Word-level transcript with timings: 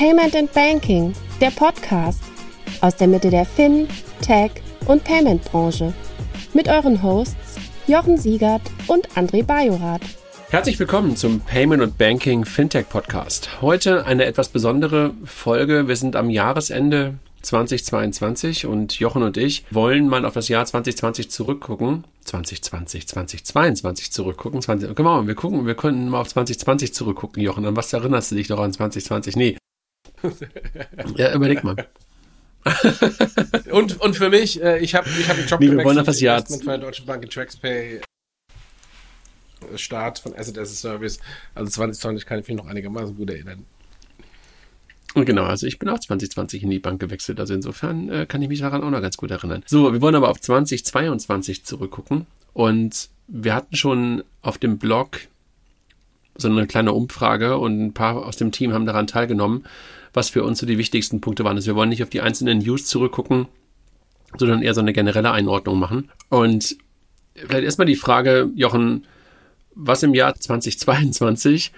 Payment 0.00 0.34
and 0.34 0.50
Banking, 0.54 1.12
der 1.42 1.50
Podcast 1.50 2.22
aus 2.80 2.96
der 2.96 3.06
Mitte 3.06 3.28
der 3.28 3.44
Fin, 3.44 3.86
Tech 4.22 4.50
und 4.86 5.04
Payment 5.04 5.44
Branche. 5.44 5.92
Mit 6.54 6.68
euren 6.68 7.02
Hosts 7.02 7.56
Jochen 7.86 8.16
Siegert 8.16 8.62
und 8.86 9.06
André 9.10 9.44
Bajorath. 9.44 10.00
Herzlich 10.48 10.78
willkommen 10.78 11.16
zum 11.16 11.40
Payment 11.40 11.82
und 11.82 11.98
Banking 11.98 12.46
Fintech 12.46 12.88
Podcast. 12.88 13.60
Heute 13.60 14.06
eine 14.06 14.24
etwas 14.24 14.48
besondere 14.48 15.12
Folge. 15.26 15.86
Wir 15.86 15.96
sind 15.96 16.16
am 16.16 16.30
Jahresende 16.30 17.16
2022 17.42 18.64
und 18.64 18.98
Jochen 18.98 19.22
und 19.22 19.36
ich 19.36 19.66
wollen 19.70 20.08
mal 20.08 20.24
auf 20.24 20.32
das 20.32 20.48
Jahr 20.48 20.64
2020 20.64 21.30
zurückgucken. 21.30 22.04
2020, 22.24 23.06
2022 23.06 24.12
zurückgucken. 24.12 24.62
20, 24.62 24.96
genau, 24.96 25.26
wir 25.26 25.34
gucken, 25.34 25.66
wir 25.66 25.74
könnten 25.74 26.08
mal 26.08 26.22
auf 26.22 26.28
2020 26.28 26.94
zurückgucken, 26.94 27.42
Jochen. 27.42 27.66
An 27.66 27.76
was 27.76 27.92
erinnerst 27.92 28.30
du 28.30 28.36
dich 28.36 28.48
noch 28.48 28.60
an 28.60 28.72
2020? 28.72 29.36
Nee. 29.36 29.58
Ja, 31.16 31.34
überleg 31.34 31.64
mal. 31.64 31.76
und, 33.70 34.00
und 34.00 34.16
für 34.16 34.28
mich, 34.28 34.62
äh, 34.62 34.78
ich 34.78 34.94
habe 34.94 35.08
ich 35.08 35.28
hab 35.28 35.36
einen 35.36 35.46
Job 35.46 35.60
nee, 35.60 35.70
wir 35.70 35.82
wollen 35.84 35.98
auf 35.98 36.06
das 36.06 36.20
Jahr 36.20 36.44
von 36.44 36.60
der 36.60 36.78
Deutschen 36.78 37.06
Bank 37.06 37.22
in 37.24 37.30
TraxPay 37.30 38.00
Start 39.76 40.18
von 40.18 40.34
Asset 40.34 40.58
as 40.58 40.70
a 40.70 40.74
Service. 40.74 41.20
Also 41.54 41.70
2020 41.70 42.26
kann 42.26 42.40
ich 42.40 42.48
mich 42.48 42.56
noch 42.56 42.66
einigermaßen 42.66 43.16
gut 43.16 43.30
erinnern. 43.30 43.64
Und 45.14 45.24
genau, 45.24 45.44
also 45.44 45.66
ich 45.66 45.78
bin 45.78 45.88
auch 45.88 45.98
2020 45.98 46.62
in 46.62 46.70
die 46.70 46.78
Bank 46.78 47.00
gewechselt. 47.00 47.40
Also 47.40 47.54
insofern 47.54 48.08
äh, 48.10 48.26
kann 48.26 48.42
ich 48.42 48.48
mich 48.48 48.60
daran 48.60 48.82
auch 48.82 48.90
noch 48.90 49.02
ganz 49.02 49.16
gut 49.16 49.30
erinnern. 49.30 49.62
So, 49.66 49.92
wir 49.92 50.00
wollen 50.00 50.14
aber 50.14 50.28
auf 50.28 50.40
2022 50.40 51.64
zurückgucken. 51.64 52.26
Und 52.52 53.08
wir 53.26 53.54
hatten 53.54 53.76
schon 53.76 54.22
auf 54.42 54.58
dem 54.58 54.78
Blog 54.78 55.20
so 56.36 56.48
eine 56.48 56.66
kleine 56.66 56.92
Umfrage 56.92 57.58
und 57.58 57.80
ein 57.82 57.92
paar 57.92 58.24
aus 58.24 58.36
dem 58.36 58.52
Team 58.52 58.72
haben 58.72 58.86
daran 58.86 59.06
teilgenommen, 59.06 59.64
was 60.12 60.30
für 60.30 60.44
uns 60.44 60.58
so 60.58 60.66
die 60.66 60.78
wichtigsten 60.78 61.20
Punkte 61.20 61.44
waren. 61.44 61.56
Also 61.56 61.68
wir 61.68 61.76
wollen 61.76 61.88
nicht 61.88 62.02
auf 62.02 62.10
die 62.10 62.20
einzelnen 62.20 62.58
News 62.58 62.86
zurückgucken, 62.86 63.46
sondern 64.36 64.62
eher 64.62 64.74
so 64.74 64.80
eine 64.80 64.92
generelle 64.92 65.32
Einordnung 65.32 65.78
machen. 65.78 66.10
Und 66.28 66.76
vielleicht 67.34 67.64
erstmal 67.64 67.86
die 67.86 67.96
Frage, 67.96 68.50
Jochen, 68.54 69.06
was 69.74 70.02
im 70.02 70.14
Jahr 70.14 70.34
2022 70.34 71.72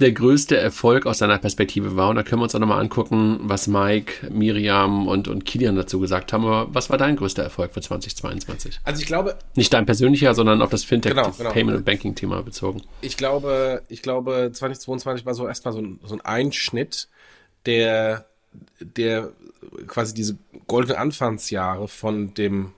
der 0.00 0.12
größte 0.12 0.56
Erfolg 0.56 1.06
aus 1.06 1.18
seiner 1.18 1.38
Perspektive 1.38 1.94
war. 1.96 2.10
Und 2.10 2.16
da 2.16 2.22
können 2.24 2.40
wir 2.40 2.44
uns 2.44 2.54
auch 2.54 2.58
nochmal 2.58 2.80
angucken, 2.80 3.38
was 3.42 3.68
Mike, 3.68 4.28
Miriam 4.30 5.06
und, 5.06 5.28
und 5.28 5.44
Kilian 5.44 5.76
dazu 5.76 6.00
gesagt 6.00 6.32
haben. 6.32 6.44
Aber 6.44 6.74
was 6.74 6.90
war 6.90 6.98
dein 6.98 7.16
größter 7.16 7.42
Erfolg 7.42 7.72
für 7.72 7.80
2022? 7.80 8.80
Also 8.82 9.00
ich 9.00 9.06
glaube. 9.06 9.36
Nicht 9.54 9.72
dein 9.72 9.86
persönlicher, 9.86 10.34
sondern 10.34 10.62
auf 10.62 10.70
das 10.70 10.84
Fintech, 10.84 11.14
genau, 11.14 11.30
genau. 11.30 11.52
Payment 11.52 11.76
und 11.78 11.84
Banking 11.84 12.14
Thema 12.14 12.42
bezogen. 12.42 12.82
Ich 13.02 13.16
glaube, 13.16 13.82
ich 13.88 14.02
glaube, 14.02 14.50
2022 14.52 15.24
war 15.26 15.34
so 15.34 15.46
erstmal 15.46 15.72
so 15.72 15.80
ein, 15.80 16.00
so 16.02 16.14
ein 16.14 16.20
Einschnitt, 16.22 17.08
der, 17.66 18.26
der 18.80 19.32
quasi 19.86 20.14
diese 20.14 20.38
goldenen 20.66 20.98
Anfangsjahre 20.98 21.88
von 21.88 22.34
dem 22.34 22.72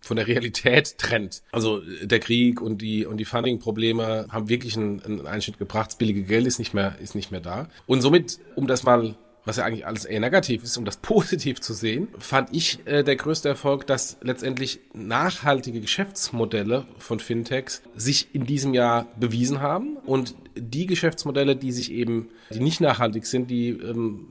von 0.00 0.18
der 0.18 0.26
Realität 0.26 0.98
trennt. 0.98 1.42
Also 1.50 1.80
der 2.02 2.20
Krieg 2.20 2.60
und 2.60 2.82
die 2.82 3.06
und 3.06 3.16
die 3.16 3.24
Funding-Probleme 3.24 4.26
haben 4.30 4.50
wirklich 4.50 4.76
einen, 4.76 5.02
einen 5.02 5.26
Einschnitt 5.26 5.58
gebracht. 5.58 5.88
Das 5.88 5.96
billige 5.96 6.24
Geld 6.24 6.46
ist 6.46 6.58
nicht 6.58 6.74
mehr 6.74 6.98
ist 7.00 7.14
nicht 7.14 7.30
mehr 7.30 7.40
da. 7.40 7.68
Und 7.86 8.02
somit, 8.02 8.38
um 8.54 8.66
das 8.66 8.82
mal 8.82 9.14
was 9.44 9.56
ja 9.56 9.64
eigentlich 9.64 9.86
alles 9.86 10.04
eher 10.04 10.20
negativ 10.20 10.62
ist, 10.62 10.76
um 10.76 10.84
das 10.84 10.96
positiv 11.02 11.60
zu 11.60 11.74
sehen, 11.74 12.08
fand 12.18 12.48
ich 12.52 12.86
äh, 12.86 13.02
der 13.02 13.16
größte 13.16 13.48
Erfolg, 13.48 13.86
dass 13.86 14.16
letztendlich 14.22 14.80
nachhaltige 14.92 15.80
Geschäftsmodelle 15.80 16.86
von 16.98 17.20
Fintechs 17.20 17.82
sich 17.94 18.28
in 18.32 18.46
diesem 18.46 18.74
Jahr 18.74 19.06
bewiesen 19.18 19.60
haben. 19.60 19.96
Und 20.04 20.34
die 20.56 20.86
Geschäftsmodelle, 20.86 21.56
die 21.56 21.72
sich 21.72 21.92
eben, 21.92 22.28
die 22.50 22.60
nicht 22.60 22.80
nachhaltig 22.80 23.26
sind, 23.26 23.50
die 23.50 23.70
ähm, 23.70 24.28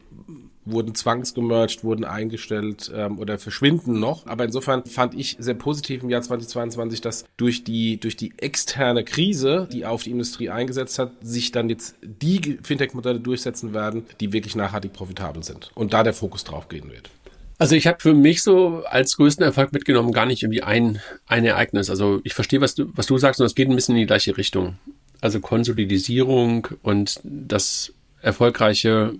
wurden 0.66 0.96
zwangsgemerged, 0.96 1.84
wurden 1.84 2.06
eingestellt 2.06 2.92
ähm, 2.96 3.20
oder 3.20 3.38
verschwinden 3.38 4.00
noch. 4.00 4.26
Aber 4.28 4.46
insofern 4.46 4.86
fand 4.86 5.14
ich 5.14 5.36
sehr 5.40 5.54
positiv 5.54 6.04
im 6.04 6.10
Jahr 6.10 6.22
2022, 6.22 7.02
dass 7.02 7.26
durch 7.38 7.64
die, 7.64 8.00
durch 8.00 8.16
die 8.16 8.34
externe 8.38 9.04
Krise, 9.04 9.68
die 9.72 9.86
auf 9.86 10.04
die 10.04 10.12
Industrie 10.12 10.50
eingesetzt 10.50 11.00
hat, 11.00 11.12
sich 11.22 11.52
dann 11.52 11.70
jetzt 11.70 11.96
die 12.02 12.60
Fintech-Modelle 12.64 13.20
durchsetzen 13.20 13.74
werden, 13.74 14.06
die 14.20 14.34
wirklich 14.34 14.56
nachhaltig 14.56 14.94
profitabel 14.94 15.44
sind. 15.44 15.72
Und 15.76 15.94
da 15.94 16.04
der 16.04 16.14
Fokus 16.14 16.44
drauf 16.44 16.70
gehen 16.70 16.92
wird. 16.92 17.10
Also 17.58 17.76
ich 17.76 17.88
habe 17.88 18.00
für 18.00 18.14
mich 18.14 18.44
so 18.44 18.84
als 18.90 19.16
größten 19.16 19.46
Erfolg 19.46 19.72
mitgenommen, 19.74 20.12
gar 20.12 20.26
nicht 20.26 20.44
irgendwie 20.44 20.64
ein, 20.64 21.00
ein 21.28 21.46
Ereignis. 21.46 21.90
Also 21.90 22.20
ich 22.24 22.34
verstehe, 22.34 22.62
was 22.62 22.76
du, 22.76 22.92
was 22.96 23.06
du 23.06 23.18
sagst, 23.18 23.40
und 23.40 23.46
es 23.46 23.56
geht 23.56 23.70
ein 23.70 23.76
bisschen 23.76 23.96
in 23.96 24.02
die 24.02 24.08
gleiche 24.08 24.36
Richtung. 24.38 24.78
Also 25.22 25.40
Konsolidisierung 25.40 26.68
und 26.82 27.22
das 27.24 27.94
erfolgreiche 28.22 29.14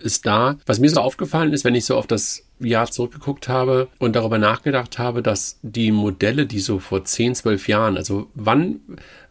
ist 0.00 0.26
da. 0.26 0.58
Was 0.66 0.80
mir 0.80 0.90
so 0.90 1.00
aufgefallen 1.00 1.52
ist, 1.52 1.64
wenn 1.64 1.74
ich 1.74 1.84
so 1.84 1.96
auf 1.96 2.06
das 2.06 2.44
Jahr 2.60 2.90
zurückgeguckt 2.90 3.48
habe 3.48 3.88
und 3.98 4.16
darüber 4.16 4.38
nachgedacht 4.38 4.98
habe, 4.98 5.22
dass 5.22 5.58
die 5.62 5.90
Modelle, 5.90 6.46
die 6.46 6.60
so 6.60 6.78
vor 6.78 7.04
10, 7.04 7.34
12 7.34 7.68
Jahren, 7.68 7.96
also 7.96 8.28
wann, 8.34 8.80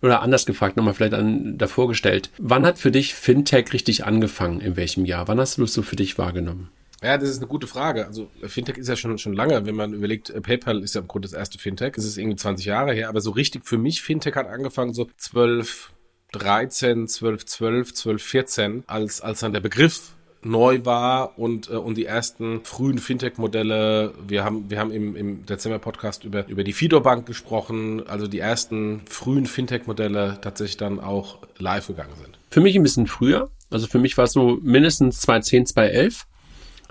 oder 0.01 0.21
anders 0.21 0.45
gefragt, 0.45 0.77
nochmal 0.77 0.93
vielleicht 0.93 1.13
an, 1.13 1.57
davor 1.57 1.87
gestellt, 1.87 2.29
wann 2.37 2.65
hat 2.65 2.77
für 2.77 2.91
dich 2.91 3.13
Fintech 3.13 3.71
richtig 3.73 4.05
angefangen, 4.05 4.61
in 4.61 4.75
welchem 4.75 5.05
Jahr? 5.05 5.27
Wann 5.27 5.39
hast 5.39 5.57
du 5.57 5.63
es 5.63 5.73
so 5.73 5.81
für 5.81 5.95
dich 5.95 6.17
wahrgenommen? 6.17 6.69
Ja, 7.01 7.17
das 7.17 7.29
ist 7.29 7.39
eine 7.39 7.47
gute 7.47 7.67
Frage. 7.67 8.07
Also 8.07 8.29
Fintech 8.43 8.77
ist 8.77 8.87
ja 8.87 8.95
schon 8.95 9.17
schon 9.17 9.33
lange, 9.33 9.65
wenn 9.65 9.75
man 9.75 9.93
überlegt, 9.93 10.29
äh, 10.29 10.39
PayPal 10.39 10.81
ist 10.81 10.95
ja 10.95 11.01
im 11.01 11.07
Grunde 11.07 11.27
das 11.27 11.37
erste 11.37 11.59
Fintech. 11.59 11.93
Es 11.97 12.05
ist 12.05 12.17
irgendwie 12.17 12.37
20 12.37 12.65
Jahre 12.65 12.93
her, 12.93 13.09
aber 13.09 13.19
so 13.19 13.31
richtig 13.31 13.65
für 13.65 13.77
mich 13.77 14.01
Fintech 14.01 14.35
hat 14.35 14.47
angefangen 14.47 14.93
so 14.93 15.09
12, 15.17 15.91
13, 16.31 17.09
12, 17.09 17.45
12, 17.45 17.93
12, 17.93 18.23
14, 18.23 18.83
als 18.87 19.19
als 19.19 19.41
dann 19.41 19.51
der 19.51 19.59
Begriff 19.59 20.13
neu 20.45 20.81
war 20.83 21.37
und, 21.37 21.69
äh, 21.69 21.73
und 21.73 21.95
die 21.95 22.05
ersten 22.05 22.61
frühen 22.63 22.97
Fintech-Modelle. 22.97 24.13
Wir 24.27 24.43
haben, 24.43 24.69
wir 24.69 24.79
haben 24.79 24.91
im, 24.91 25.15
im 25.15 25.45
Dezember-Podcast 25.45 26.23
über, 26.23 26.47
über 26.47 26.63
die 26.63 26.73
Fido-Bank 26.73 27.25
gesprochen, 27.25 28.03
also 28.07 28.27
die 28.27 28.39
ersten 28.39 29.01
frühen 29.09 29.45
Fintech-Modelle 29.45 30.39
tatsächlich 30.41 30.77
dann 30.77 30.99
auch 30.99 31.37
live 31.57 31.87
gegangen 31.87 32.13
sind. 32.21 32.37
Für 32.49 32.61
mich 32.61 32.75
ein 32.75 32.83
bisschen 32.83 33.07
früher. 33.07 33.49
Also 33.69 33.87
für 33.87 33.99
mich 33.99 34.17
war 34.17 34.25
es 34.25 34.33
so 34.33 34.59
mindestens 34.61 35.21
2010, 35.21 35.67
2011 35.67 36.25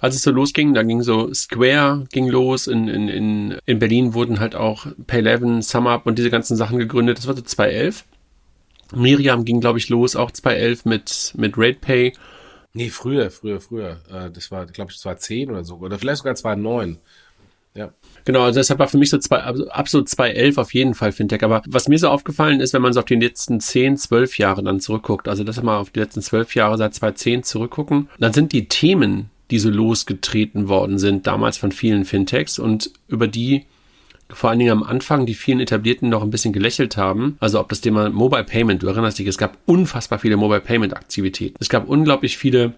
als 0.02 0.16
es 0.16 0.22
so 0.22 0.32
losging, 0.32 0.74
da 0.74 0.82
ging 0.82 1.00
so 1.02 1.32
Square 1.32 2.06
ging 2.10 2.26
los, 2.26 2.66
in, 2.66 2.88
in, 2.88 3.08
in, 3.08 3.56
in 3.66 3.78
Berlin 3.78 4.14
wurden 4.14 4.40
halt 4.40 4.56
auch 4.56 4.86
Pay11, 5.06 5.62
SumUp 5.62 6.06
und 6.06 6.18
diese 6.18 6.28
ganzen 6.28 6.56
Sachen 6.56 6.76
gegründet, 6.78 7.18
das 7.18 7.28
war 7.28 7.36
so 7.36 7.40
2011. 7.40 8.04
Miriam 8.96 9.44
ging, 9.44 9.60
glaube 9.60 9.78
ich, 9.78 9.88
los, 9.88 10.16
auch 10.16 10.32
2011 10.32 10.84
mit, 10.86 11.32
mit 11.36 11.56
RatePay 11.56 12.14
Nee, 12.74 12.88
früher, 12.88 13.30
früher, 13.30 13.60
früher. 13.60 14.00
Äh, 14.10 14.30
das 14.30 14.50
war, 14.50 14.66
glaube 14.66 14.90
ich, 14.90 14.98
2010 14.98 15.50
oder 15.50 15.64
so. 15.64 15.76
Oder 15.76 15.98
vielleicht 15.98 16.18
sogar 16.18 16.34
2009. 16.34 16.98
Ja. 17.74 17.92
Genau, 18.24 18.42
also 18.42 18.60
deshalb 18.60 18.78
war 18.78 18.88
für 18.88 18.98
mich 18.98 19.10
so 19.10 19.18
zwei, 19.18 19.38
also 19.38 19.68
absolut 19.68 20.08
2011 20.08 20.58
auf 20.58 20.74
jeden 20.74 20.94
Fall 20.94 21.12
Fintech. 21.12 21.42
Aber 21.42 21.62
was 21.66 21.88
mir 21.88 21.98
so 21.98 22.08
aufgefallen 22.08 22.60
ist, 22.60 22.74
wenn 22.74 22.82
man 22.82 22.92
so 22.92 23.00
auf 23.00 23.06
die 23.06 23.14
letzten 23.14 23.60
10, 23.60 23.96
12 23.96 24.38
Jahre 24.38 24.62
dann 24.62 24.80
zurückguckt, 24.80 25.28
also 25.28 25.42
das 25.42 25.62
mal 25.62 25.78
auf 25.78 25.90
die 25.90 26.00
letzten 26.00 26.22
12 26.22 26.54
Jahre 26.54 26.76
seit 26.76 26.94
2010 26.94 27.42
zurückgucken, 27.42 28.08
dann 28.18 28.32
sind 28.32 28.52
die 28.52 28.68
Themen, 28.68 29.30
die 29.50 29.58
so 29.58 29.70
losgetreten 29.70 30.68
worden 30.68 30.98
sind, 30.98 31.26
damals 31.26 31.56
von 31.56 31.72
vielen 31.72 32.04
Fintechs 32.04 32.58
und 32.58 32.90
über 33.08 33.26
die 33.26 33.66
vor 34.32 34.50
allen 34.50 34.58
Dingen 34.58 34.72
am 34.72 34.82
Anfang 34.82 35.26
die 35.26 35.34
vielen 35.34 35.60
Etablierten 35.60 36.08
noch 36.08 36.22
ein 36.22 36.30
bisschen 36.30 36.52
gelächelt 36.52 36.96
haben. 36.96 37.36
Also 37.40 37.60
ob 37.60 37.68
das 37.68 37.80
Thema 37.80 38.10
Mobile 38.10 38.44
Payment, 38.44 38.82
du 38.82 38.88
erinnerst 38.88 39.18
dich, 39.18 39.26
es 39.26 39.38
gab 39.38 39.56
unfassbar 39.66 40.18
viele 40.18 40.36
Mobile 40.36 40.60
Payment 40.60 40.96
Aktivitäten. 40.96 41.56
Es 41.60 41.68
gab 41.68 41.88
unglaublich 41.88 42.38
viele 42.38 42.74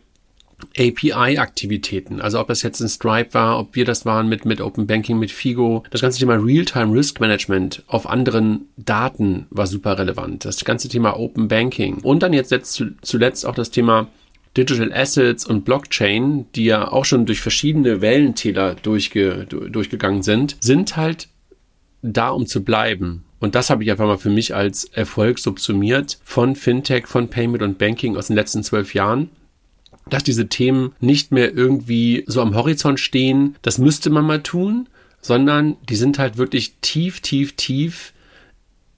API-Aktivitäten. 0.79 2.21
Also 2.21 2.41
ob 2.41 2.49
das 2.49 2.63
jetzt 2.63 2.81
ein 2.81 2.89
Stripe 2.89 3.35
war, 3.35 3.59
ob 3.59 3.75
wir 3.75 3.85
das 3.85 4.07
waren 4.07 4.29
mit, 4.29 4.45
mit 4.45 4.61
Open 4.61 4.87
Banking, 4.87 5.19
mit 5.19 5.31
Figo. 5.31 5.85
Das 5.91 6.01
ganze 6.01 6.19
Thema 6.19 6.35
Real-Time 6.35 6.93
Risk 6.93 7.21
Management 7.21 7.83
auf 7.87 8.09
anderen 8.09 8.69
Daten 8.77 9.47
war 9.51 9.67
super 9.67 9.99
relevant. 9.99 10.45
Das 10.45 10.65
ganze 10.65 10.89
Thema 10.89 11.19
Open 11.19 11.49
Banking. 11.49 11.99
Und 11.99 12.23
dann 12.23 12.33
jetzt, 12.33 12.55
zuletzt 13.03 13.47
auch 13.47 13.55
das 13.55 13.71
Thema 13.71 14.09
Digital 14.57 14.93
Assets 14.93 15.45
und 15.45 15.65
Blockchain, 15.65 16.47
die 16.55 16.67
ja 16.67 16.91
auch 16.91 17.05
schon 17.05 17.27
durch 17.27 17.41
verschiedene 17.41 18.01
Wellentäler 18.01 18.77
durchge, 18.77 19.47
durchgegangen 19.47 20.23
sind, 20.23 20.57
sind 20.61 20.97
halt 20.97 21.29
da, 22.13 22.31
um 22.31 22.47
zu 22.47 22.65
bleiben. 22.65 23.25
Und 23.41 23.55
das 23.55 23.71
habe 23.71 23.85
ich 23.85 23.91
einfach 23.91 24.07
mal 24.07 24.19
für 24.19 24.31
mich 24.31 24.55
als 24.55 24.85
Erfolg 24.85 25.39
subsumiert 25.39 26.19
von 26.25 26.57
Fintech, 26.57 27.07
von 27.07 27.29
Payment 27.29 27.63
und 27.63 27.79
Banking 27.79 28.17
aus 28.17 28.29
den 28.29 28.37
letzten 28.37 28.63
zwölf 28.63 28.95
Jahren 28.95 29.31
dass 30.11 30.25
diese 30.25 30.49
Themen 30.49 30.95
nicht 31.01 31.33
mehr 31.33 31.55
irgendwie 31.55 32.25
so 32.27 32.43
am 32.43 32.55
Horizont 32.55 33.01
stehen, 33.01 33.57
das 33.63 33.79
müsste 33.79 34.11
man 34.11 34.25
mal 34.25 34.43
tun, 34.43 34.89
sondern 35.21 35.77
die 35.89 35.97
sind 35.97 36.19
halt 36.19 36.37
wirklich 36.37 36.75
tief, 36.81 37.21
tief, 37.21 37.57
tief 37.57 38.13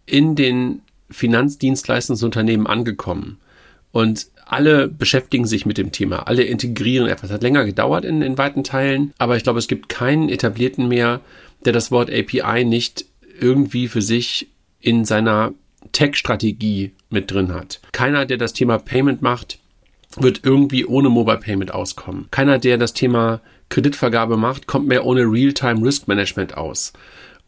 in 0.07 0.35
den 0.35 0.83
Finanzdienstleistungsunternehmen 1.11 2.67
angekommen. 2.67 3.39
Und 3.93 4.27
alle 4.47 4.89
beschäftigen 4.89 5.47
sich 5.47 5.67
mit 5.67 5.77
dem 5.77 5.93
Thema, 5.93 6.27
alle 6.27 6.45
integrieren 6.45 7.09
etwas. 7.09 7.31
Hat 7.31 7.43
länger 7.43 7.65
gedauert 7.65 8.05
in, 8.05 8.23
in 8.23 8.39
weiten 8.39 8.65
Teilen, 8.65 9.13
aber 9.19 9.37
ich 9.37 9.43
glaube, 9.43 9.59
es 9.59 9.69
gibt 9.69 9.89
keinen 9.89 10.29
etablierten 10.29 10.89
mehr, 10.89 11.21
der 11.65 11.73
das 11.73 11.91
Wort 11.91 12.11
API 12.11 12.65
nicht 12.65 13.05
irgendwie 13.41 13.89
für 13.89 14.03
sich 14.03 14.49
in 14.81 15.05
seiner 15.05 15.53
Tech-Strategie 15.93 16.93
mit 17.11 17.31
drin 17.31 17.53
hat. 17.53 17.81
Keiner, 17.93 18.25
der 18.25 18.37
das 18.37 18.53
Thema 18.53 18.79
Payment 18.79 19.21
macht, 19.21 19.59
wird 20.17 20.41
irgendwie 20.45 20.87
ohne 20.87 21.09
Mobile 21.09 21.39
Payment 21.39 21.75
auskommen. 21.75 22.29
Keiner, 22.31 22.59
der 22.59 22.79
das 22.79 22.93
Thema 22.95 23.41
Kreditvergabe 23.69 24.37
macht, 24.37 24.67
kommt 24.67 24.87
mehr 24.87 25.05
ohne 25.05 25.23
Real-Time 25.23 25.85
Risk 25.85 26.09
Management 26.09 26.57
aus. 26.57 26.93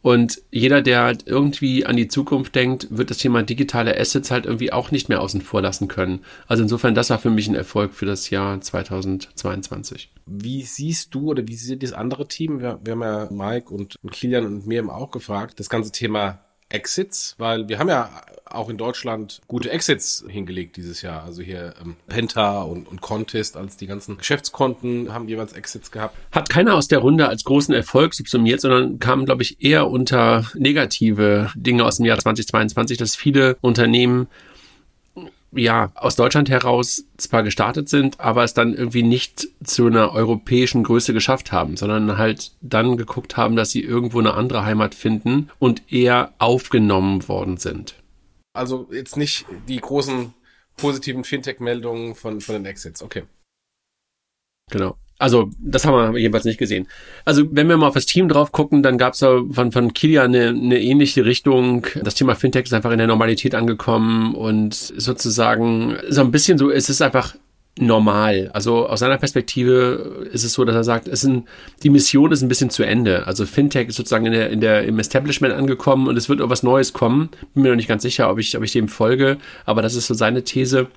Und 0.01 0.41
jeder, 0.49 0.81
der 0.81 1.03
halt 1.03 1.27
irgendwie 1.27 1.85
an 1.85 1.97
die 1.97 2.07
Zukunft 2.07 2.55
denkt, 2.55 2.87
wird 2.89 3.09
das 3.09 3.17
Thema 3.17 3.43
digitale 3.43 3.99
Assets 3.99 4.31
halt 4.31 4.45
irgendwie 4.45 4.71
auch 4.71 4.91
nicht 4.91 5.09
mehr 5.09 5.21
außen 5.21 5.41
vor 5.41 5.61
lassen 5.61 5.89
können. 5.89 6.21
Also 6.47 6.63
insofern, 6.63 6.95
das 6.95 7.09
war 7.09 7.19
für 7.19 7.29
mich 7.29 7.47
ein 7.49 7.55
Erfolg 7.55 7.93
für 7.93 8.05
das 8.05 8.29
Jahr 8.29 8.61
2022. 8.61 10.11
Wie 10.25 10.61
siehst 10.61 11.13
du 11.13 11.31
oder 11.31 11.47
wie 11.47 11.55
sieht 11.55 11.83
das 11.83 11.93
andere 11.93 12.27
Team? 12.27 12.61
Wir, 12.61 12.79
wir 12.83 12.93
haben 12.93 13.01
ja 13.01 13.27
Mike 13.29 13.73
und, 13.73 13.95
Kilian 14.11 14.45
und 14.45 14.67
mir 14.67 14.87
auch 14.89 15.11
gefragt, 15.11 15.59
das 15.59 15.69
ganze 15.69 15.91
Thema 15.91 16.39
Exits, 16.69 17.35
weil 17.37 17.67
wir 17.67 17.79
haben 17.79 17.89
ja 17.89 18.09
auch 18.45 18.69
in 18.69 18.77
Deutschland 18.77 19.41
gute 19.47 19.69
Exits 19.69 20.23
hingelegt 20.27 20.77
dieses 20.77 21.01
Jahr. 21.01 21.23
Also 21.23 21.41
hier 21.41 21.73
ähm, 21.81 21.95
Penta 22.07 22.61
und, 22.63 22.87
und 22.87 23.01
Contest 23.01 23.57
als 23.57 23.77
die 23.77 23.87
ganzen 23.87 24.17
Geschäftskonten 24.17 25.13
haben 25.13 25.27
jeweils 25.27 25.53
Exits 25.53 25.91
gehabt. 25.91 26.15
Hat 26.31 26.49
keiner 26.49 26.75
aus 26.75 26.87
der 26.87 26.99
Runde 26.99 27.27
als 27.27 27.43
großen 27.43 27.73
Erfolg 27.73 28.13
subsumiert, 28.13 28.61
sondern 28.61 28.99
kam, 28.99 29.25
glaube 29.25 29.43
ich, 29.43 29.63
eher 29.63 29.89
unter 29.89 30.45
negative 30.55 31.51
Dinge 31.55 31.85
aus 31.85 31.97
dem 31.97 32.05
Jahr 32.05 32.17
2022, 32.17 32.97
dass 32.97 33.15
viele 33.15 33.57
Unternehmen 33.61 34.27
ja, 35.51 35.91
aus 35.95 36.15
Deutschland 36.15 36.49
heraus 36.49 37.05
zwar 37.17 37.43
gestartet 37.43 37.89
sind, 37.89 38.19
aber 38.19 38.43
es 38.43 38.53
dann 38.53 38.73
irgendwie 38.73 39.03
nicht 39.03 39.47
zu 39.63 39.87
einer 39.87 40.13
europäischen 40.13 40.83
Größe 40.83 41.13
geschafft 41.13 41.51
haben, 41.51 41.75
sondern 41.77 42.17
halt 42.17 42.51
dann 42.61 42.97
geguckt 42.97 43.37
haben, 43.37 43.55
dass 43.55 43.71
sie 43.71 43.81
irgendwo 43.81 44.19
eine 44.19 44.33
andere 44.33 44.63
Heimat 44.65 44.95
finden 44.95 45.49
und 45.57 45.91
eher 45.91 46.33
aufgenommen 46.37 47.27
worden 47.27 47.57
sind. 47.57 47.95
Also 48.53 48.87
jetzt 48.91 49.17
nicht 49.17 49.45
die 49.67 49.79
großen 49.79 50.33
positiven 50.77 51.23
Fintech-Meldungen 51.23 52.15
von, 52.15 52.41
von 52.41 52.55
den 52.55 52.65
Exits, 52.65 53.01
okay. 53.01 53.23
Genau. 54.71 54.97
Also, 55.19 55.51
das 55.59 55.85
haben 55.85 56.13
wir 56.13 56.19
jedenfalls 56.19 56.45
nicht 56.45 56.57
gesehen. 56.57 56.87
Also, 57.25 57.43
wenn 57.51 57.67
wir 57.67 57.77
mal 57.77 57.87
auf 57.87 57.93
das 57.93 58.05
Team 58.05 58.29
drauf 58.29 58.51
gucken, 58.51 58.81
dann 58.81 58.97
gab 58.97 59.13
es 59.13 59.19
von, 59.19 59.71
von 59.71 59.93
Kilian 59.93 60.33
eine, 60.33 60.47
eine 60.47 60.81
ähnliche 60.81 61.25
Richtung. 61.25 61.85
Das 62.01 62.15
Thema 62.15 62.35
Fintech 62.35 62.63
ist 62.63 62.73
einfach 62.73 62.91
in 62.91 62.97
der 62.97 63.07
Normalität 63.07 63.53
angekommen 63.53 64.33
und 64.33 64.73
sozusagen 64.73 65.97
so 66.07 66.21
ein 66.21 66.31
bisschen 66.31 66.57
so, 66.57 66.71
es 66.71 66.89
ist 66.89 67.01
einfach 67.01 67.35
normal. 67.77 68.49
Also 68.53 68.87
aus 68.87 68.99
seiner 68.99 69.17
Perspektive 69.17 70.27
ist 70.31 70.43
es 70.43 70.53
so, 70.53 70.65
dass 70.65 70.75
er 70.75 70.83
sagt, 70.83 71.07
es 71.07 71.21
sind, 71.21 71.47
die 71.83 71.89
Mission 71.89 72.31
ist 72.31 72.41
ein 72.41 72.49
bisschen 72.49 72.69
zu 72.69 72.83
Ende. 72.83 73.25
Also 73.27 73.45
Fintech 73.45 73.89
ist 73.89 73.95
sozusagen 73.95 74.25
in 74.25 74.33
der, 74.33 74.49
in 74.49 74.61
der, 74.61 74.83
im 74.83 74.99
Establishment 74.99 75.53
angekommen 75.53 76.07
und 76.07 76.17
es 76.17 76.29
wird 76.29 76.41
auch 76.41 76.49
was 76.49 76.63
Neues 76.63 76.93
kommen. 76.93 77.29
Bin 77.53 77.63
mir 77.63 77.69
noch 77.69 77.75
nicht 77.75 77.87
ganz 77.87 78.03
sicher, 78.03 78.29
ob 78.29 78.39
ich, 78.39 78.55
ob 78.57 78.63
ich 78.63 78.73
dem 78.73 78.87
folge, 78.87 79.37
aber 79.65 79.81
das 79.81 79.95
ist 79.95 80.07
so 80.07 80.13
seine 80.13 80.43
These. 80.43 80.87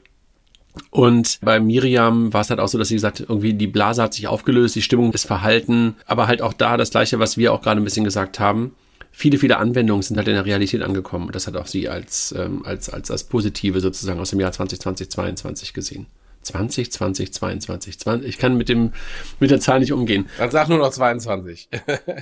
Und 0.90 1.38
bei 1.42 1.60
Miriam 1.60 2.32
war 2.32 2.40
es 2.40 2.50
halt 2.50 2.60
auch 2.60 2.68
so, 2.68 2.78
dass 2.78 2.88
sie 2.88 2.94
gesagt, 2.94 3.20
irgendwie 3.20 3.54
die 3.54 3.66
Blase 3.66 4.02
hat 4.02 4.14
sich 4.14 4.26
aufgelöst, 4.26 4.74
die 4.74 4.82
Stimmung 4.82 5.12
ist 5.12 5.26
verhalten, 5.26 5.96
aber 6.06 6.26
halt 6.26 6.40
auch 6.40 6.52
da 6.52 6.76
das 6.76 6.90
gleiche, 6.90 7.18
was 7.18 7.36
wir 7.36 7.52
auch 7.52 7.62
gerade 7.62 7.80
ein 7.80 7.84
bisschen 7.84 8.04
gesagt 8.04 8.40
haben. 8.40 8.74
Viele, 9.10 9.36
viele 9.36 9.58
Anwendungen 9.58 10.02
sind 10.02 10.16
halt 10.16 10.28
in 10.28 10.34
der 10.34 10.46
Realität 10.46 10.82
angekommen. 10.82 11.26
Und 11.26 11.34
das 11.34 11.46
hat 11.46 11.56
auch 11.56 11.66
sie 11.66 11.88
als, 11.88 12.34
ähm, 12.36 12.64
als, 12.64 12.88
als, 12.88 13.10
als 13.10 13.24
positive 13.24 13.80
sozusagen 13.80 14.18
aus 14.18 14.30
dem 14.30 14.40
Jahr 14.40 14.52
2020, 14.52 15.10
2022 15.10 15.74
gesehen. 15.74 16.06
20, 16.42 16.92
20, 16.92 17.32
22, 17.32 17.98
20. 17.98 18.28
Ich 18.28 18.38
kann 18.38 18.56
mit 18.56 18.68
dem, 18.68 18.92
mit 19.40 19.50
der 19.50 19.60
Zahl 19.60 19.80
nicht 19.80 19.92
umgehen. 19.92 20.28
Dann 20.38 20.50
sag 20.50 20.68
nur 20.68 20.78
noch 20.78 20.90
22. 20.90 21.68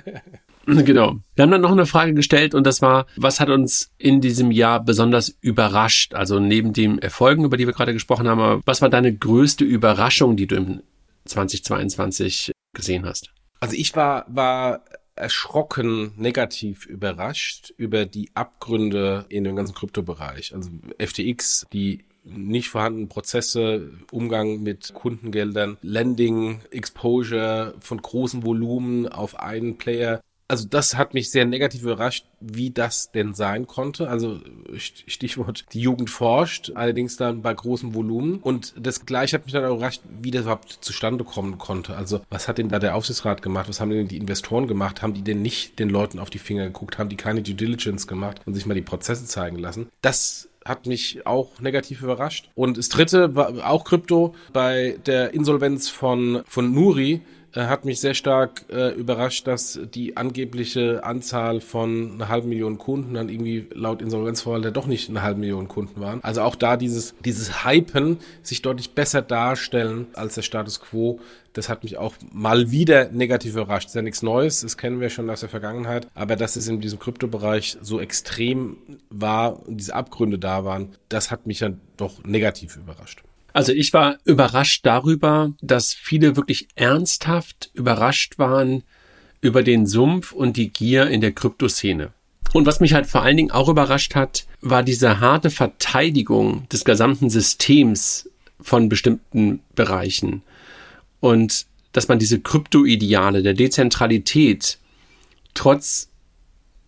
genau. 0.66 1.16
Wir 1.34 1.42
haben 1.42 1.50
dann 1.50 1.60
noch 1.60 1.72
eine 1.72 1.86
Frage 1.86 2.14
gestellt 2.14 2.54
und 2.54 2.66
das 2.66 2.82
war, 2.82 3.06
was 3.16 3.40
hat 3.40 3.48
uns 3.48 3.92
in 3.98 4.20
diesem 4.20 4.50
Jahr 4.50 4.82
besonders 4.82 5.34
überrascht? 5.40 6.14
Also 6.14 6.38
neben 6.38 6.72
den 6.72 6.98
Erfolgen, 6.98 7.44
über 7.44 7.56
die 7.56 7.66
wir 7.66 7.74
gerade 7.74 7.92
gesprochen 7.92 8.28
haben, 8.28 8.62
was 8.64 8.82
war 8.82 8.90
deine 8.90 9.14
größte 9.14 9.64
Überraschung, 9.64 10.36
die 10.36 10.46
du 10.46 10.56
im 10.56 10.82
2022 11.24 12.52
gesehen 12.74 13.06
hast? 13.06 13.32
Also 13.60 13.76
ich 13.76 13.94
war, 13.94 14.24
war 14.28 14.84
erschrocken 15.20 16.12
negativ 16.16 16.86
überrascht 16.86 17.72
über 17.76 18.06
die 18.06 18.30
Abgründe 18.34 19.26
in 19.28 19.44
dem 19.44 19.54
ganzen 19.54 19.74
Kryptobereich. 19.74 20.54
Also 20.54 20.70
FTX, 20.98 21.66
die 21.72 22.04
nicht 22.24 22.68
vorhandenen 22.68 23.08
Prozesse, 23.08 23.90
Umgang 24.10 24.62
mit 24.62 24.92
Kundengeldern, 24.94 25.78
Lending, 25.82 26.60
Exposure 26.70 27.74
von 27.80 28.00
großen 28.00 28.44
Volumen 28.44 29.08
auf 29.08 29.38
einen 29.38 29.78
Player. 29.78 30.20
Also 30.50 30.66
das 30.68 30.96
hat 30.96 31.14
mich 31.14 31.30
sehr 31.30 31.44
negativ 31.44 31.82
überrascht, 31.82 32.26
wie 32.40 32.72
das 32.72 33.12
denn 33.12 33.34
sein 33.34 33.68
konnte. 33.68 34.08
Also 34.08 34.40
Stichwort, 34.76 35.64
die 35.72 35.80
Jugend 35.80 36.10
forscht, 36.10 36.72
allerdings 36.74 37.16
dann 37.16 37.40
bei 37.40 37.54
großem 37.54 37.94
Volumen. 37.94 38.40
Und 38.40 38.74
das 38.76 39.06
gleiche 39.06 39.36
hat 39.36 39.44
mich 39.44 39.52
dann 39.52 39.64
überrascht, 39.64 40.02
wie 40.20 40.32
das 40.32 40.42
überhaupt 40.42 40.78
zustande 40.80 41.22
kommen 41.22 41.58
konnte. 41.58 41.96
Also 41.96 42.22
was 42.30 42.48
hat 42.48 42.58
denn 42.58 42.68
da 42.68 42.80
der 42.80 42.96
Aufsichtsrat 42.96 43.42
gemacht? 43.42 43.68
Was 43.68 43.80
haben 43.80 43.90
denn 43.90 44.08
die 44.08 44.16
Investoren 44.16 44.66
gemacht? 44.66 45.02
Haben 45.02 45.14
die 45.14 45.22
denn 45.22 45.40
nicht 45.40 45.78
den 45.78 45.88
Leuten 45.88 46.18
auf 46.18 46.30
die 46.30 46.38
Finger 46.38 46.64
geguckt? 46.64 46.98
Haben 46.98 47.10
die 47.10 47.16
keine 47.16 47.42
Due 47.42 47.54
Diligence 47.54 48.08
gemacht 48.08 48.40
und 48.44 48.54
sich 48.54 48.66
mal 48.66 48.74
die 48.74 48.82
Prozesse 48.82 49.26
zeigen 49.26 49.56
lassen? 49.56 49.88
Das 50.02 50.49
hat 50.70 50.86
mich 50.86 51.26
auch 51.26 51.60
negativ 51.60 52.02
überrascht. 52.02 52.48
Und 52.54 52.78
das 52.78 52.88
dritte 52.88 53.34
war 53.34 53.68
auch 53.68 53.84
Krypto. 53.84 54.34
Bei 54.52 54.98
der 55.04 55.34
Insolvenz 55.34 55.88
von, 55.88 56.42
von 56.46 56.72
Nuri 56.72 57.22
hat 57.54 57.84
mich 57.84 58.00
sehr 58.00 58.14
stark 58.14 58.64
äh, 58.70 58.94
überrascht, 58.94 59.46
dass 59.46 59.78
die 59.94 60.16
angebliche 60.16 61.02
Anzahl 61.04 61.60
von 61.60 62.12
einer 62.14 62.28
halben 62.28 62.48
Million 62.48 62.78
Kunden 62.78 63.14
dann 63.14 63.28
irgendwie 63.28 63.66
laut 63.74 64.02
Insolvenzverwalter 64.02 64.70
doch 64.70 64.86
nicht 64.86 65.08
eine 65.08 65.22
halbe 65.22 65.40
Million 65.40 65.68
Kunden 65.68 66.00
waren. 66.00 66.22
Also 66.22 66.42
auch 66.42 66.54
da 66.54 66.76
dieses, 66.76 67.14
dieses 67.24 67.64
Hypen 67.64 68.18
sich 68.42 68.62
deutlich 68.62 68.92
besser 68.92 69.22
darstellen 69.22 70.06
als 70.14 70.36
der 70.36 70.42
Status 70.42 70.80
quo. 70.80 71.20
Das 71.52 71.68
hat 71.68 71.82
mich 71.82 71.96
auch 71.96 72.14
mal 72.32 72.70
wieder 72.70 73.10
negativ 73.10 73.54
überrascht. 73.54 73.86
Das 73.86 73.92
ist 73.92 73.96
ja 73.96 74.02
nichts 74.02 74.22
Neues, 74.22 74.60
das 74.60 74.76
kennen 74.76 75.00
wir 75.00 75.10
schon 75.10 75.28
aus 75.28 75.40
der 75.40 75.48
Vergangenheit. 75.48 76.06
Aber 76.14 76.36
dass 76.36 76.54
es 76.54 76.68
in 76.68 76.80
diesem 76.80 77.00
Kryptobereich 77.00 77.78
so 77.80 77.98
extrem 77.98 78.76
war 79.08 79.66
und 79.66 79.78
diese 79.78 79.94
Abgründe 79.94 80.38
da 80.38 80.64
waren, 80.64 80.90
das 81.08 81.32
hat 81.32 81.46
mich 81.46 81.58
dann 81.58 81.80
doch 81.96 82.22
negativ 82.22 82.76
überrascht. 82.76 83.22
Also 83.52 83.72
ich 83.72 83.92
war 83.92 84.18
überrascht 84.24 84.86
darüber, 84.86 85.52
dass 85.60 85.92
viele 85.92 86.36
wirklich 86.36 86.68
ernsthaft 86.74 87.70
überrascht 87.74 88.38
waren 88.38 88.82
über 89.40 89.62
den 89.62 89.86
Sumpf 89.86 90.32
und 90.32 90.56
die 90.56 90.70
Gier 90.70 91.08
in 91.08 91.20
der 91.20 91.32
Kryptoszene. 91.32 92.12
Und 92.52 92.66
was 92.66 92.80
mich 92.80 92.94
halt 92.94 93.06
vor 93.06 93.22
allen 93.22 93.36
Dingen 93.36 93.50
auch 93.50 93.68
überrascht 93.68 94.14
hat, 94.14 94.46
war 94.60 94.82
diese 94.82 95.20
harte 95.20 95.50
Verteidigung 95.50 96.68
des 96.68 96.84
gesamten 96.84 97.30
Systems 97.30 98.28
von 98.60 98.88
bestimmten 98.88 99.60
Bereichen. 99.74 100.42
Und 101.20 101.66
dass 101.92 102.08
man 102.08 102.18
diese 102.18 102.40
Kryptoideale 102.40 103.42
der 103.42 103.54
Dezentralität 103.54 104.78
trotz 105.54 106.09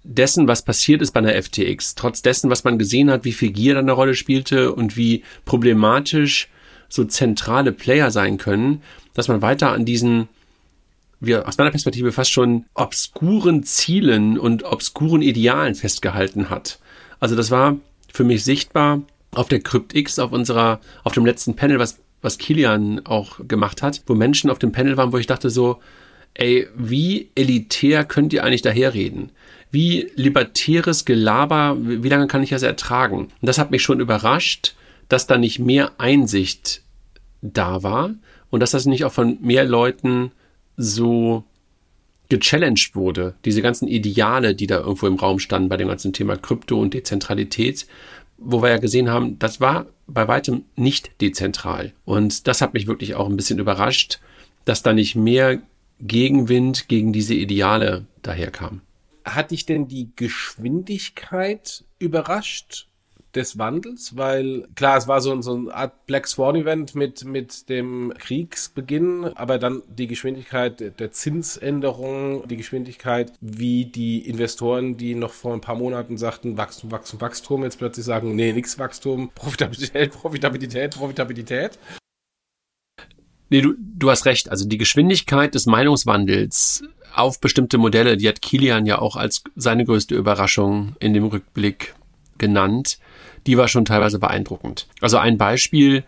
dessen, 0.04 0.48
was 0.48 0.64
passiert 0.64 1.02
ist 1.02 1.12
bei 1.12 1.20
der 1.20 1.40
FTX, 1.40 1.94
trotz 1.94 2.22
dessen, 2.22 2.50
was 2.50 2.64
man 2.64 2.78
gesehen 2.78 3.10
hat, 3.10 3.24
wie 3.24 3.32
viel 3.32 3.52
Gier 3.52 3.74
da 3.74 3.80
eine 3.80 3.92
Rolle 3.92 4.14
spielte 4.14 4.72
und 4.72 4.96
wie 4.96 5.22
problematisch 5.44 6.48
so 6.88 7.04
zentrale 7.04 7.72
Player 7.72 8.10
sein 8.10 8.36
können, 8.36 8.82
dass 9.14 9.28
man 9.28 9.42
weiter 9.42 9.72
an 9.72 9.84
diesen, 9.84 10.28
wie 11.20 11.36
aus 11.36 11.56
meiner 11.56 11.70
Perspektive 11.70 12.12
fast 12.12 12.30
schon 12.30 12.66
obskuren 12.74 13.62
Zielen 13.62 14.38
und 14.38 14.64
obskuren 14.64 15.22
Idealen 15.22 15.74
festgehalten 15.74 16.50
hat. 16.50 16.78
Also 17.20 17.36
das 17.36 17.50
war 17.50 17.76
für 18.12 18.24
mich 18.24 18.44
sichtbar 18.44 19.02
auf 19.30 19.48
der 19.48 19.60
CryptX, 19.60 20.18
auf 20.18 20.32
unserer, 20.32 20.80
auf 21.04 21.14
dem 21.14 21.24
letzten 21.24 21.56
Panel, 21.56 21.78
was, 21.78 21.98
was 22.20 22.38
Kilian 22.38 23.06
auch 23.06 23.40
gemacht 23.46 23.82
hat, 23.82 24.02
wo 24.06 24.14
Menschen 24.14 24.50
auf 24.50 24.58
dem 24.58 24.72
Panel 24.72 24.96
waren, 24.96 25.12
wo 25.12 25.18
ich 25.18 25.26
dachte 25.26 25.48
so, 25.48 25.80
ey, 26.34 26.68
wie 26.76 27.30
elitär 27.34 28.04
könnt 28.04 28.32
ihr 28.32 28.44
eigentlich 28.44 28.62
daherreden? 28.62 29.30
Wie 29.72 30.10
libertäres 30.16 31.06
Gelaber, 31.06 31.78
wie 31.80 32.08
lange 32.08 32.26
kann 32.26 32.42
ich 32.42 32.50
das 32.50 32.62
ertragen? 32.62 33.16
Und 33.16 33.32
das 33.40 33.56
hat 33.56 33.70
mich 33.70 33.82
schon 33.82 34.00
überrascht, 34.00 34.74
dass 35.08 35.26
da 35.26 35.38
nicht 35.38 35.58
mehr 35.58 35.92
Einsicht 35.98 36.82
da 37.40 37.82
war 37.82 38.14
und 38.50 38.60
dass 38.60 38.72
das 38.72 38.84
nicht 38.84 39.06
auch 39.06 39.12
von 39.12 39.38
mehr 39.40 39.64
Leuten 39.64 40.30
so 40.76 41.44
gechallenged 42.28 42.94
wurde. 42.94 43.34
Diese 43.46 43.62
ganzen 43.62 43.88
Ideale, 43.88 44.54
die 44.54 44.66
da 44.66 44.80
irgendwo 44.80 45.06
im 45.06 45.16
Raum 45.16 45.38
standen 45.38 45.70
bei 45.70 45.78
dem 45.78 45.88
ganzen 45.88 46.12
Thema 46.12 46.36
Krypto 46.36 46.78
und 46.78 46.92
Dezentralität, 46.92 47.86
wo 48.36 48.62
wir 48.62 48.68
ja 48.68 48.78
gesehen 48.78 49.08
haben, 49.08 49.38
das 49.38 49.58
war 49.58 49.86
bei 50.06 50.28
weitem 50.28 50.64
nicht 50.76 51.12
dezentral. 51.22 51.92
Und 52.04 52.46
das 52.46 52.60
hat 52.60 52.74
mich 52.74 52.86
wirklich 52.86 53.14
auch 53.14 53.28
ein 53.28 53.36
bisschen 53.36 53.58
überrascht, 53.58 54.20
dass 54.66 54.82
da 54.82 54.92
nicht 54.92 55.16
mehr 55.16 55.62
Gegenwind 55.98 56.88
gegen 56.88 57.14
diese 57.14 57.34
Ideale 57.34 58.04
daherkam. 58.20 58.82
Hat 59.24 59.50
dich 59.50 59.66
denn 59.66 59.88
die 59.88 60.10
Geschwindigkeit 60.16 61.84
überrascht? 61.98 62.88
des 63.34 63.58
Wandels, 63.58 64.16
weil 64.16 64.66
klar, 64.74 64.98
es 64.98 65.08
war 65.08 65.20
so, 65.20 65.40
so 65.40 65.54
eine 65.54 65.74
Art 65.74 66.06
Black 66.06 66.26
Swan 66.26 66.56
Event 66.56 66.94
mit, 66.94 67.24
mit 67.24 67.68
dem 67.68 68.12
Kriegsbeginn, 68.18 69.24
aber 69.34 69.58
dann 69.58 69.82
die 69.88 70.06
Geschwindigkeit 70.06 70.98
der 70.98 71.12
Zinsänderung, 71.12 72.46
die 72.48 72.56
Geschwindigkeit, 72.56 73.32
wie 73.40 73.86
die 73.86 74.28
Investoren, 74.28 74.96
die 74.96 75.14
noch 75.14 75.32
vor 75.32 75.54
ein 75.54 75.60
paar 75.60 75.76
Monaten 75.76 76.18
sagten, 76.18 76.56
Wachstum, 76.58 76.90
Wachstum, 76.90 77.20
Wachstum, 77.20 77.64
jetzt 77.64 77.78
plötzlich 77.78 78.04
sagen, 78.04 78.34
nee, 78.36 78.52
nix 78.52 78.78
Wachstum, 78.78 79.30
Profitabilität, 79.34 80.12
Profitabilität, 80.12 80.94
Profitabilität. 80.94 81.78
Nee, 83.52 83.60
du, 83.60 83.74
du 83.76 84.10
hast 84.10 84.24
recht. 84.24 84.50
Also 84.50 84.66
die 84.66 84.78
Geschwindigkeit 84.78 85.54
des 85.54 85.66
Meinungswandels 85.66 86.84
auf 87.14 87.38
bestimmte 87.38 87.76
Modelle, 87.76 88.16
die 88.16 88.26
hat 88.26 88.40
Kilian 88.40 88.86
ja 88.86 88.98
auch 88.98 89.14
als 89.14 89.44
seine 89.56 89.84
größte 89.84 90.14
Überraschung 90.14 90.96
in 91.00 91.12
dem 91.12 91.26
Rückblick 91.26 91.94
genannt. 92.38 92.98
Die 93.46 93.58
war 93.58 93.68
schon 93.68 93.84
teilweise 93.84 94.18
beeindruckend. 94.18 94.86
Also 95.02 95.18
ein 95.18 95.36
Beispiel, 95.36 96.02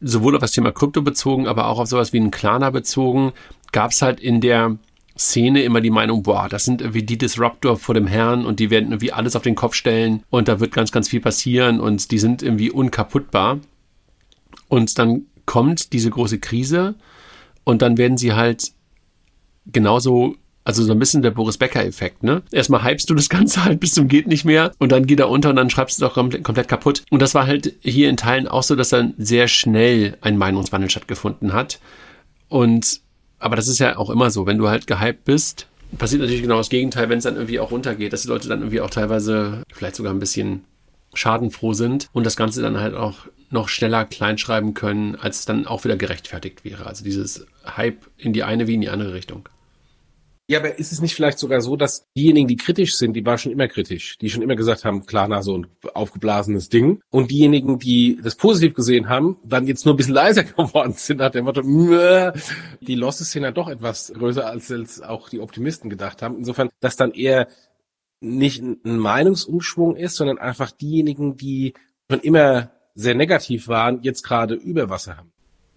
sowohl 0.00 0.34
auf 0.34 0.40
das 0.40 0.50
Thema 0.50 0.72
Krypto 0.72 1.02
bezogen, 1.02 1.46
aber 1.46 1.68
auch 1.68 1.78
auf 1.78 1.86
sowas 1.86 2.12
wie 2.12 2.18
einen 2.18 2.32
Klarna 2.32 2.70
bezogen, 2.70 3.32
gab 3.70 3.92
es 3.92 4.02
halt 4.02 4.18
in 4.18 4.40
der 4.40 4.78
Szene 5.16 5.62
immer 5.62 5.80
die 5.80 5.90
Meinung, 5.90 6.24
boah, 6.24 6.48
das 6.48 6.64
sind 6.64 6.80
irgendwie 6.80 7.04
die 7.04 7.18
Disruptor 7.18 7.76
vor 7.76 7.94
dem 7.94 8.08
Herrn 8.08 8.44
und 8.44 8.58
die 8.58 8.70
werden 8.70 8.88
irgendwie 8.88 9.12
alles 9.12 9.36
auf 9.36 9.42
den 9.42 9.54
Kopf 9.54 9.74
stellen 9.74 10.24
und 10.28 10.48
da 10.48 10.58
wird 10.58 10.72
ganz, 10.72 10.90
ganz 10.90 11.08
viel 11.08 11.20
passieren 11.20 11.78
und 11.78 12.10
die 12.10 12.18
sind 12.18 12.42
irgendwie 12.42 12.72
unkaputtbar. 12.72 13.60
Und 14.66 14.98
dann 14.98 15.26
kommt 15.52 15.92
diese 15.92 16.08
große 16.08 16.38
Krise 16.38 16.94
und 17.64 17.82
dann 17.82 17.98
werden 17.98 18.16
sie 18.16 18.32
halt 18.32 18.72
genauso, 19.66 20.36
also 20.64 20.82
so 20.82 20.92
ein 20.92 20.98
bisschen 20.98 21.20
der 21.20 21.30
Boris 21.30 21.58
Becker-Effekt, 21.58 22.22
ne? 22.22 22.40
Erstmal 22.52 22.82
hypst 22.82 23.10
du 23.10 23.14
das 23.14 23.28
Ganze 23.28 23.62
halt 23.62 23.78
bis 23.78 23.92
zum 23.92 24.08
geht 24.08 24.26
nicht 24.26 24.46
mehr 24.46 24.72
und 24.78 24.92
dann 24.92 25.04
geht 25.04 25.20
er 25.20 25.28
unter 25.28 25.50
und 25.50 25.56
dann 25.56 25.68
schreibst 25.68 26.00
du 26.00 26.06
es 26.06 26.10
auch 26.10 26.14
komplett, 26.14 26.68
kaputt. 26.68 27.02
Und 27.10 27.20
das 27.20 27.34
war 27.34 27.46
halt 27.46 27.74
hier 27.82 28.08
in 28.08 28.16
Teilen 28.16 28.48
auch 28.48 28.62
so, 28.62 28.76
dass 28.76 28.88
dann 28.88 29.12
sehr 29.18 29.46
schnell 29.46 30.16
ein 30.22 30.38
Meinungswandel 30.38 30.88
stattgefunden 30.88 31.52
hat. 31.52 31.80
Und, 32.48 33.02
aber 33.38 33.54
das 33.54 33.68
ist 33.68 33.78
ja 33.78 33.98
auch 33.98 34.08
immer 34.08 34.30
so, 34.30 34.46
wenn 34.46 34.56
du 34.56 34.70
halt 34.70 34.86
gehypt 34.86 35.26
bist, 35.26 35.66
passiert 35.98 36.22
natürlich 36.22 36.40
genau 36.40 36.56
das 36.56 36.70
Gegenteil, 36.70 37.10
wenn 37.10 37.18
es 37.18 37.24
dann 37.24 37.36
irgendwie 37.36 37.60
auch 37.60 37.72
runtergeht, 37.72 38.14
dass 38.14 38.22
die 38.22 38.28
Leute 38.28 38.48
dann 38.48 38.60
irgendwie 38.60 38.80
auch 38.80 38.88
teilweise 38.88 39.64
vielleicht 39.70 39.96
sogar 39.96 40.14
ein 40.14 40.18
bisschen 40.18 40.64
schadenfroh 41.14 41.72
sind 41.72 42.08
und 42.12 42.24
das 42.24 42.36
Ganze 42.36 42.62
dann 42.62 42.80
halt 42.80 42.94
auch 42.94 43.26
noch 43.50 43.68
schneller 43.68 44.04
kleinschreiben 44.04 44.74
können, 44.74 45.14
als 45.16 45.40
es 45.40 45.44
dann 45.44 45.66
auch 45.66 45.84
wieder 45.84 45.96
gerechtfertigt 45.96 46.64
wäre. 46.64 46.86
Also 46.86 47.04
dieses 47.04 47.46
Hype 47.64 48.06
in 48.16 48.32
die 48.32 48.42
eine 48.42 48.66
wie 48.66 48.74
in 48.74 48.80
die 48.80 48.88
andere 48.88 49.12
Richtung. 49.12 49.48
Ja, 50.48 50.58
aber 50.58 50.78
ist 50.78 50.92
es 50.92 51.00
nicht 51.00 51.14
vielleicht 51.14 51.38
sogar 51.38 51.60
so, 51.60 51.76
dass 51.76 52.04
diejenigen, 52.16 52.48
die 52.48 52.56
kritisch 52.56 52.96
sind, 52.96 53.14
die 53.14 53.24
waren 53.24 53.38
schon 53.38 53.52
immer 53.52 53.68
kritisch, 53.68 54.18
die 54.18 54.28
schon 54.28 54.42
immer 54.42 54.56
gesagt 54.56 54.84
haben, 54.84 55.06
klar, 55.06 55.42
so 55.42 55.56
ein 55.56 55.66
aufgeblasenes 55.94 56.68
Ding. 56.68 57.00
Und 57.10 57.30
diejenigen, 57.30 57.78
die 57.78 58.18
das 58.22 58.34
positiv 58.34 58.74
gesehen 58.74 59.08
haben, 59.08 59.38
dann 59.44 59.66
jetzt 59.66 59.86
nur 59.86 59.94
ein 59.94 59.96
bisschen 59.96 60.14
leiser 60.14 60.42
geworden 60.44 60.94
sind, 60.94 61.22
hat 61.22 61.36
der 61.36 61.42
Motto, 61.42 61.62
die 61.62 62.94
Losses 62.94 63.30
sind 63.30 63.44
ja 63.44 63.52
doch 63.52 63.68
etwas 63.68 64.12
größer, 64.14 64.44
als 64.46 65.00
auch 65.00 65.28
die 65.28 65.40
Optimisten 65.40 65.88
gedacht 65.88 66.22
haben. 66.22 66.36
Insofern, 66.36 66.70
dass 66.80 66.96
dann 66.96 67.12
eher 67.12 67.46
nicht 68.22 68.62
ein 68.62 68.78
Meinungsumschwung 68.84 69.96
ist, 69.96 70.16
sondern 70.16 70.38
einfach 70.38 70.70
diejenigen, 70.70 71.36
die 71.36 71.74
schon 72.10 72.20
immer 72.20 72.70
sehr 72.94 73.14
negativ 73.14 73.68
waren, 73.68 74.02
jetzt 74.02 74.22
gerade 74.22 74.54
über 74.54 74.90
Wasser 74.90 75.16
haben. 75.16 75.32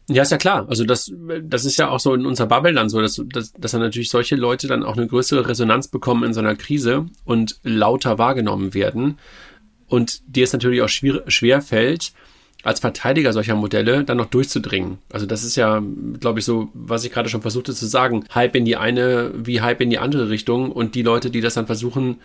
Ja, 0.08 0.22
ist 0.22 0.32
ja 0.32 0.38
klar. 0.38 0.68
Also 0.70 0.86
das, 0.86 1.12
das 1.42 1.66
ist 1.66 1.78
ja 1.78 1.90
auch 1.90 2.00
so 2.00 2.14
in 2.14 2.26
unserer 2.26 2.48
Bubble 2.48 2.74
dann 2.74 2.90
so, 2.90 3.02
dass, 3.02 3.20
dass, 3.26 3.54
dass 3.54 3.72
dann 3.72 3.82
natürlich 3.82 4.10
solche 4.10 4.36
Leute 4.36 4.68
dann 4.68 4.84
auch 4.84 4.98
eine 4.98 5.08
größere 5.08 5.48
Resonanz 5.48 5.88
bekommen 5.88 6.24
in 6.24 6.34
so 6.34 6.42
einer 6.42 6.56
Krise 6.56 7.08
und 7.24 7.60
lauter 7.64 8.20
wahrgenommen 8.20 8.76
werden. 8.76 9.18
Und 9.88 10.22
dir 10.28 10.44
es 10.44 10.54
natürlich 10.54 10.82
auch 10.82 10.90
schwer, 10.90 11.24
schwer 11.28 11.62
fällt, 11.62 12.14
als 12.66 12.80
Verteidiger 12.80 13.32
solcher 13.32 13.56
Modelle 13.56 14.04
dann 14.04 14.18
noch 14.18 14.26
durchzudringen. 14.26 14.98
Also 15.12 15.28
das 15.28 15.44
ist 15.44 15.56
ja, 15.56 15.82
glaube 16.20 16.40
ich, 16.40 16.46
so, 16.46 16.70
was 16.74 17.06
ich 17.06 17.12
gerade 17.12 17.30
schon 17.30 17.44
versuchte 17.44 17.76
zu 17.76 17.86
sagen. 17.86 18.26
Hype 18.34 18.56
in 18.56 18.66
die 18.66 18.76
eine 18.76 19.32
wie 19.36 19.62
Hype 19.62 19.82
in 19.82 19.92
die 19.92 20.00
andere 20.00 20.30
Richtung. 20.30 20.72
Und 20.72 20.96
die 20.96 21.04
Leute, 21.04 21.30
die 21.30 21.42
das 21.42 21.54
dann 21.54 21.68
versuchen, 21.68 22.18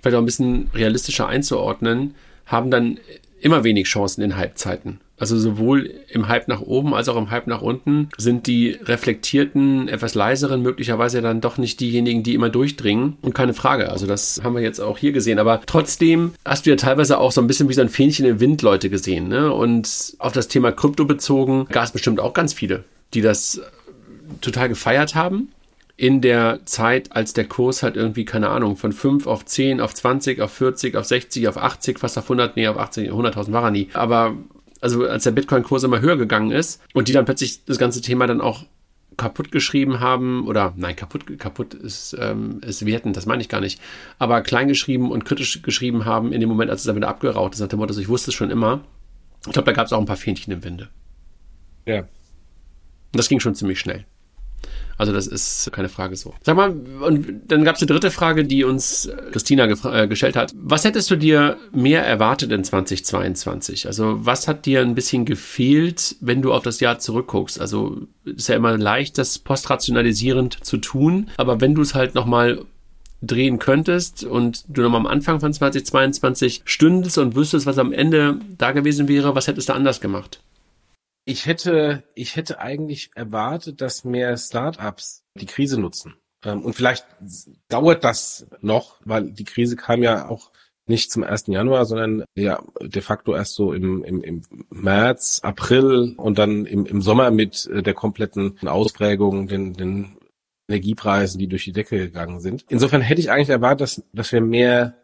vielleicht 0.00 0.16
auch 0.16 0.22
ein 0.22 0.26
bisschen 0.26 0.70
realistischer 0.74 1.26
einzuordnen, 1.26 2.14
haben 2.46 2.70
dann 2.70 3.00
immer 3.40 3.64
wenig 3.64 3.88
Chancen 3.88 4.22
in 4.22 4.36
Halbzeiten. 4.36 5.00
Also 5.16 5.38
sowohl 5.38 5.90
im 6.08 6.28
Hype 6.28 6.48
nach 6.48 6.60
oben 6.60 6.92
als 6.92 7.08
auch 7.08 7.16
im 7.16 7.30
Hype 7.30 7.46
nach 7.46 7.62
unten 7.62 8.08
sind 8.18 8.46
die 8.46 8.70
reflektierten, 8.70 9.86
etwas 9.88 10.14
leiseren 10.14 10.60
möglicherweise 10.62 11.22
dann 11.22 11.40
doch 11.40 11.56
nicht 11.56 11.78
diejenigen, 11.80 12.22
die 12.22 12.34
immer 12.34 12.50
durchdringen. 12.50 13.16
Und 13.22 13.34
keine 13.34 13.54
Frage. 13.54 13.90
Also 13.90 14.06
das 14.06 14.40
haben 14.42 14.54
wir 14.54 14.62
jetzt 14.62 14.80
auch 14.80 14.98
hier 14.98 15.12
gesehen. 15.12 15.38
Aber 15.38 15.60
trotzdem 15.66 16.34
hast 16.44 16.66
du 16.66 16.70
ja 16.70 16.76
teilweise 16.76 17.18
auch 17.18 17.32
so 17.32 17.40
ein 17.40 17.46
bisschen 17.46 17.68
wie 17.68 17.74
so 17.74 17.80
ein 17.80 17.88
Fähnchen 17.88 18.26
im 18.26 18.40
Wind 18.40 18.62
Leute 18.62 18.90
gesehen. 18.90 19.28
Ne? 19.28 19.52
Und 19.52 20.14
auf 20.18 20.32
das 20.32 20.48
Thema 20.48 20.72
Krypto 20.72 21.04
bezogen 21.04 21.66
gab 21.70 21.84
es 21.84 21.92
bestimmt 21.92 22.18
auch 22.18 22.34
ganz 22.34 22.52
viele, 22.52 22.84
die 23.14 23.20
das 23.20 23.60
total 24.40 24.68
gefeiert 24.68 25.14
haben 25.14 25.48
in 25.96 26.20
der 26.20 26.60
Zeit, 26.64 27.14
als 27.14 27.34
der 27.34 27.44
Kurs 27.44 27.82
halt 27.82 27.96
irgendwie, 27.96 28.24
keine 28.24 28.48
Ahnung, 28.48 28.76
von 28.76 28.92
5 28.92 29.26
auf 29.26 29.44
10, 29.44 29.80
auf 29.80 29.94
20, 29.94 30.40
auf 30.40 30.52
40, 30.52 30.96
auf 30.96 31.04
60, 31.04 31.46
auf 31.48 31.56
80, 31.56 32.00
fast 32.00 32.18
auf 32.18 32.24
100, 32.24 32.56
nee, 32.56 32.66
auf 32.66 32.78
80, 32.78 33.10
100.000 33.10 33.52
war 33.52 33.64
er 33.64 33.70
nie. 33.70 33.88
Aber, 33.94 34.34
also 34.84 35.06
als 35.06 35.24
der 35.24 35.30
Bitcoin-Kurs 35.30 35.82
immer 35.82 36.02
höher 36.02 36.18
gegangen 36.18 36.50
ist 36.50 36.82
und 36.92 37.08
die 37.08 37.12
dann 37.12 37.24
plötzlich 37.24 37.64
das 37.64 37.78
ganze 37.78 38.02
Thema 38.02 38.26
dann 38.26 38.42
auch 38.42 38.66
kaputt 39.16 39.50
geschrieben 39.50 40.00
haben 40.00 40.46
oder 40.46 40.74
nein, 40.76 40.94
kaputt, 40.94 41.38
kaputt 41.38 41.72
ist, 41.72 42.14
ähm, 42.20 42.60
ist 42.60 42.84
wertend, 42.84 43.16
das 43.16 43.24
meine 43.24 43.40
ich 43.40 43.48
gar 43.48 43.60
nicht, 43.60 43.80
aber 44.18 44.42
klein 44.42 44.68
geschrieben 44.68 45.10
und 45.10 45.24
kritisch 45.24 45.62
geschrieben 45.62 46.04
haben 46.04 46.32
in 46.32 46.40
dem 46.40 46.50
Moment, 46.50 46.70
als 46.70 46.80
es 46.80 46.86
dann 46.86 46.96
wieder 46.96 47.08
abgeraucht 47.08 47.54
ist, 47.54 47.60
nach 47.60 47.68
dem 47.68 47.78
Motto, 47.78 47.98
ich 47.98 48.08
wusste 48.08 48.30
es 48.30 48.34
schon 48.34 48.50
immer. 48.50 48.80
Ich 49.46 49.52
glaube, 49.52 49.66
da 49.66 49.72
gab 49.72 49.86
es 49.86 49.92
auch 49.92 50.00
ein 50.00 50.06
paar 50.06 50.16
Fähnchen 50.16 50.52
im 50.52 50.64
Winde. 50.64 50.90
Ja. 51.86 52.00
Und 52.00 52.08
das 53.12 53.28
ging 53.28 53.40
schon 53.40 53.54
ziemlich 53.54 53.80
schnell. 53.80 54.04
Also 54.98 55.12
das 55.12 55.26
ist 55.26 55.70
keine 55.72 55.88
Frage 55.88 56.16
so. 56.16 56.34
Sag 56.42 56.56
mal, 56.56 56.70
und 56.70 57.42
dann 57.48 57.64
gab 57.64 57.74
es 57.74 57.80
die 57.80 57.86
dritte 57.86 58.10
Frage, 58.10 58.44
die 58.44 58.64
uns 58.64 59.06
äh, 59.06 59.16
Christina 59.32 59.64
äh, 59.64 60.08
gestellt 60.08 60.36
hat. 60.36 60.52
Was 60.54 60.84
hättest 60.84 61.10
du 61.10 61.16
dir 61.16 61.56
mehr 61.72 62.04
erwartet 62.04 62.52
in 62.52 62.64
2022? 62.64 63.86
Also 63.86 64.24
was 64.24 64.48
hat 64.48 64.66
dir 64.66 64.80
ein 64.80 64.94
bisschen 64.94 65.24
gefehlt, 65.24 66.16
wenn 66.20 66.42
du 66.42 66.52
auf 66.52 66.62
das 66.62 66.80
Jahr 66.80 66.98
zurückguckst? 66.98 67.60
Also 67.60 68.02
ist 68.24 68.48
ja 68.48 68.56
immer 68.56 68.76
leicht, 68.76 69.18
das 69.18 69.38
postrationalisierend 69.38 70.64
zu 70.64 70.78
tun, 70.78 71.30
aber 71.36 71.60
wenn 71.60 71.74
du 71.74 71.82
es 71.82 71.94
halt 71.94 72.14
nochmal 72.14 72.64
drehen 73.26 73.58
könntest 73.58 74.24
und 74.24 74.64
du 74.68 74.82
nochmal 74.82 75.00
am 75.00 75.06
Anfang 75.06 75.40
von 75.40 75.52
2022 75.52 76.62
stündest 76.64 77.18
und 77.18 77.34
wüsstest, 77.34 77.66
was 77.66 77.78
am 77.78 77.92
Ende 77.92 78.38
da 78.58 78.72
gewesen 78.72 79.08
wäre, 79.08 79.34
was 79.34 79.46
hättest 79.46 79.68
du 79.68 79.72
anders 79.72 80.00
gemacht? 80.00 80.40
Ich 81.26 81.46
hätte, 81.46 82.04
ich 82.14 82.36
hätte 82.36 82.58
eigentlich 82.60 83.10
erwartet, 83.14 83.80
dass 83.80 84.04
mehr 84.04 84.36
Startups 84.36 85.24
die 85.34 85.46
Krise 85.46 85.80
nutzen. 85.80 86.16
Ähm, 86.44 86.62
und 86.62 86.74
vielleicht 86.74 87.06
dauert 87.68 88.04
das 88.04 88.46
noch, 88.60 89.00
weil 89.04 89.30
die 89.30 89.44
Krise 89.44 89.76
kam 89.76 90.02
ja 90.02 90.28
auch 90.28 90.52
nicht 90.86 91.10
zum 91.10 91.24
1. 91.24 91.46
Januar, 91.46 91.86
sondern 91.86 92.24
ja 92.36 92.62
de 92.80 93.00
facto 93.00 93.34
erst 93.34 93.54
so 93.54 93.72
im, 93.72 94.04
im, 94.04 94.22
im 94.22 94.42
März, 94.68 95.40
April 95.42 96.14
und 96.18 96.38
dann 96.38 96.66
im, 96.66 96.84
im 96.84 97.00
Sommer 97.00 97.30
mit 97.30 97.66
äh, 97.66 97.82
der 97.82 97.94
kompletten 97.94 98.58
Ausprägung, 98.68 99.48
den, 99.48 99.72
den 99.72 100.18
Energiepreisen, 100.68 101.38
die 101.38 101.48
durch 101.48 101.64
die 101.64 101.72
Decke 101.72 101.98
gegangen 101.98 102.40
sind. 102.40 102.64
Insofern 102.68 103.00
hätte 103.00 103.20
ich 103.20 103.30
eigentlich 103.30 103.48
erwartet, 103.48 103.80
dass, 103.80 104.02
dass 104.12 104.32
wir 104.32 104.42
mehr 104.42 104.98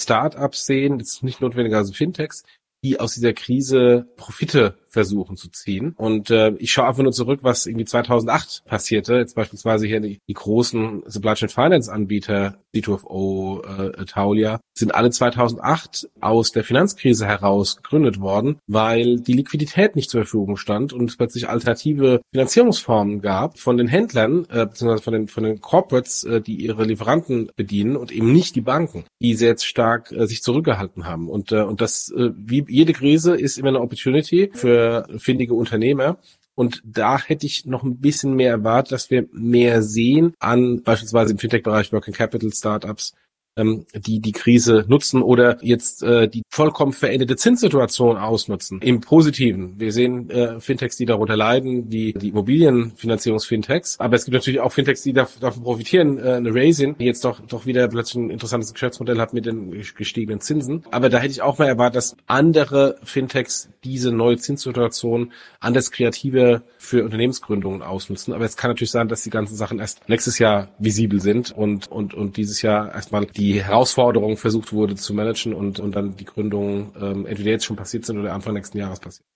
Startups 0.00 0.66
sehen, 0.66 0.98
jetzt 0.98 1.22
nicht 1.22 1.40
notwendigerweise 1.40 1.92
Fintechs, 1.92 2.42
die 2.84 3.00
aus 3.00 3.14
dieser 3.14 3.32
Krise 3.32 4.12
Profite 4.16 4.78
versuchen 4.96 5.36
zu 5.36 5.50
ziehen. 5.50 5.92
Und 5.94 6.30
äh, 6.30 6.54
ich 6.56 6.72
schaue 6.72 6.86
einfach 6.86 7.02
nur 7.02 7.12
zurück, 7.12 7.40
was 7.42 7.66
irgendwie 7.66 7.84
2008 7.84 8.64
passierte. 8.64 9.16
Jetzt 9.16 9.34
beispielsweise 9.34 9.86
hier 9.86 10.00
die, 10.00 10.20
die 10.26 10.32
großen 10.32 11.02
Supply 11.06 11.34
Chain 11.34 11.50
Finance 11.50 11.92
Anbieter, 11.92 12.56
C2FO, 12.74 14.00
äh, 14.00 14.04
Taulia, 14.06 14.58
sind 14.72 14.94
alle 14.94 15.10
2008 15.10 16.08
aus 16.22 16.52
der 16.52 16.64
Finanzkrise 16.64 17.26
heraus 17.26 17.76
gegründet 17.76 18.20
worden, 18.20 18.56
weil 18.66 19.20
die 19.20 19.34
Liquidität 19.34 19.96
nicht 19.96 20.08
zur 20.08 20.22
Verfügung 20.22 20.56
stand 20.56 20.94
und 20.94 21.10
es 21.10 21.18
plötzlich 21.18 21.46
alternative 21.46 22.22
Finanzierungsformen 22.32 23.20
gab 23.20 23.58
von 23.58 23.76
den 23.76 23.88
Händlern, 23.88 24.46
äh, 24.48 24.64
beziehungsweise 24.64 25.02
von 25.02 25.12
den, 25.12 25.28
von 25.28 25.44
den 25.44 25.60
Corporates, 25.60 26.24
äh, 26.24 26.40
die 26.40 26.56
ihre 26.56 26.84
Lieferanten 26.84 27.50
bedienen 27.54 27.96
und 27.96 28.12
eben 28.12 28.32
nicht 28.32 28.56
die 28.56 28.62
Banken, 28.62 29.04
die 29.20 29.34
sehr 29.34 29.58
stark 29.58 30.10
äh, 30.12 30.26
sich 30.26 30.42
zurückgehalten 30.42 31.04
haben. 31.04 31.28
Und, 31.28 31.52
äh, 31.52 31.60
und 31.60 31.82
das, 31.82 32.10
äh, 32.16 32.30
wie 32.34 32.64
jede 32.66 32.94
Krise 32.94 33.36
ist 33.36 33.58
immer 33.58 33.68
eine 33.68 33.80
Opportunity 33.80 34.50
für 34.54 34.85
findige 35.18 35.54
Unternehmer. 35.54 36.18
Und 36.54 36.82
da 36.84 37.18
hätte 37.18 37.46
ich 37.46 37.66
noch 37.66 37.82
ein 37.82 37.98
bisschen 37.98 38.34
mehr 38.34 38.50
erwartet, 38.50 38.92
dass 38.92 39.10
wir 39.10 39.28
mehr 39.32 39.82
sehen 39.82 40.34
an 40.38 40.82
beispielsweise 40.82 41.32
im 41.32 41.38
Fintech-Bereich 41.38 41.92
Working 41.92 42.14
Capital 42.14 42.50
Startups, 42.52 43.14
ähm, 43.56 43.86
die 43.94 44.20
die 44.20 44.32
Krise 44.32 44.84
nutzen 44.88 45.22
oder 45.22 45.58
jetzt 45.62 46.02
äh, 46.02 46.28
die 46.28 46.42
vollkommen 46.50 46.92
veränderte 46.92 47.36
Zinssituation 47.36 48.16
ausnutzen. 48.16 48.80
Im 48.82 49.00
Positiven. 49.00 49.78
Wir 49.78 49.92
sehen 49.92 50.30
äh, 50.30 50.60
Fintechs, 50.60 50.96
die 50.96 51.06
darunter 51.06 51.36
leiden, 51.36 51.88
die, 51.88 52.12
die 52.12 52.28
Immobilienfinanzierungs-Fintechs. 52.28 53.98
Aber 53.98 54.16
es 54.16 54.24
gibt 54.24 54.34
natürlich 54.34 54.60
auch 54.60 54.72
Fintechs, 54.72 55.02
die 55.02 55.12
davon 55.12 55.62
profitieren. 55.62 56.18
Äh, 56.18 56.34
eine 56.34 56.54
Raisin, 56.54 56.96
die 56.98 57.04
jetzt 57.04 57.24
doch, 57.24 57.40
doch 57.40 57.66
wieder 57.66 57.88
plötzlich 57.88 58.22
ein 58.22 58.30
interessantes 58.30 58.72
Geschäftsmodell 58.72 59.18
hat 59.18 59.32
mit 59.32 59.46
den 59.46 59.70
gestiegenen 59.96 60.40
Zinsen. 60.40 60.84
Aber 60.90 61.08
da 61.08 61.18
hätte 61.18 61.32
ich 61.32 61.42
auch 61.42 61.58
mal 61.58 61.66
erwartet, 61.66 61.96
dass 61.96 62.16
andere 62.26 62.98
Fintechs 63.02 63.70
diese 63.84 64.12
neue 64.12 64.36
Zinssituation 64.36 65.32
anders 65.60 65.90
kreativer 65.90 66.62
für 66.78 67.04
Unternehmensgründungen 67.04 67.82
ausnutzen. 67.82 68.34
Aber 68.34 68.44
es 68.44 68.56
kann 68.56 68.70
natürlich 68.70 68.90
sein, 68.90 69.08
dass 69.08 69.22
die 69.22 69.30
ganzen 69.30 69.56
Sachen 69.56 69.78
erst 69.78 70.08
nächstes 70.08 70.38
Jahr 70.38 70.68
visibel 70.78 71.20
sind 71.20 71.52
und, 71.52 71.90
und, 71.90 72.14
und 72.14 72.36
dieses 72.36 72.62
Jahr 72.62 72.92
erstmal 72.92 73.26
die 73.26 73.45
Herausforderung 73.54 74.36
versucht 74.36 74.72
wurde 74.72 74.96
zu 74.96 75.14
managen 75.14 75.54
und, 75.54 75.80
und 75.80 75.94
dann 75.94 76.16
die 76.16 76.24
Gründungen 76.24 76.92
ähm, 77.00 77.26
entweder 77.26 77.50
jetzt 77.50 77.64
schon 77.64 77.76
passiert 77.76 78.04
sind 78.04 78.18
oder 78.18 78.32
Anfang 78.32 78.54
nächsten 78.54 78.78
Jahres 78.78 79.00
passiert. 79.00 79.26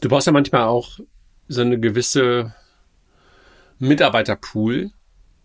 Du 0.00 0.08
brauchst 0.08 0.26
ja 0.26 0.32
manchmal 0.32 0.64
auch 0.64 0.98
so 1.48 1.60
eine 1.60 1.78
gewisse 1.78 2.54
Mitarbeiterpool, 3.78 4.90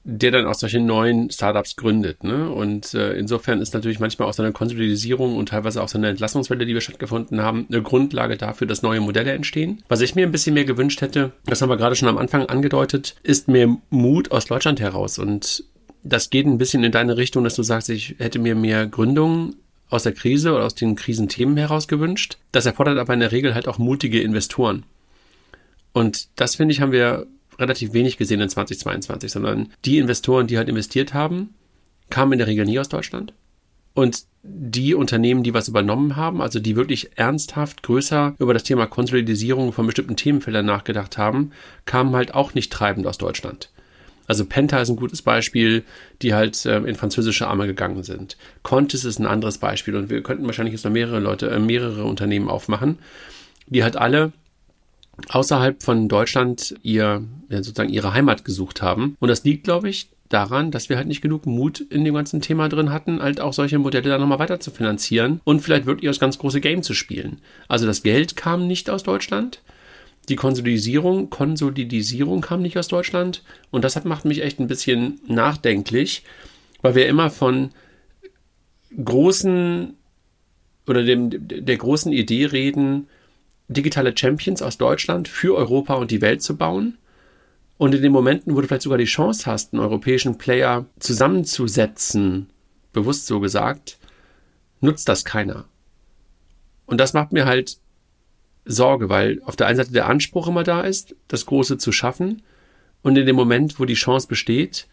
der 0.06 0.32
dann 0.32 0.46
auch 0.46 0.54
solche 0.54 0.82
neuen 0.82 1.30
Startups 1.30 1.78
gründet. 1.78 2.24
Ne? 2.24 2.50
Und 2.50 2.94
äh, 2.94 3.14
insofern 3.14 3.62
ist 3.62 3.74
natürlich 3.74 4.00
manchmal 4.00 4.28
auch 4.28 4.34
so 4.34 4.44
eine 4.44 4.52
Konsolidisierung 4.52 5.38
und 5.38 5.50
teilweise 5.50 5.82
auch 5.82 5.88
so 5.88 5.98
eine 5.98 6.10
Entlassungswelle, 6.10 6.66
die 6.66 6.74
wir 6.74 6.82
stattgefunden 6.82 7.42
haben, 7.42 7.68
eine 7.70 7.82
Grundlage 7.82 8.36
dafür, 8.36 8.68
dass 8.68 8.82
neue 8.82 9.00
Modelle 9.00 9.32
entstehen. 9.32 9.82
Was 9.88 10.02
ich 10.02 10.16
mir 10.16 10.26
ein 10.26 10.32
bisschen 10.32 10.56
mehr 10.56 10.66
gewünscht 10.66 11.00
hätte, 11.02 11.32
das 11.46 11.62
haben 11.62 11.70
wir 11.70 11.78
gerade 11.78 11.96
schon 11.96 12.10
am 12.10 12.18
Anfang 12.18 12.46
angedeutet, 12.48 13.16
ist 13.24 13.48
mehr 13.48 13.78
Mut 13.90 14.32
aus 14.32 14.46
Deutschland 14.46 14.82
heraus. 14.82 15.20
Und 15.20 15.64
das 16.04 16.30
geht 16.30 16.46
ein 16.46 16.58
bisschen 16.58 16.84
in 16.84 16.92
deine 16.92 17.18
Richtung, 17.18 17.44
dass 17.44 17.56
du 17.56 17.64
sagst, 17.64 17.90
ich 17.90 18.16
hätte 18.20 18.40
mir 18.40 18.56
mehr 18.56 18.88
Gründungen 18.88 19.56
aus 19.90 20.04
der 20.04 20.14
Krise 20.14 20.54
oder 20.54 20.66
aus 20.66 20.76
den 20.76 20.96
Krisenthemen 20.96 21.58
heraus 21.58 21.88
gewünscht. 21.88 22.38
Das 22.52 22.66
erfordert 22.66 22.98
aber 22.98 23.14
in 23.14 23.20
der 23.20 23.32
Regel 23.32 23.54
halt 23.54 23.68
auch 23.68 23.78
mutige 23.78 24.22
Investoren. 24.22 24.84
Und 25.94 26.28
das 26.36 26.56
finde 26.56 26.74
ich, 26.74 26.82
haben 26.82 26.92
wir 26.92 27.28
relativ 27.60 27.94
wenig 27.94 28.18
gesehen 28.18 28.42
in 28.42 28.50
2022, 28.50 29.32
sondern 29.32 29.70
die 29.86 30.00
Investoren, 30.00 30.48
die 30.48 30.58
halt 30.58 30.70
investiert 30.70 31.14
haben, 31.14 31.54
kamen 32.10 32.34
in 32.34 32.40
der 32.40 32.48
Regel 32.48 32.66
nie 32.66 32.80
aus 32.80 32.90
Deutschland. 32.90 33.34
Und 33.94 34.24
die 34.42 34.96
Unternehmen, 34.96 35.44
die 35.44 35.54
was 35.54 35.68
übernommen 35.68 36.16
haben, 36.16 36.42
also 36.42 36.60
die 36.60 36.76
wirklich 36.76 37.12
ernsthaft 37.16 37.84
größer 37.84 38.36
über 38.40 38.54
das 38.54 38.64
Thema 38.64 38.88
Konsolidisierung 38.88 39.72
von 39.72 39.86
bestimmten 39.86 40.16
Themenfeldern 40.16 40.66
nachgedacht 40.66 41.18
haben, 41.18 41.52
kamen 41.86 42.16
halt 42.16 42.34
auch 42.34 42.56
nicht 42.56 42.74
treibend 42.74 43.06
aus 43.06 43.20
Deutschland. 43.20 43.70
Also 44.28 44.46
Penta 44.46 44.82
ist 44.82 44.90
ein 44.90 44.96
gutes 44.96 45.22
Beispiel, 45.22 45.84
die 46.22 46.34
halt 46.34 46.66
äh, 46.66 46.78
in 46.78 46.96
französische 46.96 47.48
Arme 47.48 47.68
gegangen 47.68 48.04
sind. 48.04 48.38
Contis 48.62 49.04
ist 49.04 49.20
ein 49.20 49.28
anderes 49.28 49.58
Beispiel 49.58 49.96
und 49.96 50.10
wir 50.10 50.24
könnten 50.24 50.46
wahrscheinlich 50.46 50.74
jetzt 50.74 50.86
noch 50.86 50.92
mehrere 50.92 51.20
Leute, 51.20 51.50
äh, 51.50 51.60
mehrere 51.60 52.06
Unternehmen 52.06 52.50
aufmachen, 52.50 53.00
die 53.68 53.84
halt 53.84 53.98
alle 53.98 54.32
außerhalb 55.30 55.84
von 55.84 56.08
Deutschland 56.08 56.76
ihr, 56.82 57.24
ja, 57.50 57.58
sozusagen 57.58 57.90
ihre 57.92 58.14
Heimat 58.14 58.46
gesucht 58.46 58.82
haben. 58.82 59.16
Und 59.20 59.28
das 59.30 59.44
liegt, 59.44 59.66
glaube 59.66 59.90
ich, 59.90 60.10
daran, 60.30 60.72
dass 60.72 60.90
wir 60.90 60.98
halt 60.98 61.08
nicht 61.08 61.22
genug 61.22 61.46
Mut 61.46 61.80
in 61.80 62.04
dem 62.04 62.16
ganzen 62.16 62.42
Thema 62.42 62.68
drin 62.68 62.92
hatten, 62.92 63.22
halt 63.22 63.40
auch 63.40 63.54
solche 63.54 63.78
Modelle 63.78 64.10
dann 64.10 64.22
nochmal 64.22 64.40
weiter 64.40 64.60
zu 64.60 64.72
finanzieren 64.72 65.42
und 65.44 65.62
vielleicht 65.62 65.86
wirklich 65.86 66.10
das 66.10 66.20
ganz 66.20 66.40
große 66.40 66.60
Game 66.60 66.82
zu 66.82 66.94
spielen. 66.94 67.40
Also 67.68 67.86
das 67.86 68.02
Geld 68.04 68.36
kam 68.36 68.68
nicht 68.68 68.90
aus 68.90 69.04
Deutschland. 69.04 69.62
Die 70.30 70.36
Konsolidisierung, 70.36 71.30
Konsolidisierung 71.30 72.42
kam 72.42 72.62
nicht 72.62 72.78
aus 72.78 72.88
Deutschland. 72.88 73.44
Und 73.72 73.84
das 73.84 73.96
hat, 73.96 74.06
macht 74.06 74.26
mich 74.26 74.42
echt 74.42 74.60
ein 74.60 74.68
bisschen 74.68 75.20
nachdenklich, 75.28 76.24
weil 76.82 76.96
wir 76.96 77.08
immer 77.08 77.30
von 77.30 77.72
großen 79.04 79.96
oder 80.88 81.04
dem, 81.04 81.30
der 81.32 81.78
großen 81.78 82.12
Idee 82.12 82.46
reden, 82.46 83.08
digitale 83.68 84.16
Champions 84.16 84.62
aus 84.62 84.78
Deutschland 84.78 85.28
für 85.28 85.56
Europa 85.56 85.96
und 85.96 86.12
die 86.12 86.22
Welt 86.22 86.42
zu 86.42 86.58
bauen. 86.58 86.98
Und 87.78 87.96
in 87.96 88.02
den 88.02 88.12
Momenten, 88.12 88.56
wo 88.56 88.62
du 88.62 88.68
vielleicht 88.68 88.84
sogar 88.84 88.98
die 88.98 89.06
Chance 89.06 89.46
hast, 89.50 89.74
einen 89.74 89.82
europäischen 89.82 90.38
Player 90.38 90.86
zusammenzusetzen, 91.00 92.50
bewusst 92.92 93.26
so 93.26 93.40
gesagt, 93.40 93.98
nutzt 94.80 95.10
das 95.10 95.26
keiner. 95.26 95.66
Und 96.86 97.00
das 97.00 97.14
macht 97.14 97.32
mir 97.32 97.46
halt 97.46 97.78
Sorge, 98.66 99.10
weil 99.10 99.42
auf 99.46 99.56
der 99.56 99.68
einen 99.68 99.78
Seite 99.78 99.92
der 99.92 100.08
Anspruch 100.08 100.48
immer 100.48 100.64
da 100.64 100.82
ist, 100.82 101.16
das 101.28 101.46
Große 101.46 101.78
zu 101.78 101.92
schaffen. 101.92 102.42
Und 103.02 103.18
in 103.18 103.26
dem 103.26 103.36
Moment, 103.36 103.80
wo 103.80 103.86
die 103.86 103.94
Chance 103.96 104.28
besteht, 104.28 104.88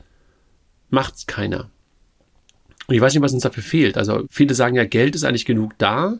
macht's 0.88 1.26
keiner. 1.26 1.70
Und 2.88 2.94
ich 2.96 3.00
weiß 3.00 3.14
nicht, 3.14 3.22
was 3.22 3.32
uns 3.32 3.44
dafür 3.44 3.62
fehlt. 3.62 3.96
Also 3.96 4.24
viele 4.30 4.54
sagen 4.54 4.74
ja, 4.74 4.84
Geld 4.84 5.14
ist 5.14 5.24
eigentlich 5.24 5.44
genug 5.44 5.78
da 5.78 6.18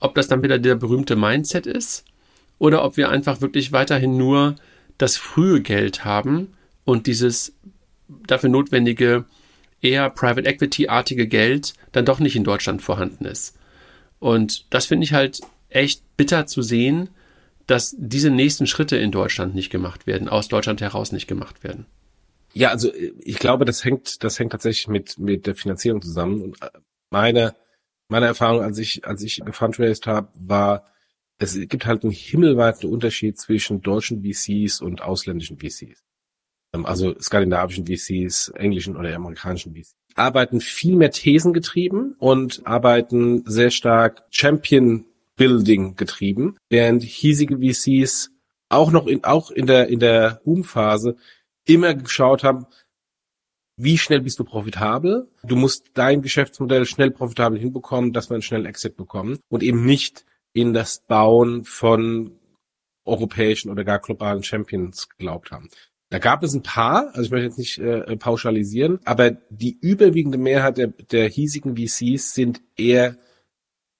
ob 0.00 0.14
das 0.14 0.28
dann 0.28 0.42
wieder 0.42 0.58
der 0.58 0.74
berühmte 0.74 1.16
Mindset 1.16 1.66
ist 1.66 2.04
oder 2.58 2.84
ob 2.84 2.96
wir 2.96 3.08
einfach 3.08 3.40
wirklich 3.40 3.72
weiterhin 3.72 4.16
nur 4.16 4.56
das 4.96 5.16
frühe 5.16 5.60
Geld 5.60 6.04
haben 6.04 6.54
und 6.84 7.06
dieses 7.06 7.52
dafür 8.26 8.50
notwendige 8.50 9.24
eher 9.80 10.10
Private 10.10 10.48
Equity-artige 10.48 11.28
Geld 11.28 11.74
dann 11.92 12.04
doch 12.04 12.18
nicht 12.18 12.36
in 12.36 12.44
Deutschland 12.44 12.82
vorhanden 12.82 13.24
ist. 13.26 13.56
Und 14.18 14.72
das 14.72 14.86
finde 14.86 15.04
ich 15.04 15.12
halt 15.12 15.40
echt 15.68 16.02
bitter 16.16 16.46
zu 16.46 16.62
sehen, 16.62 17.10
dass 17.66 17.94
diese 17.98 18.30
nächsten 18.30 18.66
Schritte 18.66 18.96
in 18.96 19.12
Deutschland 19.12 19.54
nicht 19.54 19.70
gemacht 19.70 20.06
werden, 20.06 20.28
aus 20.28 20.48
Deutschland 20.48 20.80
heraus 20.80 21.12
nicht 21.12 21.26
gemacht 21.26 21.62
werden. 21.62 21.86
Ja, 22.54 22.70
also 22.70 22.90
ich 22.94 23.38
glaube, 23.38 23.64
das 23.64 23.84
hängt, 23.84 24.24
das 24.24 24.38
hängt 24.38 24.52
tatsächlich 24.52 24.88
mit, 24.88 25.18
mit 25.18 25.46
der 25.46 25.54
Finanzierung 25.54 26.00
zusammen. 26.00 26.40
Und 26.40 26.58
meine 27.10 27.54
meine 28.08 28.26
Erfahrung, 28.26 28.62
als 28.62 28.78
ich, 28.78 29.06
als 29.06 29.22
ich 29.22 29.42
gefundraised 29.44 30.06
habe, 30.06 30.28
war, 30.34 30.86
es 31.38 31.58
gibt 31.68 31.86
halt 31.86 32.02
einen 32.02 32.12
himmelweiten 32.12 32.90
Unterschied 32.90 33.38
zwischen 33.38 33.82
deutschen 33.82 34.24
VCs 34.24 34.80
und 34.80 35.02
ausländischen 35.02 35.58
VCs. 35.58 36.02
Ähm, 36.74 36.86
also 36.86 37.14
skandinavischen 37.20 37.86
VCs, 37.86 38.48
englischen 38.56 38.96
oder 38.96 39.14
amerikanischen 39.14 39.74
VCs. 39.74 39.94
Arbeiten 40.14 40.60
viel 40.60 40.96
mehr 40.96 41.10
Thesen 41.10 41.52
getrieben 41.52 42.16
und 42.18 42.66
arbeiten 42.66 43.44
sehr 43.44 43.70
stark 43.70 44.24
Champion 44.30 45.04
Building 45.38 45.96
getrieben, 45.96 46.58
während 46.68 47.02
hiesige 47.02 47.56
VCs 47.58 48.30
auch 48.68 48.90
noch 48.90 49.06
in, 49.06 49.24
auch 49.24 49.50
in 49.50 49.66
der, 49.66 49.88
in 49.88 50.00
der 50.00 50.42
Boom-Phase 50.44 51.16
immer 51.64 51.94
geschaut 51.94 52.44
haben, 52.44 52.66
wie 53.80 53.96
schnell 53.96 54.20
bist 54.20 54.38
du 54.40 54.44
profitabel? 54.44 55.30
Du 55.44 55.54
musst 55.54 55.92
dein 55.94 56.20
Geschäftsmodell 56.20 56.84
schnell 56.84 57.12
profitabel 57.12 57.58
hinbekommen, 57.58 58.12
dass 58.12 58.28
wir 58.28 58.34
einen 58.34 58.42
schnellen 58.42 58.66
Exit 58.66 58.96
bekommen 58.96 59.38
und 59.48 59.62
eben 59.62 59.86
nicht 59.86 60.26
in 60.52 60.74
das 60.74 61.00
Bauen 61.06 61.64
von 61.64 62.32
europäischen 63.04 63.70
oder 63.70 63.84
gar 63.84 64.00
globalen 64.00 64.42
Champions 64.42 65.08
geglaubt 65.08 65.52
haben. 65.52 65.68
Da 66.10 66.18
gab 66.18 66.42
es 66.42 66.54
ein 66.54 66.62
paar, 66.62 67.08
also 67.08 67.22
ich 67.22 67.30
möchte 67.30 67.46
jetzt 67.46 67.58
nicht 67.58 67.78
äh, 67.78 68.16
pauschalisieren, 68.16 68.98
aber 69.04 69.30
die 69.50 69.78
überwiegende 69.80 70.38
Mehrheit 70.38 70.78
der, 70.78 70.88
der 70.88 71.28
hiesigen 71.28 71.76
VCs 71.76 72.34
sind 72.34 72.62
eher 72.76 73.16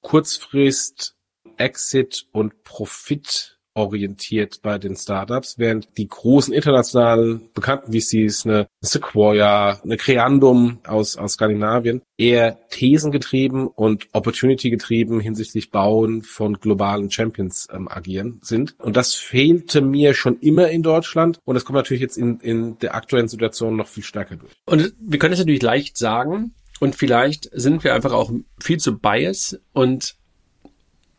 Kurzfrist, 0.00 1.17
Exit 1.58 2.26
und 2.32 2.64
Profit 2.64 3.58
orientiert 3.78 4.60
bei 4.62 4.76
den 4.76 4.96
Startups, 4.96 5.56
während 5.56 5.96
die 5.96 6.08
großen 6.08 6.52
internationalen 6.52 7.48
bekannten 7.54 7.92
VCs, 7.92 8.44
eine 8.44 8.66
Sequoia, 8.80 9.80
eine 9.82 9.96
Creandum 9.96 10.80
aus, 10.84 11.16
aus 11.16 11.34
Skandinavien, 11.34 12.02
eher 12.16 12.58
thesengetrieben 12.70 13.68
und 13.68 14.08
opportunity 14.12 14.70
getrieben 14.70 15.20
hinsichtlich 15.20 15.70
Bauen 15.70 16.22
von 16.22 16.54
globalen 16.54 17.10
Champions 17.10 17.68
ähm, 17.72 17.88
agieren 17.88 18.40
sind. 18.42 18.74
Und 18.80 18.96
das 18.96 19.14
fehlte 19.14 19.80
mir 19.80 20.12
schon 20.12 20.40
immer 20.40 20.68
in 20.70 20.82
Deutschland 20.82 21.38
und 21.44 21.54
das 21.54 21.64
kommt 21.64 21.76
natürlich 21.76 22.02
jetzt 22.02 22.18
in, 22.18 22.40
in 22.40 22.78
der 22.80 22.96
aktuellen 22.96 23.28
Situation 23.28 23.76
noch 23.76 23.86
viel 23.86 24.02
stärker 24.02 24.36
durch. 24.36 24.52
Und 24.66 24.92
wir 25.00 25.20
können 25.20 25.34
es 25.34 25.38
natürlich 25.38 25.62
leicht 25.62 25.96
sagen 25.96 26.52
und 26.80 26.96
vielleicht 26.96 27.48
sind 27.52 27.84
wir 27.84 27.94
einfach 27.94 28.12
auch 28.12 28.32
viel 28.60 28.78
zu 28.78 28.98
bias 28.98 29.60
und 29.72 30.16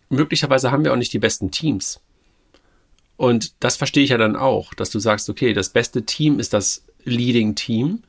möglicherweise 0.09 0.71
haben 0.71 0.83
wir 0.83 0.91
auch 0.91 0.97
nicht 0.97 1.13
die 1.13 1.19
besten 1.19 1.51
Teams. 1.51 2.01
Und 3.17 3.53
das 3.59 3.75
verstehe 3.77 4.03
ich 4.03 4.11
ja 4.11 4.17
dann 4.17 4.35
auch, 4.35 4.73
dass 4.73 4.89
du 4.89 4.99
sagst, 4.99 5.29
okay, 5.29 5.53
das 5.53 5.69
beste 5.69 6.03
Team 6.03 6.39
ist 6.39 6.53
das 6.53 6.85
Leading 7.03 7.55
Team. 7.55 8.03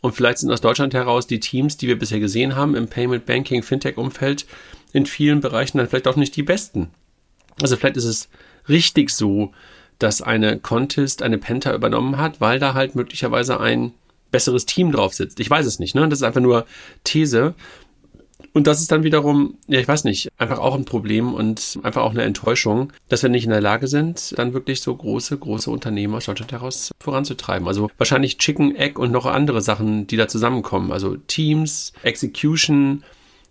Und 0.00 0.14
vielleicht 0.14 0.38
sind 0.38 0.50
aus 0.50 0.60
Deutschland 0.60 0.94
heraus 0.94 1.26
die 1.26 1.40
Teams, 1.40 1.76
die 1.76 1.88
wir 1.88 1.98
bisher 1.98 2.20
gesehen 2.20 2.56
haben 2.56 2.74
im 2.74 2.88
Payment 2.88 3.26
Banking, 3.26 3.62
Fintech 3.62 3.96
Umfeld 3.96 4.46
in 4.92 5.06
vielen 5.06 5.40
Bereichen 5.40 5.78
dann 5.78 5.88
vielleicht 5.88 6.08
auch 6.08 6.16
nicht 6.16 6.36
die 6.36 6.42
besten. 6.42 6.90
Also 7.60 7.76
vielleicht 7.76 7.96
ist 7.96 8.04
es 8.04 8.28
richtig 8.68 9.10
so, 9.10 9.52
dass 9.98 10.22
eine 10.22 10.58
Contest 10.58 11.22
eine 11.22 11.38
Penta 11.38 11.74
übernommen 11.74 12.18
hat, 12.18 12.40
weil 12.40 12.58
da 12.58 12.74
halt 12.74 12.94
möglicherweise 12.94 13.60
ein 13.60 13.92
besseres 14.30 14.66
Team 14.66 14.90
drauf 14.90 15.14
sitzt. 15.14 15.38
Ich 15.38 15.48
weiß 15.48 15.66
es 15.66 15.78
nicht, 15.78 15.94
ne? 15.94 16.08
Das 16.08 16.20
ist 16.20 16.24
einfach 16.24 16.40
nur 16.40 16.66
These. 17.04 17.54
Und 18.52 18.66
das 18.66 18.80
ist 18.80 18.92
dann 18.92 19.02
wiederum, 19.02 19.58
ja, 19.66 19.80
ich 19.80 19.88
weiß 19.88 20.04
nicht, 20.04 20.28
einfach 20.36 20.58
auch 20.58 20.74
ein 20.74 20.84
Problem 20.84 21.32
und 21.32 21.78
einfach 21.82 22.02
auch 22.02 22.10
eine 22.10 22.22
Enttäuschung, 22.22 22.92
dass 23.08 23.22
wir 23.22 23.30
nicht 23.30 23.44
in 23.44 23.50
der 23.50 23.62
Lage 23.62 23.88
sind, 23.88 24.38
dann 24.38 24.52
wirklich 24.52 24.82
so 24.82 24.94
große, 24.94 25.38
große 25.38 25.70
Unternehmen 25.70 26.14
aus 26.14 26.26
Deutschland 26.26 26.52
heraus 26.52 26.92
voranzutreiben. 27.00 27.66
Also 27.66 27.90
wahrscheinlich 27.96 28.38
Chicken, 28.38 28.76
Egg 28.76 28.98
und 29.00 29.10
noch 29.10 29.24
andere 29.24 29.62
Sachen, 29.62 30.06
die 30.06 30.16
da 30.16 30.28
zusammenkommen. 30.28 30.92
Also 30.92 31.16
Teams, 31.16 31.94
Execution, 32.02 33.04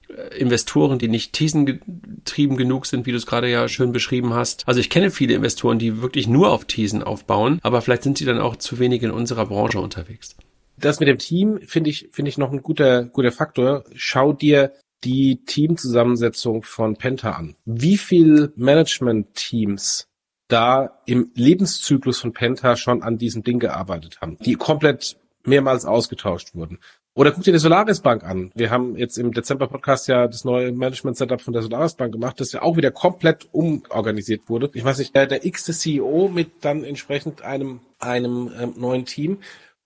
äh, 0.09 0.37
Investoren, 0.37 0.99
die 0.99 1.07
nicht 1.07 1.33
thesengetrieben 1.33 2.57
genug 2.57 2.85
sind, 2.85 3.07
wie 3.07 3.11
du 3.11 3.17
es 3.17 3.25
gerade 3.25 3.49
ja 3.49 3.67
schön 3.67 3.91
beschrieben 3.91 4.33
hast. 4.33 4.67
Also 4.67 4.79
ich 4.79 4.91
kenne 4.91 5.09
viele 5.09 5.33
Investoren, 5.33 5.79
die 5.79 6.01
wirklich 6.01 6.27
nur 6.27 6.51
auf 6.51 6.65
Thesen 6.65 7.01
aufbauen, 7.01 7.59
aber 7.63 7.81
vielleicht 7.81 8.03
sind 8.03 8.19
sie 8.19 8.25
dann 8.25 8.39
auch 8.39 8.55
zu 8.55 8.77
wenig 8.77 9.01
in 9.01 9.11
unserer 9.11 9.47
Branche 9.47 9.79
unterwegs. 9.79 10.35
Das 10.77 10.99
mit 10.99 11.07
dem 11.07 11.19
Team 11.19 11.59
finde 11.65 11.89
ich, 11.89 12.09
finde 12.11 12.29
ich 12.29 12.37
noch 12.37 12.51
ein 12.51 12.63
guter, 12.63 13.03
guter 13.05 13.31
Faktor. 13.31 13.83
Schau 13.93 14.33
dir 14.33 14.73
die 15.03 15.43
Teamzusammensetzung 15.45 16.63
von 16.63 16.95
Penta 16.95 17.31
an. 17.31 17.55
Wie 17.65 17.97
viel 17.97 18.53
Management-Teams 18.55 20.07
da 20.47 21.01
im 21.05 21.31
Lebenszyklus 21.33 22.19
von 22.19 22.33
Penta 22.33 22.75
schon 22.75 23.03
an 23.03 23.17
diesem 23.17 23.43
Ding 23.43 23.59
gearbeitet 23.59 24.19
haben, 24.21 24.37
die 24.39 24.55
komplett 24.55 25.17
mehrmals 25.43 25.85
ausgetauscht 25.85 26.53
wurden. 26.53 26.79
Oder 27.13 27.31
guck 27.31 27.43
dir 27.43 27.51
die 27.51 27.59
Solaris 27.59 27.99
Bank 27.99 28.23
an. 28.23 28.51
Wir 28.55 28.69
haben 28.69 28.95
jetzt 28.95 29.17
im 29.17 29.33
Dezember 29.33 29.67
Podcast 29.67 30.07
ja 30.07 30.27
das 30.27 30.45
neue 30.45 30.71
Management 30.71 31.17
Setup 31.17 31.41
von 31.41 31.53
der 31.53 31.61
Solaris 31.61 31.95
Bank 31.95 32.13
gemacht, 32.13 32.39
das 32.39 32.53
ja 32.53 32.61
auch 32.61 32.77
wieder 32.77 32.91
komplett 32.91 33.49
umorganisiert 33.51 34.43
wurde. 34.47 34.69
Ich 34.73 34.83
weiß 34.83 34.99
nicht, 34.99 35.13
der, 35.13 35.27
der 35.27 35.45
x-te 35.45 35.73
CEO 35.73 36.29
mit 36.33 36.51
dann 36.61 36.85
entsprechend 36.85 37.41
einem, 37.41 37.81
einem 37.99 38.51
ähm, 38.57 38.73
neuen 38.77 39.05
Team. 39.05 39.39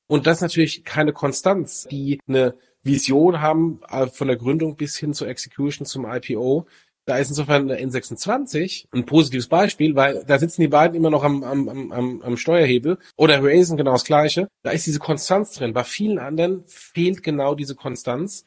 Und 0.08 0.28
das 0.28 0.42
natürlich 0.42 0.84
keine 0.84 1.14
Konstanz, 1.14 1.88
die 1.90 2.20
eine 2.28 2.54
Vision 2.86 3.42
haben, 3.42 3.82
äh, 3.90 4.08
von 4.08 4.28
der 4.28 4.38
Gründung 4.38 4.78
bis 4.78 4.96
hin 4.96 5.14
zur 5.14 5.28
Execution 5.28 5.86
zum 5.86 6.06
IPO. 6.06 6.68
Da 7.06 7.18
ist 7.18 7.30
insofern 7.30 7.68
der 7.68 7.80
N26 7.86 8.88
ein 8.92 9.06
positives 9.06 9.48
Beispiel, 9.48 9.96
weil 9.96 10.24
da 10.26 10.40
sitzen 10.40 10.62
die 10.62 10.68
beiden 10.68 10.96
immer 10.96 11.12
noch 11.12 11.24
am, 11.24 11.44
am, 11.44 11.92
am, 11.92 12.22
am 12.22 12.38
Steuerhebel 12.38 12.98
oder 13.16 13.44
Raisin 13.44 13.78
genau 13.78 13.92
das 13.92 14.06
Gleiche. 14.06 14.48
Da 14.64 14.72
ist 14.72 14.88
diese 14.88 15.00
Konstanz 15.00 15.54
drin. 15.54 15.74
Bei 15.74 15.84
vielen 15.84 16.18
anderen 16.18 16.64
fehlt 16.66 17.22
genau 17.22 17.54
diese 17.54 17.76
Konstanz, 17.76 18.46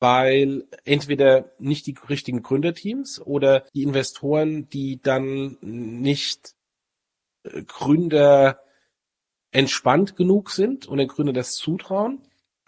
weil 0.00 0.64
entweder 0.84 1.52
nicht 1.58 1.86
die 1.86 1.94
richtigen 2.08 2.42
Gründerteams 2.42 3.20
oder 3.20 3.64
die 3.74 3.84
Investoren, 3.84 4.68
die 4.70 5.00
dann 5.00 5.58
nicht 5.60 6.54
äh, 7.44 7.62
Gründer 7.62 8.60
entspannt 9.52 10.16
genug 10.16 10.50
sind 10.50 10.86
und 10.86 10.98
den 10.98 11.08
Gründer 11.08 11.32
das 11.32 11.54
zutrauen 11.54 12.20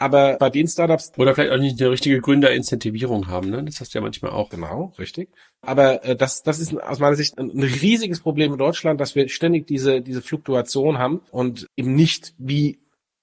aber 0.02 0.36
bei 0.38 0.50
den 0.50 0.66
Startups. 0.66 1.12
Oder 1.16 1.34
vielleicht 1.34 1.52
auch 1.52 1.58
nicht 1.58 1.80
eine 1.80 1.90
richtige 1.90 2.20
Gründerincentivierung 2.20 3.28
haben, 3.28 3.50
ne? 3.50 3.62
Das 3.62 3.80
hast 3.80 3.94
du 3.94 3.98
ja 3.98 4.02
manchmal 4.02 4.32
auch. 4.32 4.50
Genau, 4.50 4.92
richtig. 4.98 5.30
Aber 5.60 6.04
äh, 6.04 6.16
das, 6.16 6.42
das 6.42 6.58
ist 6.58 6.76
aus 6.80 6.98
meiner 6.98 7.16
Sicht 7.16 7.38
ein, 7.38 7.50
ein 7.50 7.62
riesiges 7.62 8.20
Problem 8.20 8.52
in 8.52 8.58
Deutschland, 8.58 9.00
dass 9.00 9.14
wir 9.14 9.28
ständig 9.28 9.66
diese, 9.66 10.02
diese 10.02 10.20
Fluktuation 10.20 10.98
haben 10.98 11.20
und 11.30 11.66
eben 11.76 11.94
nicht 11.94 12.34
wie 12.38 12.80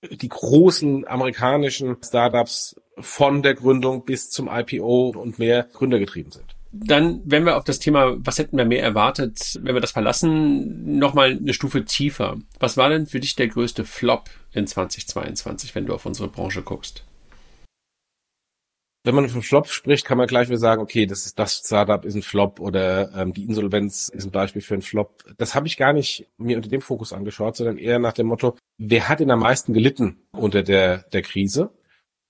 die 0.10 0.30
großen 0.30 1.08
amerikanischen 1.08 1.98
Startups 2.02 2.76
von 2.98 3.44
der 3.44 3.56
Gründung 3.56 4.06
bis 4.06 4.30
zum 4.30 4.50
IPO 4.50 5.10
und 5.10 5.40
mehr 5.40 5.68
gründergetrieben 5.74 6.32
sind. 6.32 6.56
Dann, 6.72 7.22
wenn 7.26 7.46
wir 7.46 7.58
auf 7.58 7.64
das 7.64 7.80
Thema, 7.80 8.16
was 8.20 8.38
hätten 8.38 8.58
wir 8.58 8.66
mehr 8.66 8.84
erwartet, 8.84 9.60
wenn 9.62 9.74
wir 9.74 9.82
das 9.82 9.92
verlassen, 9.92 10.98
nochmal 11.00 11.32
eine 11.32 11.54
Stufe 11.54 11.84
tiefer. 11.84 12.38
Was 12.60 12.78
war 12.78 12.90
denn 12.90 13.08
für 13.08 13.20
dich 13.20 13.36
der 13.36 13.48
größte 13.48 13.86
Flop 13.86 14.30
in 14.54 14.68
2022, 14.68 15.76
wenn 15.76 15.86
du 15.86 15.94
auf 15.94 16.06
unsere 16.06 16.28
Branche 16.28 16.62
guckst? 16.62 17.04
Wenn 19.06 19.16
man 19.16 19.30
von 19.30 19.42
Flop 19.42 19.68
spricht, 19.68 20.06
kann 20.06 20.18
man 20.18 20.28
gleich 20.28 20.50
wieder 20.50 20.58
sagen, 20.58 20.82
okay, 20.82 21.06
das 21.06 21.26
ist 21.26 21.40
das 21.40 21.60
Startup 21.66 22.04
ist 22.04 22.16
ein 22.16 22.22
Flop 22.22 22.60
oder 22.60 23.14
ähm, 23.16 23.34
die 23.34 23.46
Insolvenz 23.46 24.10
ist 24.10 24.26
ein 24.26 24.32
Beispiel 24.32 24.62
für 24.62 24.74
ein 24.74 24.82
Flop. 24.82 25.24
Das 25.38 25.56
habe 25.56 25.68
ich 25.68 25.78
gar 25.78 25.94
nicht 25.94 26.28
mir 26.38 26.58
unter 26.58 26.70
dem 26.70 26.82
Fokus 26.82 27.14
angeschaut, 27.14 27.56
sondern 27.56 27.78
eher 27.78 27.98
nach 27.98 28.12
dem 28.12 28.28
Motto, 28.28 28.58
wer 28.78 29.08
hat 29.08 29.22
denn 29.22 29.32
am 29.32 29.40
meisten 29.40 29.74
gelitten 29.74 30.20
unter 30.32 30.64
der, 30.64 31.04
der 31.14 31.22
Krise? 31.22 31.72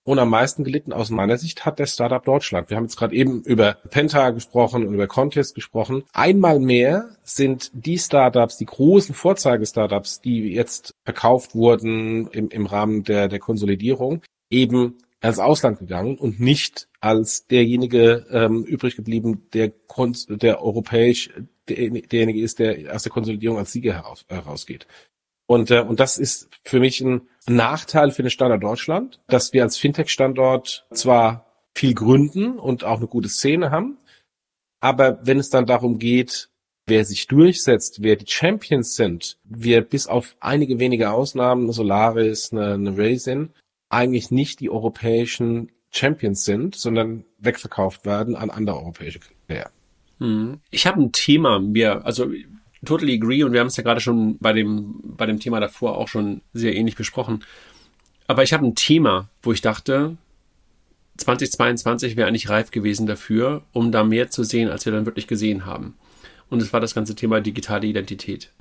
Und 0.09 0.17
am 0.17 0.31
meisten 0.31 0.63
gelitten 0.63 0.91
aus 0.91 1.11
meiner 1.11 1.37
Sicht 1.37 1.67
hat 1.67 1.77
der 1.77 1.85
Startup 1.85 2.25
Deutschland. 2.25 2.71
Wir 2.71 2.77
haben 2.77 2.85
jetzt 2.85 2.97
gerade 2.97 3.13
eben 3.13 3.43
über 3.43 3.75
Penta 3.91 4.31
gesprochen 4.31 4.87
und 4.87 4.95
über 4.95 5.05
Contest 5.05 5.53
gesprochen. 5.53 6.03
Einmal 6.13 6.59
mehr 6.59 7.11
sind 7.21 7.69
die 7.75 7.99
Startups, 7.99 8.57
die 8.57 8.65
großen 8.65 9.13
Vorzeige-Startups, 9.13 10.19
die 10.21 10.51
jetzt 10.51 10.95
verkauft 11.03 11.53
wurden 11.53 12.25
im, 12.29 12.49
im 12.49 12.65
Rahmen 12.65 13.03
der, 13.03 13.27
der 13.27 13.37
Konsolidierung, 13.37 14.23
eben 14.49 14.97
als 15.21 15.37
Ausland 15.37 15.77
gegangen 15.77 16.17
und 16.17 16.39
nicht 16.39 16.87
als 17.01 17.45
derjenige 17.45 18.25
ähm, 18.31 18.63
übrig 18.63 18.95
geblieben, 18.95 19.43
der, 19.53 19.73
der 20.29 20.63
europäisch 20.63 21.29
der, 21.67 21.91
derjenige 21.91 22.41
ist, 22.41 22.57
der 22.57 22.95
aus 22.95 23.03
der 23.03 23.11
Konsolidierung 23.11 23.59
als 23.59 23.73
Sieger 23.73 23.93
heraus, 23.93 24.25
herausgeht. 24.27 24.87
Und, 25.49 25.71
äh, 25.71 25.81
und 25.81 25.99
das 25.99 26.19
ist 26.19 26.47
für 26.63 26.79
mich 26.79 27.01
ein 27.01 27.21
Nachteil 27.47 28.11
für 28.11 28.21
den 28.21 28.29
Standort 28.29 28.61
Deutschland, 28.61 29.19
dass 29.25 29.51
wir 29.51 29.63
als 29.63 29.77
Fintech-Standort 29.77 30.85
zwar 30.93 31.47
viel 31.73 31.95
gründen 31.95 32.59
und 32.59 32.83
auch 32.83 32.97
eine 32.97 33.07
gute 33.07 33.29
Szene 33.29 33.71
haben, 33.71 33.97
aber 34.79 35.19
wenn 35.23 35.39
es 35.39 35.49
dann 35.49 35.65
darum 35.65 35.97
geht, 35.97 36.49
wer 36.85 37.03
sich 37.03 37.25
durchsetzt, 37.25 38.03
wer 38.03 38.15
die 38.15 38.27
Champions 38.27 38.95
sind, 38.95 39.39
wir 39.43 39.81
bis 39.81 40.05
auf 40.05 40.37
einige 40.39 40.77
wenige 40.77 41.09
Ausnahmen, 41.09 41.63
eine 41.63 41.73
Solaris, 41.73 42.51
eine, 42.51 42.75
eine 42.75 42.95
Raisin, 42.95 43.49
eigentlich 43.89 44.29
nicht 44.29 44.59
die 44.59 44.69
europäischen 44.69 45.71
Champions 45.89 46.45
sind, 46.45 46.75
sondern 46.75 47.25
wegverkauft 47.39 48.05
werden 48.05 48.35
an 48.35 48.51
andere 48.51 48.77
europäische 48.77 49.19
Player. 49.47 49.71
Hm. 50.19 50.59
Ich 50.69 50.85
habe 50.85 51.01
ein 51.01 51.11
Thema 51.11 51.59
mir, 51.59 52.05
also 52.05 52.27
totally 52.85 53.15
agree 53.15 53.43
und 53.43 53.53
wir 53.53 53.59
haben 53.59 53.67
es 53.67 53.77
ja 53.77 53.83
gerade 53.83 54.01
schon 54.01 54.37
bei 54.39 54.53
dem, 54.53 54.95
bei 55.03 55.25
dem 55.25 55.39
Thema 55.39 55.59
davor 55.59 55.97
auch 55.97 56.07
schon 56.07 56.41
sehr 56.53 56.75
ähnlich 56.75 56.95
besprochen. 56.95 57.43
Aber 58.27 58.43
ich 58.43 58.53
habe 58.53 58.65
ein 58.65 58.75
Thema, 58.75 59.29
wo 59.41 59.51
ich 59.51 59.61
dachte, 59.61 60.17
2022 61.17 62.15
wäre 62.15 62.27
eigentlich 62.27 62.49
reif 62.49 62.71
gewesen 62.71 63.07
dafür, 63.07 63.63
um 63.73 63.91
da 63.91 64.03
mehr 64.03 64.29
zu 64.29 64.43
sehen, 64.43 64.69
als 64.69 64.85
wir 64.85 64.93
dann 64.93 65.05
wirklich 65.05 65.27
gesehen 65.27 65.65
haben. 65.65 65.95
Und 66.49 66.61
es 66.61 66.71
war 66.73 66.79
das 66.79 66.95
ganze 66.95 67.15
Thema 67.15 67.41
digitale 67.41 67.87
Identität. 67.87 68.51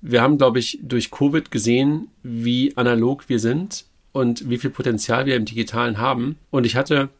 Wir 0.00 0.22
haben, 0.22 0.38
glaube 0.38 0.58
ich, 0.58 0.78
durch 0.82 1.10
Covid 1.10 1.50
gesehen, 1.50 2.08
wie 2.22 2.76
analog 2.76 3.28
wir 3.28 3.38
sind 3.38 3.84
und 4.12 4.48
wie 4.48 4.58
viel 4.58 4.70
Potenzial 4.70 5.26
wir 5.26 5.36
im 5.36 5.44
Digitalen 5.44 5.98
haben. 5.98 6.38
Und 6.50 6.64
ich 6.64 6.74
hatte 6.74 7.10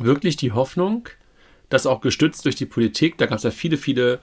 wirklich 0.00 0.36
die 0.36 0.52
Hoffnung, 0.52 1.08
dass 1.68 1.86
auch 1.86 2.00
gestützt 2.00 2.44
durch 2.44 2.56
die 2.56 2.66
Politik, 2.66 3.18
da 3.18 3.26
gab 3.26 3.38
es 3.38 3.44
ja 3.44 3.50
viele, 3.50 3.76
viele 3.76 4.20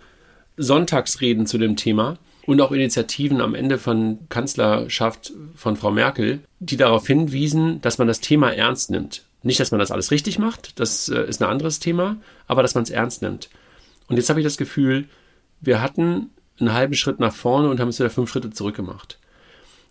Sonntagsreden 0.57 1.45
zu 1.45 1.57
dem 1.57 1.75
Thema 1.75 2.17
und 2.45 2.61
auch 2.61 2.71
Initiativen 2.71 3.41
am 3.41 3.55
Ende 3.55 3.77
von 3.77 4.19
Kanzlerschaft 4.29 5.33
von 5.55 5.75
Frau 5.75 5.91
Merkel, 5.91 6.41
die 6.59 6.77
darauf 6.77 7.07
hinwiesen, 7.07 7.81
dass 7.81 7.97
man 7.97 8.07
das 8.07 8.21
Thema 8.21 8.51
ernst 8.51 8.91
nimmt. 8.91 9.23
Nicht, 9.43 9.59
dass 9.59 9.71
man 9.71 9.79
das 9.79 9.91
alles 9.91 10.11
richtig 10.11 10.39
macht, 10.39 10.79
das 10.79 11.09
äh, 11.09 11.23
ist 11.27 11.41
ein 11.41 11.49
anderes 11.49 11.79
Thema, 11.79 12.17
aber 12.47 12.61
dass 12.61 12.73
man 12.73 12.83
es 12.83 12.89
ernst 12.89 13.21
nimmt. 13.21 13.49
Und 14.07 14.17
jetzt 14.17 14.29
habe 14.29 14.39
ich 14.39 14.43
das 14.43 14.57
Gefühl, 14.57 15.05
wir 15.61 15.81
hatten 15.81 16.31
einen 16.59 16.73
halben 16.73 16.95
Schritt 16.95 17.19
nach 17.19 17.33
vorne 17.33 17.69
und 17.69 17.79
haben 17.79 17.89
es 17.89 17.99
wieder 17.99 18.09
fünf 18.09 18.29
Schritte 18.29 18.51
zurück 18.51 18.75
gemacht. 18.75 19.19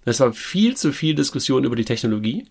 Es 0.05 0.21
war 0.21 0.33
viel 0.33 0.77
zu 0.77 0.93
viel 0.93 1.15
Diskussion 1.15 1.65
über 1.65 1.77
die 1.77 1.85
Technologie 1.85 2.47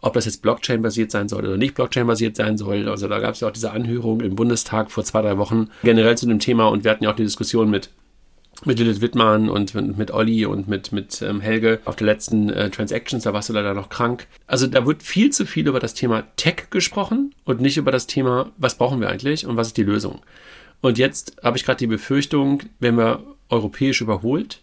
ob 0.00 0.14
das 0.14 0.26
jetzt 0.26 0.42
Blockchain-basiert 0.42 1.10
sein 1.10 1.28
soll 1.28 1.44
oder 1.44 1.56
nicht 1.56 1.74
Blockchain-basiert 1.74 2.36
sein 2.36 2.56
soll. 2.56 2.88
Also 2.88 3.08
da 3.08 3.18
gab 3.18 3.34
es 3.34 3.40
ja 3.40 3.48
auch 3.48 3.52
diese 3.52 3.72
Anhörung 3.72 4.20
im 4.20 4.36
Bundestag 4.36 4.90
vor 4.90 5.04
zwei, 5.04 5.22
drei 5.22 5.38
Wochen 5.38 5.70
generell 5.82 6.16
zu 6.16 6.26
dem 6.26 6.38
Thema 6.38 6.68
und 6.68 6.84
wir 6.84 6.90
hatten 6.90 7.04
ja 7.04 7.10
auch 7.10 7.16
die 7.16 7.24
Diskussion 7.24 7.70
mit 7.70 7.90
mit 8.64 8.78
Lilith 8.78 9.00
Wittmann 9.00 9.48
und 9.48 9.74
mit, 9.74 10.10
Olli 10.10 10.44
und 10.44 10.66
mit, 10.66 10.90
mit 10.90 11.22
ähm, 11.22 11.40
Helge 11.40 11.80
auf 11.84 11.96
der 11.96 12.06
letzten 12.06 12.50
äh, 12.50 12.70
Transactions, 12.70 13.22
da 13.22 13.32
warst 13.32 13.48
du 13.48 13.52
leider 13.52 13.72
noch 13.74 13.88
krank. 13.88 14.26
Also 14.46 14.66
da 14.66 14.84
wird 14.84 15.02
viel 15.02 15.30
zu 15.30 15.46
viel 15.46 15.68
über 15.68 15.78
das 15.78 15.94
Thema 15.94 16.24
Tech 16.36 16.70
gesprochen 16.70 17.34
und 17.44 17.60
nicht 17.60 17.76
über 17.76 17.92
das 17.92 18.08
Thema, 18.08 18.50
was 18.56 18.76
brauchen 18.76 19.00
wir 19.00 19.10
eigentlich 19.10 19.46
und 19.46 19.56
was 19.56 19.68
ist 19.68 19.76
die 19.76 19.84
Lösung. 19.84 20.22
Und 20.80 20.98
jetzt 20.98 21.36
habe 21.42 21.56
ich 21.56 21.64
gerade 21.64 21.78
die 21.78 21.86
Befürchtung, 21.86 22.62
wenn 22.80 22.96
wir 22.96 23.22
europäisch 23.48 24.00
überholt 24.00 24.60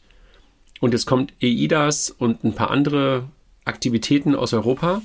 und 0.81 0.91
jetzt 0.91 1.05
kommt 1.05 1.33
EIDAS 1.41 2.09
und 2.09 2.43
ein 2.43 2.53
paar 2.53 2.71
andere 2.71 3.23
Aktivitäten 3.63 4.35
aus 4.35 4.53
Europa, 4.53 5.01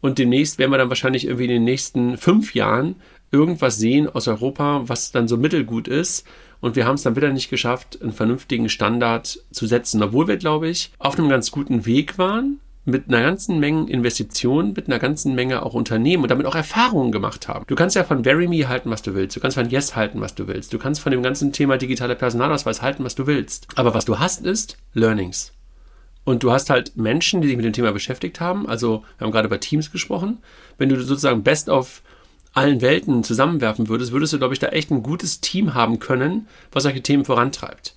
und 0.00 0.18
demnächst 0.18 0.58
werden 0.58 0.70
wir 0.70 0.78
dann 0.78 0.88
wahrscheinlich 0.88 1.24
irgendwie 1.24 1.44
in 1.44 1.50
den 1.50 1.64
nächsten 1.64 2.16
fünf 2.16 2.54
Jahren 2.54 2.96
irgendwas 3.30 3.76
sehen 3.76 4.08
aus 4.08 4.28
Europa, 4.28 4.82
was 4.86 5.12
dann 5.12 5.28
so 5.28 5.36
mittelgut 5.36 5.88
ist. 5.88 6.26
Und 6.60 6.76
wir 6.76 6.86
haben 6.86 6.94
es 6.94 7.02
dann 7.02 7.16
wieder 7.16 7.32
nicht 7.32 7.50
geschafft, 7.50 8.00
einen 8.02 8.12
vernünftigen 8.12 8.68
Standard 8.68 9.44
zu 9.50 9.66
setzen, 9.66 10.02
obwohl 10.02 10.26
wir, 10.26 10.36
glaube 10.36 10.68
ich, 10.68 10.90
auf 10.98 11.18
einem 11.18 11.28
ganz 11.28 11.50
guten 11.50 11.86
Weg 11.86 12.18
waren, 12.18 12.58
mit 12.84 13.08
einer 13.08 13.22
ganzen 13.22 13.60
Menge 13.60 13.88
Investitionen, 13.90 14.72
mit 14.74 14.86
einer 14.86 14.98
ganzen 14.98 15.34
Menge 15.34 15.62
auch 15.62 15.74
Unternehmen 15.74 16.22
und 16.22 16.30
damit 16.30 16.46
auch 16.46 16.54
Erfahrungen 16.54 17.12
gemacht 17.12 17.46
haben. 17.46 17.64
Du 17.68 17.74
kannst 17.74 17.94
ja 17.94 18.02
von 18.02 18.24
VeryMe 18.24 18.66
halten, 18.66 18.90
was 18.90 19.02
du 19.02 19.14
willst. 19.14 19.36
Du 19.36 19.40
kannst 19.40 19.56
von 19.56 19.68
Yes 19.68 19.94
halten, 19.94 20.20
was 20.20 20.34
du 20.34 20.48
willst. 20.48 20.72
Du 20.72 20.78
kannst 20.78 21.00
von 21.00 21.12
dem 21.12 21.22
ganzen 21.22 21.52
Thema 21.52 21.76
digitaler 21.76 22.14
Personalausweis 22.14 22.82
halten, 22.82 23.04
was 23.04 23.14
du 23.14 23.26
willst. 23.26 23.68
Aber 23.76 23.94
was 23.94 24.06
du 24.06 24.18
hast, 24.18 24.44
ist 24.44 24.78
Learnings. 24.94 25.52
Und 26.28 26.42
du 26.42 26.52
hast 26.52 26.68
halt 26.68 26.94
Menschen, 26.94 27.40
die 27.40 27.48
sich 27.48 27.56
mit 27.56 27.64
dem 27.64 27.72
Thema 27.72 27.90
beschäftigt 27.90 28.38
haben. 28.38 28.68
Also, 28.68 29.02
wir 29.16 29.24
haben 29.24 29.32
gerade 29.32 29.46
über 29.46 29.60
Teams 29.60 29.90
gesprochen. 29.90 30.36
Wenn 30.76 30.90
du 30.90 31.00
sozusagen 31.00 31.42
Best 31.42 31.70
of 31.70 32.02
allen 32.52 32.82
Welten 32.82 33.24
zusammenwerfen 33.24 33.88
würdest, 33.88 34.12
würdest 34.12 34.34
du, 34.34 34.38
glaube 34.38 34.52
ich, 34.52 34.60
da 34.60 34.66
echt 34.66 34.90
ein 34.90 35.02
gutes 35.02 35.40
Team 35.40 35.72
haben 35.72 36.00
können, 36.00 36.46
was 36.70 36.82
solche 36.82 37.00
Themen 37.00 37.24
vorantreibt. 37.24 37.94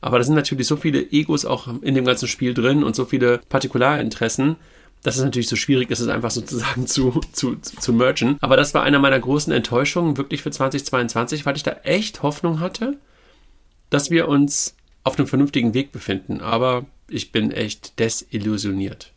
Aber 0.00 0.18
da 0.18 0.24
sind 0.24 0.36
natürlich 0.36 0.68
so 0.68 0.76
viele 0.76 1.00
Egos 1.10 1.44
auch 1.44 1.66
in 1.82 1.96
dem 1.96 2.04
ganzen 2.04 2.28
Spiel 2.28 2.54
drin 2.54 2.84
und 2.84 2.94
so 2.94 3.06
viele 3.06 3.40
Partikularinteressen, 3.48 4.54
dass 5.02 5.16
es 5.16 5.24
natürlich 5.24 5.48
so 5.48 5.56
schwierig 5.56 5.90
ist, 5.90 5.98
es 5.98 6.06
einfach 6.06 6.30
sozusagen 6.30 6.86
zu, 6.86 7.20
zu, 7.32 7.56
zu, 7.56 7.76
zu 7.76 7.92
mergen. 7.92 8.36
Aber 8.40 8.56
das 8.56 8.72
war 8.74 8.84
einer 8.84 9.00
meiner 9.00 9.18
großen 9.18 9.52
Enttäuschungen 9.52 10.16
wirklich 10.16 10.42
für 10.42 10.52
2022, 10.52 11.44
weil 11.44 11.56
ich 11.56 11.64
da 11.64 11.72
echt 11.82 12.22
Hoffnung 12.22 12.60
hatte, 12.60 12.98
dass 13.90 14.12
wir 14.12 14.28
uns 14.28 14.76
auf 15.02 15.18
einem 15.18 15.26
vernünftigen 15.26 15.74
Weg 15.74 15.90
befinden. 15.90 16.40
Aber 16.40 16.86
ich 17.08 17.32
bin 17.32 17.50
echt 17.50 17.98
desillusioniert. 17.98 19.12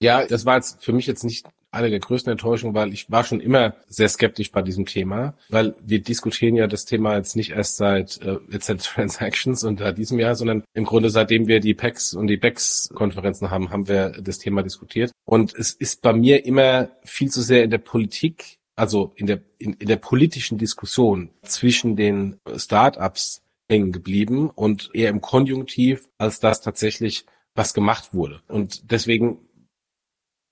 Ja, 0.00 0.26
das 0.26 0.44
war 0.44 0.56
jetzt 0.56 0.82
für 0.82 0.92
mich 0.92 1.06
jetzt 1.06 1.22
nicht 1.22 1.46
eine 1.72 1.88
der 1.88 2.00
größten 2.00 2.30
Enttäuschungen, 2.30 2.74
weil 2.74 2.92
ich 2.92 3.10
war 3.10 3.24
schon 3.24 3.40
immer 3.40 3.74
sehr 3.86 4.08
skeptisch 4.08 4.52
bei 4.52 4.60
diesem 4.60 4.84
Thema, 4.84 5.34
weil 5.48 5.74
wir 5.82 6.02
diskutieren 6.02 6.54
ja 6.54 6.66
das 6.66 6.84
Thema 6.84 7.16
jetzt 7.16 7.34
nicht 7.34 7.52
erst 7.52 7.76
seit 7.76 8.20
äh, 8.20 8.38
jetzt 8.50 8.66
seit 8.66 8.82
Transactions 8.84 9.64
und 9.64 9.80
äh, 9.80 9.94
diesem 9.94 10.18
Jahr, 10.18 10.34
sondern 10.34 10.64
im 10.74 10.84
Grunde 10.84 11.08
seitdem 11.08 11.48
wir 11.48 11.60
die 11.60 11.74
PEX 11.74 12.14
und 12.14 12.26
die 12.26 12.36
BEX-Konferenzen 12.36 13.50
haben, 13.50 13.70
haben 13.70 13.88
wir 13.88 14.10
das 14.10 14.38
Thema 14.38 14.62
diskutiert. 14.62 15.12
Und 15.24 15.54
es 15.54 15.72
ist 15.72 16.02
bei 16.02 16.12
mir 16.12 16.44
immer 16.44 16.90
viel 17.04 17.30
zu 17.30 17.40
sehr 17.40 17.64
in 17.64 17.70
der 17.70 17.78
Politik, 17.78 18.58
also 18.76 19.12
in 19.16 19.26
der 19.26 19.40
in, 19.56 19.72
in 19.74 19.88
der 19.88 19.96
politischen 19.96 20.58
Diskussion 20.58 21.30
zwischen 21.42 21.96
den 21.96 22.36
Startups 22.56 23.41
hängen 23.70 23.92
geblieben 23.92 24.50
und 24.50 24.90
eher 24.92 25.10
im 25.10 25.20
Konjunktiv, 25.20 26.08
als 26.18 26.40
dass 26.40 26.60
tatsächlich 26.60 27.24
was 27.54 27.74
gemacht 27.74 28.14
wurde. 28.14 28.42
Und 28.48 28.90
deswegen 28.90 29.38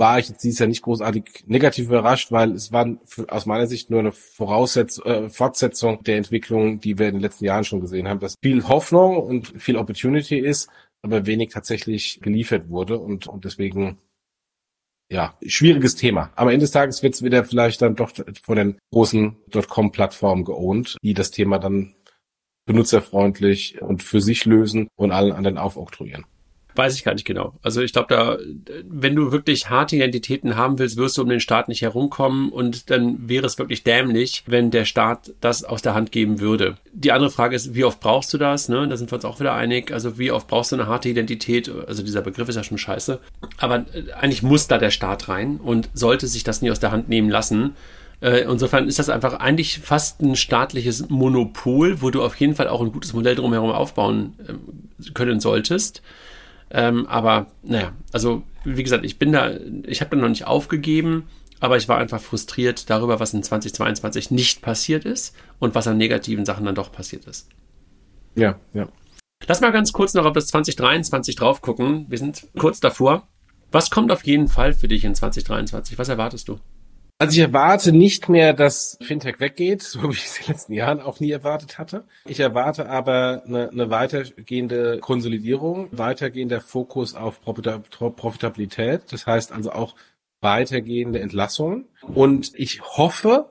war 0.01 0.19
ich 0.19 0.31
jetzt 0.31 0.43
dieses 0.43 0.59
Jahr 0.59 0.69
nicht 0.69 0.83
großartig 0.83 1.45
negativ 1.47 1.87
überrascht, 1.87 2.33
weil 2.33 2.53
es 2.53 2.73
war 2.73 2.89
aus 3.29 3.45
meiner 3.45 3.67
Sicht 3.67 3.91
nur 3.91 4.01
eine 4.01 4.13
Voraussetzung, 4.13 5.05
äh, 5.05 5.29
Fortsetzung 5.29 6.03
der 6.05 6.17
Entwicklung, 6.17 6.81
die 6.81 6.99
wir 6.99 7.09
in 7.09 7.17
den 7.17 7.21
letzten 7.21 7.45
Jahren 7.45 7.65
schon 7.65 7.83
gesehen 7.83 8.09
haben, 8.09 8.19
dass 8.19 8.35
viel 8.43 8.67
Hoffnung 8.67 9.19
und 9.19 9.49
viel 9.61 9.77
Opportunity 9.77 10.39
ist, 10.39 10.71
aber 11.03 11.27
wenig 11.27 11.51
tatsächlich 11.51 12.21
geliefert 12.23 12.71
wurde 12.71 12.99
und, 12.99 13.27
und 13.27 13.45
deswegen 13.45 13.99
ja, 15.13 15.37
schwieriges 15.45 15.97
Thema. 15.97 16.33
Am 16.37 16.49
Ende 16.49 16.61
des 16.61 16.71
Tages 16.71 17.03
wird 17.03 17.15
es 17.15 17.23
wieder 17.23 17.45
vielleicht 17.45 17.83
dann 17.83 17.97
doch 17.97 18.13
von 18.43 18.57
den 18.57 18.79
großen 18.93 19.37
.com-Plattformen 19.69 20.45
geohnt, 20.45 20.97
die 21.03 21.15
das 21.15 21.33
Thema 21.33 21.59
dann 21.59 21.95
benutzerfreundlich 22.67 23.81
und 23.81 24.03
für 24.03 24.21
sich 24.21 24.45
lösen 24.45 24.89
und 24.97 25.13
allen 25.13 25.33
anderen 25.33 25.59
aufoktroyieren. 25.59 26.25
Weiß 26.75 26.95
ich 26.95 27.05
gar 27.05 27.15
nicht 27.15 27.25
genau. 27.25 27.59
Also 27.63 27.83
ich 27.83 27.93
glaube, 27.93 28.15
da, 28.15 28.39
wenn 28.89 29.17
du 29.17 29.33
wirklich 29.33 29.71
harte 29.71 29.97
Identitäten 29.97 30.57
haben 30.57 30.79
willst, 30.79 30.97
wirst 30.97 31.19
du 31.19 31.23
um 31.23 31.29
den 31.29 31.41
Staat 31.41 31.69
nicht 31.69 31.83
herumkommen 31.83 32.51
und 32.51 32.91
dann 32.91 33.29
wäre 33.29 33.47
es 33.47 33.59
wirklich 33.59 33.83
dämlich, 33.83 34.45
wenn 34.47 34.71
der 34.71 34.85
Staat 34.85 35.33
das 35.41 35.65
aus 35.65 35.83
der 35.83 35.95
Hand 35.95 36.13
geben 36.13 36.41
würde. 36.41 36.77
Die 36.93 37.13
andere 37.13 37.31
Frage 37.31 37.57
ist, 37.57 37.75
wie 37.75 37.85
oft 37.85 38.01
brauchst 38.01 38.33
du 38.33 38.39
das? 38.39 38.69
Ne? 38.69 38.87
Da 38.89 38.97
sind 38.97 39.11
wir 39.11 39.17
uns 39.17 39.25
auch 39.25 39.41
wieder 39.41 39.55
einig. 39.55 39.93
Also 39.93 40.19
wie 40.19 40.31
oft 40.31 40.49
brauchst 40.49 40.73
du 40.73 40.77
eine 40.77 40.87
harte 40.87 41.09
Identität? 41.09 41.71
Also 41.87 42.03
dieser 42.03 42.23
Begriff 42.23 42.49
ist 42.49 42.57
ja 42.57 42.65
schon 42.65 42.79
scheiße. 42.79 43.19
Aber 43.59 43.85
äh, 43.93 44.13
eigentlich 44.13 44.43
muss 44.43 44.69
da 44.69 44.79
der 44.79 44.91
Staat 44.91 45.29
rein 45.29 45.59
und 45.59 45.91
sollte 45.95 46.29
sich 46.29 46.45
das 46.45 46.63
nie 46.63 46.71
aus 46.71 46.81
der 46.81 46.93
Hand 46.93 47.09
nehmen 47.09 47.31
lassen. 47.31 47.75
Äh, 48.21 48.43
insofern 48.43 48.87
ist 48.87 48.99
das 48.99 49.09
einfach 49.09 49.35
eigentlich 49.35 49.79
fast 49.79 50.21
ein 50.21 50.37
staatliches 50.37 51.09
Monopol, 51.09 52.03
wo 52.03 52.11
du 52.11 52.23
auf 52.23 52.37
jeden 52.37 52.55
Fall 52.55 52.69
auch 52.69 52.83
ein 52.83 52.93
gutes 52.93 53.13
Modell 53.15 53.35
drumherum 53.35 53.71
aufbauen 53.71 54.35
ähm, 54.47 55.15
können 55.15 55.41
solltest. 55.41 56.03
Ähm, 56.71 57.07
aber 57.07 57.47
naja, 57.63 57.93
also 58.13 58.43
wie 58.65 58.83
gesagt, 58.83 59.05
ich 59.05 59.19
bin 59.19 59.33
da, 59.33 59.53
ich 59.87 60.01
habe 60.01 60.15
da 60.15 60.23
noch 60.23 60.29
nicht 60.29 60.47
aufgegeben, 60.47 61.25
aber 61.61 61.77
ich 61.77 61.89
war 61.89 61.99
einfach 61.99 62.21
frustriert 62.21 62.91
darüber, 62.91 63.21
was 63.21 63.35
in 63.35 63.43
2022 63.43 64.31
nicht 64.31 64.63
passiert 64.63 65.05
ist 65.05 65.35
und 65.59 65.75
was 65.75 65.87
an 65.87 65.97
negativen 65.97 66.45
Sachen 66.45 66.65
dann 66.65 66.75
doch 66.75 66.93
passiert 66.93 67.25
ist. 67.27 67.49
Ja, 68.35 68.59
ja. 68.73 68.89
Lass 69.47 69.61
mal 69.61 69.73
ganz 69.73 69.93
kurz 69.93 70.15
noch 70.15 70.27
auf 70.27 70.35
das 70.35 70.47
2023 70.49 71.35
drauf 71.37 71.63
gucken. 71.63 72.07
Wir 72.09 72.19
sind 72.19 72.47
kurz 72.59 72.81
davor. 72.81 73.27
Was 73.73 73.91
kommt 73.91 74.13
auf 74.13 74.25
jeden 74.25 74.49
Fall 74.49 74.75
für 74.75 74.89
dich 74.89 75.05
in 75.05 75.15
2023? 75.15 75.99
Was 75.99 76.09
erwartest 76.09 76.49
du? 76.49 76.61
Also 77.21 77.35
ich 77.35 77.41
erwarte 77.41 77.93
nicht 77.93 78.31
mehr, 78.31 78.55
dass 78.55 78.97
Fintech 79.03 79.41
weggeht, 79.41 79.83
so 79.85 80.03
wie 80.05 80.15
ich 80.15 80.25
es 80.25 80.39
in 80.39 80.45
den 80.47 80.53
letzten 80.53 80.73
Jahren 80.73 81.01
auch 81.01 81.21
nie 81.21 81.31
erwartet 81.31 81.79
hatte. 81.79 82.05
Ich 82.25 82.41
erwarte 82.41 82.89
aber 82.89 83.43
eine, 83.47 83.69
eine 83.69 83.91
weitergehende 83.91 85.01
Konsolidierung, 85.01 85.89
weitergehender 85.93 86.63
Fokus 86.63 87.15
auf 87.15 87.43
Profitabilität, 87.43 89.03
das 89.11 89.27
heißt 89.27 89.53
also 89.53 89.71
auch 89.71 89.97
weitergehende 90.41 91.21
Entlassungen. 91.21 91.89
Und 92.15 92.53
ich 92.55 92.81
hoffe, 92.81 93.51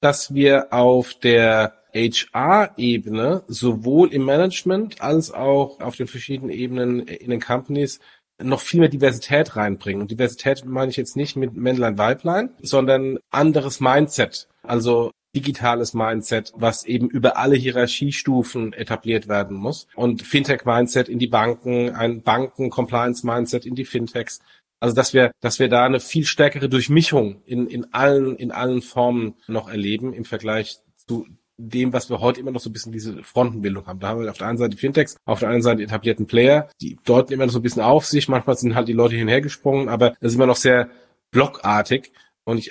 dass 0.00 0.32
wir 0.32 0.72
auf 0.72 1.14
der 1.14 1.74
HR-Ebene 1.92 3.42
sowohl 3.48 4.12
im 4.12 4.26
Management 4.26 5.00
als 5.00 5.32
auch 5.32 5.80
auf 5.80 5.96
den 5.96 6.06
verschiedenen 6.06 6.50
Ebenen 6.50 7.00
in 7.00 7.30
den 7.30 7.40
Companies 7.40 7.98
noch 8.42 8.60
viel 8.60 8.80
mehr 8.80 8.88
Diversität 8.88 9.56
reinbringen. 9.56 10.02
Und 10.02 10.10
Diversität 10.10 10.64
meine 10.64 10.90
ich 10.90 10.96
jetzt 10.96 11.16
nicht 11.16 11.36
mit 11.36 11.54
Männlein, 11.54 11.98
Weiblein, 11.98 12.50
sondern 12.62 13.18
anderes 13.30 13.80
Mindset. 13.80 14.48
Also 14.62 15.12
digitales 15.34 15.94
Mindset, 15.94 16.52
was 16.56 16.84
eben 16.84 17.08
über 17.10 17.36
alle 17.36 17.56
Hierarchiestufen 17.56 18.72
etabliert 18.72 19.28
werden 19.28 19.56
muss. 19.56 19.86
Und 19.94 20.22
Fintech-Mindset 20.22 21.08
in 21.08 21.18
die 21.18 21.26
Banken, 21.26 21.90
ein 21.94 22.22
Banken-Compliance-Mindset 22.22 23.66
in 23.66 23.74
die 23.74 23.84
Fintechs. 23.84 24.40
Also 24.80 24.94
dass 24.94 25.12
wir, 25.12 25.32
dass 25.40 25.58
wir 25.58 25.68
da 25.68 25.84
eine 25.84 26.00
viel 26.00 26.24
stärkere 26.24 26.68
Durchmischung 26.68 27.42
in, 27.44 27.66
in 27.66 27.92
allen, 27.92 28.36
in 28.36 28.52
allen 28.52 28.80
Formen 28.80 29.34
noch 29.48 29.68
erleben 29.68 30.12
im 30.12 30.24
Vergleich 30.24 30.78
zu 31.06 31.26
dem, 31.58 31.92
was 31.92 32.08
wir 32.08 32.20
heute 32.20 32.40
immer 32.40 32.52
noch 32.52 32.60
so 32.60 32.70
ein 32.70 32.72
bisschen 32.72 32.92
diese 32.92 33.22
Frontenbildung 33.22 33.86
haben. 33.86 33.98
Da 33.98 34.08
haben 34.08 34.20
wir 34.20 34.30
auf 34.30 34.38
der 34.38 34.46
einen 34.46 34.58
Seite 34.58 34.76
Fintechs, 34.76 35.16
auf 35.24 35.40
der 35.40 35.48
anderen 35.48 35.62
Seite 35.62 35.82
etablierten 35.82 36.26
Player, 36.26 36.68
die 36.80 36.96
deuten 37.04 37.32
immer 37.32 37.46
noch 37.46 37.52
so 37.52 37.58
ein 37.58 37.62
bisschen 37.62 37.82
auf 37.82 38.06
sich. 38.06 38.28
Manchmal 38.28 38.56
sind 38.56 38.76
halt 38.76 38.88
die 38.88 38.92
Leute 38.92 39.16
hinhergesprungen, 39.16 39.88
aber 39.88 40.10
das 40.20 40.32
ist 40.32 40.34
immer 40.36 40.46
noch 40.46 40.56
sehr 40.56 40.88
blockartig. 41.32 42.12
Und 42.44 42.58
ich 42.58 42.70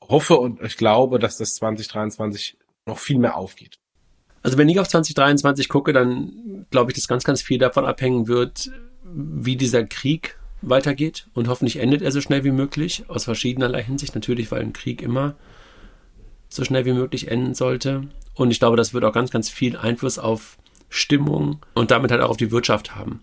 hoffe 0.00 0.36
und 0.36 0.62
ich 0.62 0.76
glaube, 0.76 1.18
dass 1.18 1.36
das 1.36 1.56
2023 1.56 2.56
noch 2.86 2.98
viel 2.98 3.18
mehr 3.18 3.36
aufgeht. 3.36 3.78
Also 4.42 4.58
wenn 4.58 4.68
ich 4.68 4.78
auf 4.78 4.88
2023 4.88 5.68
gucke, 5.68 5.92
dann 5.92 6.66
glaube 6.70 6.90
ich, 6.90 6.96
dass 6.96 7.08
ganz, 7.08 7.24
ganz 7.24 7.42
viel 7.42 7.58
davon 7.58 7.84
abhängen 7.84 8.28
wird, 8.28 8.70
wie 9.02 9.56
dieser 9.56 9.84
Krieg 9.84 10.38
weitergeht. 10.62 11.26
Und 11.34 11.48
hoffentlich 11.48 11.78
endet 11.78 12.02
er 12.02 12.12
so 12.12 12.20
schnell 12.20 12.44
wie 12.44 12.50
möglich, 12.50 13.04
aus 13.08 13.24
verschiedenerlei 13.24 13.82
Hinsicht. 13.82 14.14
Natürlich, 14.14 14.52
weil 14.52 14.60
ein 14.60 14.72
Krieg 14.72 15.02
immer 15.02 15.34
so 16.54 16.64
schnell 16.64 16.84
wie 16.84 16.92
möglich 16.92 17.28
enden 17.28 17.54
sollte. 17.54 18.08
Und 18.34 18.50
ich 18.50 18.58
glaube, 18.58 18.76
das 18.76 18.94
wird 18.94 19.04
auch 19.04 19.12
ganz, 19.12 19.30
ganz 19.30 19.48
viel 19.48 19.76
Einfluss 19.76 20.18
auf 20.18 20.58
Stimmung 20.88 21.60
und 21.74 21.90
damit 21.90 22.10
halt 22.10 22.20
auch 22.20 22.30
auf 22.30 22.36
die 22.36 22.50
Wirtschaft 22.50 22.94
haben. 22.94 23.20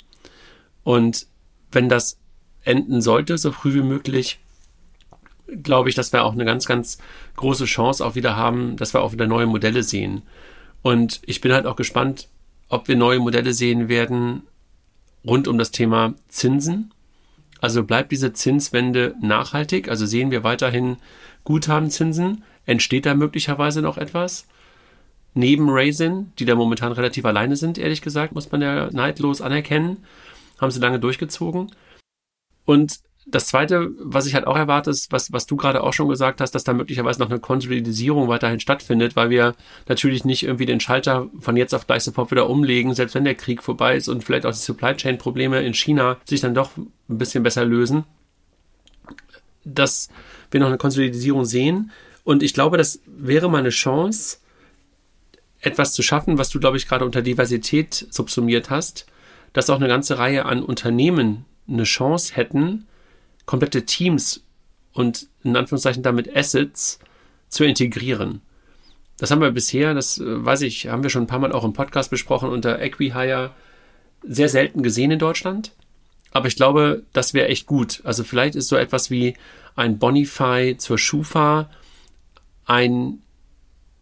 Und 0.84 1.28
wenn 1.72 1.90
das 1.90 2.18
enden 2.64 3.02
sollte, 3.02 3.38
so 3.38 3.52
früh 3.52 3.74
wie 3.74 3.82
möglich, 3.82 4.40
glaube 5.64 5.90
ich, 5.90 5.96
dass 5.96 6.14
wir 6.14 6.24
auch 6.24 6.34
eine 6.34 6.46
ganz, 6.46 6.66
ganz 6.66 6.98
große 7.36 7.66
Chance 7.66 8.06
auch 8.06 8.16
wieder 8.16 8.36
haben, 8.36 8.78
dass 8.78 8.94
wir 8.94 9.02
auch 9.02 9.12
wieder 9.14 9.28
neue 9.28 9.46
Modelle 9.46 9.84
sehen. 9.84 10.22
Und 10.82 11.22
ich 11.26 11.42
bin 11.42 11.54
halt 11.54 11.66
auch 11.66 11.76
gespannt, 11.76 12.28
ob 12.70 12.88
wir 12.88 12.96
neue 12.96 13.20
Modelle 13.20 13.54
sehen 13.54 13.90
werden 13.90 14.44
rund 15.26 15.48
um 15.48 15.58
das 15.58 15.72
Thema 15.72 16.14
Zinsen. 16.30 16.94
Also 17.60 17.84
bleibt 17.84 18.12
diese 18.12 18.34
Zinswende 18.34 19.16
nachhaltig? 19.22 19.88
Also 19.88 20.06
sehen 20.06 20.32
wir 20.32 20.44
weiterhin 20.44 20.98
Guthabenzinsen? 21.44 22.44
Entsteht 22.66 23.06
da 23.06 23.14
möglicherweise 23.14 23.82
noch 23.82 23.98
etwas? 23.98 24.48
Neben 25.34 25.70
Raisin, 25.70 26.34
die 26.40 26.46
da 26.46 26.56
momentan 26.56 26.92
relativ 26.92 27.26
alleine 27.26 27.56
sind, 27.56 27.78
ehrlich 27.78 28.02
gesagt, 28.02 28.34
muss 28.34 28.52
man 28.52 28.62
ja 28.62 28.90
neidlos 28.92 29.42
anerkennen, 29.42 30.04
haben 30.60 30.72
sie 30.72 30.80
lange 30.80 31.00
durchgezogen. 31.00 31.72
Und 32.66 33.00
das 33.28 33.48
Zweite, 33.48 33.92
was 34.00 34.26
ich 34.26 34.34
halt 34.34 34.48
auch 34.48 34.56
erwarte, 34.56 34.90
ist, 34.90 35.12
was, 35.12 35.32
was 35.32 35.46
du 35.46 35.56
gerade 35.56 35.84
auch 35.84 35.94
schon 35.94 36.10
gesagt 36.10 36.42
hast, 36.42 36.52
dass 36.52 36.64
da 36.64 36.74
möglicherweise 36.74 37.20
noch 37.20 37.30
eine 37.30 37.40
Konsolidisierung 37.40 38.28
weiterhin 38.28 38.60
stattfindet, 38.60 39.16
weil 39.16 39.30
wir 39.30 39.56
natürlich 39.88 40.26
nicht 40.26 40.44
irgendwie 40.44 40.66
den 40.66 40.80
Schalter 40.80 41.30
von 41.40 41.56
jetzt 41.56 41.74
auf 41.74 41.86
gleich 41.86 42.04
sofort 42.04 42.32
wieder 42.32 42.50
umlegen, 42.50 42.94
selbst 42.96 43.14
wenn 43.14 43.24
der 43.24 43.36
Krieg 43.36 43.62
vorbei 43.62 43.96
ist 43.96 44.10
und 44.10 44.24
vielleicht 44.24 44.46
auch 44.46 44.52
die 44.52 44.58
Supply 44.58 44.96
Chain 44.96 45.18
Probleme 45.18 45.62
in 45.62 45.74
China 45.74 46.18
sich 46.26 46.42
dann 46.42 46.56
doch 46.56 46.72
ein 46.78 47.18
bisschen 47.18 47.44
besser 47.44 47.64
lösen, 47.64 48.06
dass 49.64 50.10
wir 50.50 50.60
noch 50.60 50.68
eine 50.68 50.78
Konsolidisierung 50.78 51.46
sehen. 51.46 51.92
Und 52.32 52.44
ich 52.44 52.54
glaube, 52.54 52.78
das 52.78 53.02
wäre 53.06 53.50
mal 53.50 53.58
eine 53.58 53.72
Chance, 53.72 54.38
etwas 55.60 55.92
zu 55.92 56.02
schaffen, 56.02 56.38
was 56.38 56.50
du, 56.50 56.62
glaube 56.62 56.78
ich, 56.78 56.88
gerade 56.88 57.04
unter 57.04 57.22
Diversität 57.22 58.08
subsumiert 58.10 58.70
hast, 58.70 59.06
dass 59.52 59.70
auch 59.70 59.76
eine 59.76 59.90
ganze 59.90 60.18
Reihe 60.18 60.46
an 60.46 60.64
Unternehmen 60.64 61.44
eine 61.68 61.84
Chance 61.84 62.34
hätten, 62.34 62.88
komplette 63.46 63.86
Teams 63.86 64.46
und 64.94 65.28
in 65.44 65.58
Anführungszeichen 65.58 66.04
damit 66.04 66.34
Assets 66.34 67.00
zu 67.50 67.66
integrieren. 67.66 68.40
Das 69.18 69.30
haben 69.30 69.42
wir 69.42 69.52
bisher, 69.52 69.94
das 69.94 70.18
äh, 70.18 70.46
weiß 70.46 70.62
ich, 70.62 70.88
haben 70.88 71.04
wir 71.04 71.10
schon 71.10 71.24
ein 71.24 71.28
paar 71.28 71.40
Mal 71.40 71.52
auch 71.52 71.66
im 71.66 71.74
Podcast 71.74 72.12
besprochen, 72.12 72.48
unter 72.48 72.82
Equihire 72.82 73.52
sehr 74.24 74.48
selten 74.48 74.84
gesehen 74.84 75.12
in 75.12 75.20
Deutschland. 75.20 75.74
Aber 76.32 76.48
ich 76.48 76.56
glaube, 76.56 77.04
das 77.12 77.34
wäre 77.34 77.50
echt 77.50 77.66
gut. 77.66 78.00
Also 78.06 78.24
vielleicht 78.24 78.56
ist 78.56 78.70
so 78.70 78.78
etwas 78.78 79.12
wie 79.12 79.34
ein 79.76 80.00
Bonify 80.00 80.78
zur 80.78 80.98
Schufa 80.98 81.70
ein 82.66 83.22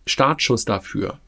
Startschuss 0.05 0.65
dafür. 0.65 1.19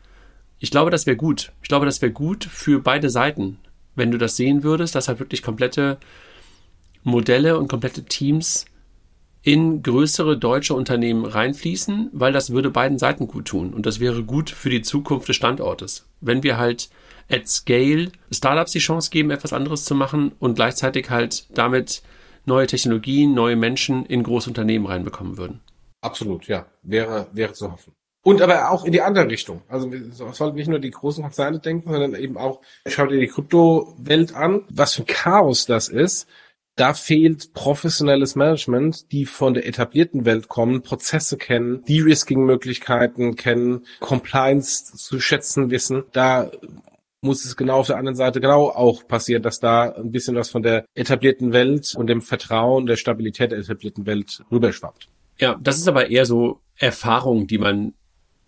Ich 0.60 0.72
glaube, 0.72 0.92
das 0.92 1.06
wäre 1.06 1.18
gut. 1.18 1.52
Ich 1.62 1.70
glaube, 1.70 1.86
das 1.86 2.02
wäre 2.02 2.12
gut 2.12 2.46
für 2.46 2.82
beide 2.82 3.10
Seiten, 3.10 3.58
wenn 3.96 4.12
du 4.12 4.18
das 4.18 4.36
sehen 4.36 4.64
würdest, 4.64 4.96
dass 4.96 5.08
halt 5.08 5.20
wirklich 5.20 5.42
komplette 5.42 5.98
Modelle 7.04 7.58
und 7.58 7.68
komplette 7.68 8.04
Teams 8.04 8.66
in 9.44 9.82
größere 9.82 10.38
deutsche 10.38 10.76
Unternehmen 10.76 11.26
reinfließen, 11.26 12.10
weil 12.14 12.32
das 12.32 12.52
würde 12.52 12.70
beiden 12.70 13.00
Seiten 13.00 13.28
gut 13.28 13.46
tun 13.46 13.74
und 13.74 13.88
das 13.88 14.00
wäre 14.00 14.24
gut 14.24 14.52
für 14.52 14.70
die 14.70 14.84
Zukunft 14.84 15.28
des 15.30 15.36
Standortes. 15.36 16.06
Wenn 16.20 16.44
wir 16.44 16.58
halt 16.58 16.90
at 17.30 17.48
scale 17.48 18.12
Startups 18.30 18.72
die 18.72 18.80
Chance 18.80 19.10
geben, 19.10 19.32
etwas 19.32 19.54
anderes 19.54 19.84
zu 19.84 19.96
machen 19.96 20.34
und 20.40 20.56
gleichzeitig 20.56 21.10
halt 21.10 21.48
damit 21.56 22.04
neue 22.46 22.68
Technologien, 22.68 23.34
neue 23.34 23.56
Menschen 23.56 24.06
in 24.06 24.22
große 24.22 24.50
Unternehmen 24.50 24.86
reinbekommen 24.86 25.38
würden. 25.38 25.60
Absolut, 26.02 26.48
ja. 26.48 26.66
Wäre, 26.82 27.28
wäre 27.32 27.54
zu 27.54 27.72
hoffen. 27.72 27.94
Und 28.24 28.42
aber 28.42 28.70
auch 28.70 28.86
in 28.86 28.92
die 28.92 29.02
andere 29.02 29.28
Richtung. 29.28 29.64
Also 29.68 29.92
wir 29.92 30.12
sollten 30.12 30.56
nicht 30.56 30.68
nur 30.68 30.80
die 30.80 30.92
großen 30.92 31.24
Konzerne 31.24 31.60
denken, 31.60 31.92
sondern 31.92 32.14
eben 32.16 32.38
auch, 32.38 32.62
schau 32.86 33.08
dir 33.08 33.20
die 33.20 33.28
Kryptowelt 33.28 34.36
an, 34.36 34.64
was 34.70 34.94
für 34.94 35.04
ein 35.04 35.08
Chaos 35.08 35.66
das 35.66 35.90
ist. 35.90 36.28
Da 36.76 36.94
fehlt 36.94 37.54
professionelles 37.54 38.36
Management, 38.36 39.12
die 39.12 39.26
von 39.26 39.54
der 39.54 39.68
etablierten 39.68 40.24
Welt 40.26 40.48
kommen, 40.48 40.84
Prozesse 40.84 41.38
kennen, 41.38 41.84
De-Risking-Möglichkeiten 41.86 43.36
kennen, 43.36 43.86
Compliance 44.00 44.96
zu 44.96 45.20
schätzen 45.20 45.70
wissen. 45.70 46.04
Da 46.12 46.52
muss 47.22 47.44
es 47.46 47.58
genau 47.58 47.80
auf 47.80 47.88
der 47.88 47.98
anderen 47.98 48.16
Seite 48.16 48.40
genau 48.40 48.70
auch 48.70 49.08
passieren, 49.08 49.44
dass 49.44 49.60
da 49.60 49.92
ein 49.92 50.12
bisschen 50.12 50.36
was 50.36 50.50
von 50.50 50.64
der 50.64 50.86
etablierten 50.96 51.54
Welt 51.54 51.94
und 51.96 52.08
dem 52.08 52.22
Vertrauen 52.22 52.86
der 52.86 52.96
Stabilität 52.96 53.52
der 53.52 53.60
etablierten 53.60 54.06
Welt 54.06 54.44
rüberschwappt. 54.52 55.08
Ja, 55.42 55.60
das 55.60 55.78
ist 55.78 55.88
aber 55.88 56.10
eher 56.10 56.26
so 56.26 56.62
Erfahrung, 56.78 57.48
die 57.48 57.58
man 57.58 57.94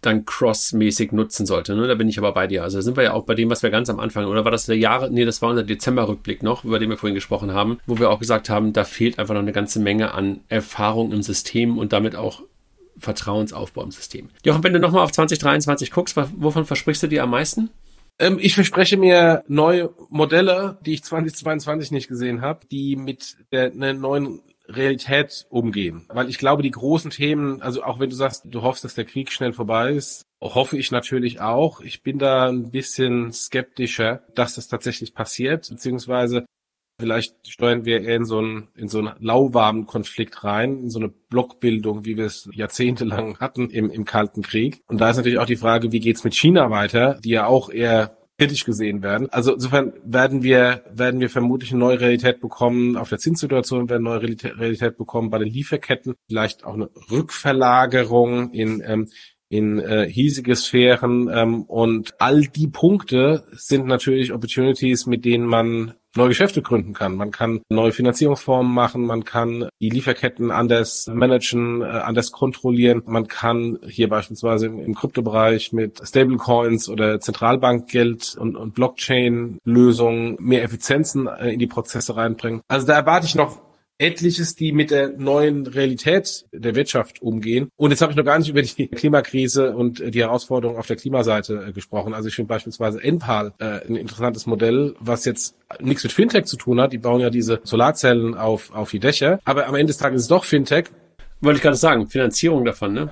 dann 0.01 0.25
crossmäßig 0.25 1.11
nutzen 1.11 1.45
sollte. 1.45 1.75
Ne? 1.75 1.87
Da 1.87 1.95
bin 1.95 2.09
ich 2.09 2.17
aber 2.17 2.33
bei 2.33 2.45
dir. 2.45 2.63
Also 2.63 2.77
da 2.77 2.81
sind 2.81 2.97
wir 2.97 3.03
ja 3.03 3.13
auch 3.13 3.23
bei 3.23 3.35
dem, 3.35 3.49
was 3.49 3.63
wir 3.63 3.69
ganz 3.69 3.89
am 3.89 3.99
Anfang, 3.99 4.25
oder 4.25 4.43
war 4.43 4.51
das 4.51 4.65
der 4.65 4.77
Jahre, 4.77 5.09
nee, 5.09 5.25
das 5.25 5.41
war 5.41 5.49
unser 5.49 5.63
Dezember-Rückblick 5.63 6.43
noch, 6.43 6.63
über 6.63 6.77
den 6.77 6.89
wir 6.89 6.97
vorhin 6.97 7.15
gesprochen 7.15 7.53
haben, 7.53 7.79
wo 7.87 7.97
wir 7.97 8.09
auch 8.09 8.19
gesagt 8.19 8.49
haben, 8.49 8.73
da 8.73 8.83
fehlt 8.83 9.17
einfach 9.17 9.33
noch 9.33 9.41
eine 9.41 9.53
ganze 9.53 9.79
Menge 9.79 10.13
an 10.13 10.41
Erfahrung 10.49 11.11
im 11.11 11.23
System 11.23 11.77
und 11.77 11.93
damit 11.93 12.15
auch 12.15 12.43
Vertrauensaufbau 12.97 13.83
im 13.83 13.91
System. 13.91 14.29
Jochen, 14.45 14.63
wenn 14.63 14.73
du 14.73 14.79
nochmal 14.79 15.03
auf 15.03 15.11
2023 15.11 15.89
guckst, 15.89 16.15
wovon 16.15 16.65
versprichst 16.65 17.01
du 17.03 17.07
dir 17.07 17.23
am 17.23 17.31
meisten? 17.31 17.69
Ähm, 18.19 18.37
ich 18.39 18.53
verspreche 18.53 18.97
mir 18.97 19.43
neue 19.47 19.89
Modelle, 20.09 20.77
die 20.85 20.93
ich 20.93 21.03
2022 21.03 21.91
nicht 21.91 22.07
gesehen 22.07 22.41
habe, 22.41 22.67
die 22.69 22.95
mit 22.95 23.37
der, 23.51 23.71
einer 23.71 23.93
neuen 23.93 24.41
Realität 24.67 25.45
umgehen. 25.49 26.05
Weil 26.09 26.29
ich 26.29 26.37
glaube, 26.37 26.63
die 26.63 26.71
großen 26.71 27.11
Themen, 27.11 27.61
also 27.61 27.83
auch 27.83 27.99
wenn 27.99 28.09
du 28.09 28.15
sagst, 28.15 28.43
du 28.45 28.61
hoffst, 28.61 28.83
dass 28.83 28.95
der 28.95 29.05
Krieg 29.05 29.31
schnell 29.31 29.53
vorbei 29.53 29.91
ist, 29.91 30.23
hoffe 30.41 30.77
ich 30.77 30.91
natürlich 30.91 31.41
auch. 31.41 31.81
Ich 31.81 32.03
bin 32.03 32.19
da 32.19 32.49
ein 32.49 32.71
bisschen 32.71 33.31
skeptischer, 33.31 34.23
dass 34.35 34.55
das 34.55 34.67
tatsächlich 34.67 35.13
passiert, 35.13 35.69
beziehungsweise 35.69 36.45
vielleicht 36.99 37.47
steuern 37.47 37.85
wir 37.85 38.01
eher 38.01 38.15
in 38.15 38.25
so 38.25 38.39
einen, 38.39 38.69
in 38.75 38.87
so 38.87 38.99
einen 38.99 39.13
lauwarmen 39.19 39.85
Konflikt 39.85 40.43
rein, 40.43 40.83
in 40.83 40.89
so 40.89 40.99
eine 40.99 41.09
Blockbildung, 41.09 42.05
wie 42.05 42.17
wir 42.17 42.25
es 42.25 42.49
jahrzehntelang 42.53 43.39
hatten 43.39 43.69
im, 43.69 43.89
im 43.89 44.05
Kalten 44.05 44.41
Krieg. 44.41 44.81
Und 44.87 45.01
da 45.01 45.09
ist 45.09 45.17
natürlich 45.17 45.39
auch 45.39 45.45
die 45.45 45.55
Frage, 45.55 45.91
wie 45.91 45.99
geht's 45.99 46.23
mit 46.23 46.35
China 46.35 46.69
weiter, 46.69 47.19
die 47.23 47.31
ja 47.31 47.47
auch 47.47 47.69
eher 47.69 48.17
kritisch 48.43 48.65
gesehen 48.65 49.01
werden. 49.01 49.29
Also 49.31 49.53
insofern 49.53 49.93
werden 50.03 50.43
wir, 50.43 50.83
werden 50.91 51.21
wir 51.21 51.29
vermutlich 51.29 51.71
eine 51.71 51.79
neue 51.79 52.01
Realität 52.01 52.41
bekommen. 52.41 52.97
Auf 52.97 53.07
der 53.07 53.17
Zinssituation 53.17 53.89
werden 53.89 54.03
neue 54.03 54.21
Realität 54.21 54.97
bekommen 54.97 55.29
bei 55.29 55.39
den 55.39 55.47
Lieferketten. 55.47 56.15
Vielleicht 56.27 56.65
auch 56.65 56.73
eine 56.73 56.89
Rückverlagerung 57.09 58.51
in, 58.51 58.83
ähm, 58.85 59.07
in 59.53 59.79
äh, 59.79 60.09
hiesige 60.09 60.55
Sphären. 60.55 61.29
Ähm, 61.31 61.63
und 61.63 62.15
all 62.19 62.41
die 62.41 62.67
Punkte 62.67 63.43
sind 63.51 63.85
natürlich 63.85 64.33
Opportunities, 64.33 65.05
mit 65.05 65.25
denen 65.25 65.45
man 65.45 65.93
neue 66.15 66.29
Geschäfte 66.29 66.61
gründen 66.61 66.93
kann. 66.93 67.15
Man 67.15 67.31
kann 67.31 67.61
neue 67.69 67.91
Finanzierungsformen 67.91 68.71
machen, 68.71 69.05
man 69.05 69.23
kann 69.23 69.67
die 69.79 69.89
Lieferketten 69.89 70.51
anders 70.51 71.07
managen, 71.11 71.81
äh, 71.81 71.85
anders 71.85 72.31
kontrollieren. 72.31 73.03
Man 73.05 73.27
kann 73.27 73.79
hier 73.87 74.09
beispielsweise 74.09 74.67
im, 74.67 74.95
Kryptobereich 74.95 75.71
mit 75.71 76.01
Stablecoins 76.03 76.89
oder 76.89 77.19
Zentralbankgeld 77.19 78.35
und, 78.39 78.55
und 78.55 78.73
Blockchain-Lösungen 78.73 80.37
mehr 80.39 80.63
Effizienzen 80.63 81.27
äh, 81.27 81.51
in 81.53 81.59
die 81.59 81.67
Prozesse 81.67 82.15
reinbringen. 82.15 82.61
Also 82.67 82.87
da 82.87 82.93
erwarte 82.93 83.27
ich 83.27 83.35
noch 83.35 83.59
etliches, 83.97 84.55
die 84.55 84.71
mit 84.71 84.91
der 84.91 85.09
neuen 85.09 85.67
Realität 85.67 86.45
der 86.51 86.75
Wirtschaft 86.75 87.21
umgehen. 87.21 87.69
Und 87.75 87.91
jetzt 87.91 88.01
habe 88.01 88.11
ich 88.11 88.17
noch 88.17 88.25
gar 88.25 88.39
nicht 88.39 88.49
über 88.49 88.61
die 88.61 88.87
Klimakrise 88.87 89.75
und 89.75 89.99
die 90.13 90.21
Herausforderungen 90.21 90.79
auf 90.79 90.87
der 90.87 90.95
Klimaseite 90.95 91.65
äh, 91.67 91.71
gesprochen. 91.73 92.13
Also 92.13 92.27
ich 92.27 92.35
finde 92.35 92.49
beispielsweise 92.49 93.01
Enpal 93.03 93.53
äh, 93.59 93.85
ein 93.87 93.95
interessantes 93.95 94.45
Modell, 94.45 94.95
was 94.99 95.25
jetzt 95.25 95.55
nichts 95.79 96.03
mit 96.03 96.11
Fintech 96.11 96.45
zu 96.45 96.57
tun 96.57 96.81
hat. 96.81 96.93
Die 96.93 96.97
bauen 96.97 97.21
ja 97.21 97.29
diese 97.29 97.61
Solarzellen 97.63 98.35
auf, 98.35 98.73
auf 98.73 98.91
die 98.91 98.99
Dächer. 98.99 99.39
Aber 99.45 99.67
am 99.67 99.75
Ende 99.75 99.87
des 99.87 99.97
Tages 99.97 100.17
ist 100.17 100.23
es 100.23 100.29
doch 100.29 100.45
Fintech. 100.45 100.85
Wollte 101.41 101.57
ich 101.57 101.63
gerade 101.63 101.77
sagen, 101.77 102.07
Finanzierung 102.07 102.65
davon, 102.65 102.93
ne? 102.93 103.09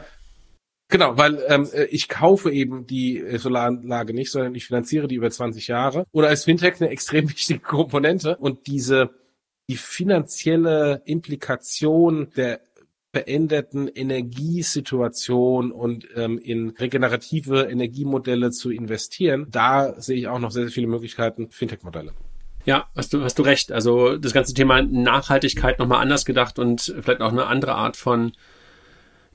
Genau, 0.92 1.18
weil 1.18 1.42
ähm, 1.48 1.70
äh, 1.74 1.86
ich 1.86 2.10
kaufe 2.10 2.52
eben 2.52 2.86
die 2.86 3.18
äh, 3.18 3.38
Solaranlage 3.38 4.14
nicht, 4.14 4.30
sondern 4.30 4.56
ich 4.56 4.66
finanziere 4.66 5.08
die 5.08 5.16
über 5.16 5.32
20 5.32 5.68
Jahre. 5.68 6.06
Oder 6.12 6.28
als 6.28 6.44
Fintech 6.44 6.82
eine 6.82 6.90
extrem 6.90 7.30
wichtige 7.30 7.60
Komponente. 7.60 8.36
Und 8.36 8.68
diese 8.68 9.10
die 9.72 9.78
finanzielle 9.78 11.02
Implikation 11.06 12.30
der 12.36 12.60
veränderten 13.14 13.88
Energiesituation 13.88 15.72
und 15.72 16.10
ähm, 16.18 16.38
in 16.38 16.72
regenerative 16.72 17.64
Energiemodelle 17.64 18.52
zu 18.52 18.70
investieren, 18.70 19.48
da 19.50 19.94
sehe 20.02 20.18
ich 20.18 20.28
auch 20.28 20.40
noch 20.40 20.52
sehr, 20.52 20.64
sehr 20.64 20.74
viele 20.74 20.88
Möglichkeiten, 20.88 21.50
Fintech-Modelle. 21.52 22.12
Ja, 22.66 22.90
hast 22.98 23.14
du, 23.14 23.24
hast 23.24 23.40
du 23.40 23.44
recht. 23.44 23.72
Also 23.72 24.18
das 24.18 24.34
ganze 24.34 24.54
Thema 24.54 24.82
Nachhaltigkeit 24.82 25.80
nochmal 25.80 26.02
anders 26.02 26.26
gedacht 26.26 26.60
und 26.60 26.94
vielleicht 27.02 27.22
auch 27.22 27.32
eine 27.32 27.48
andere 27.48 27.76
Art 27.76 27.96
von 27.96 28.34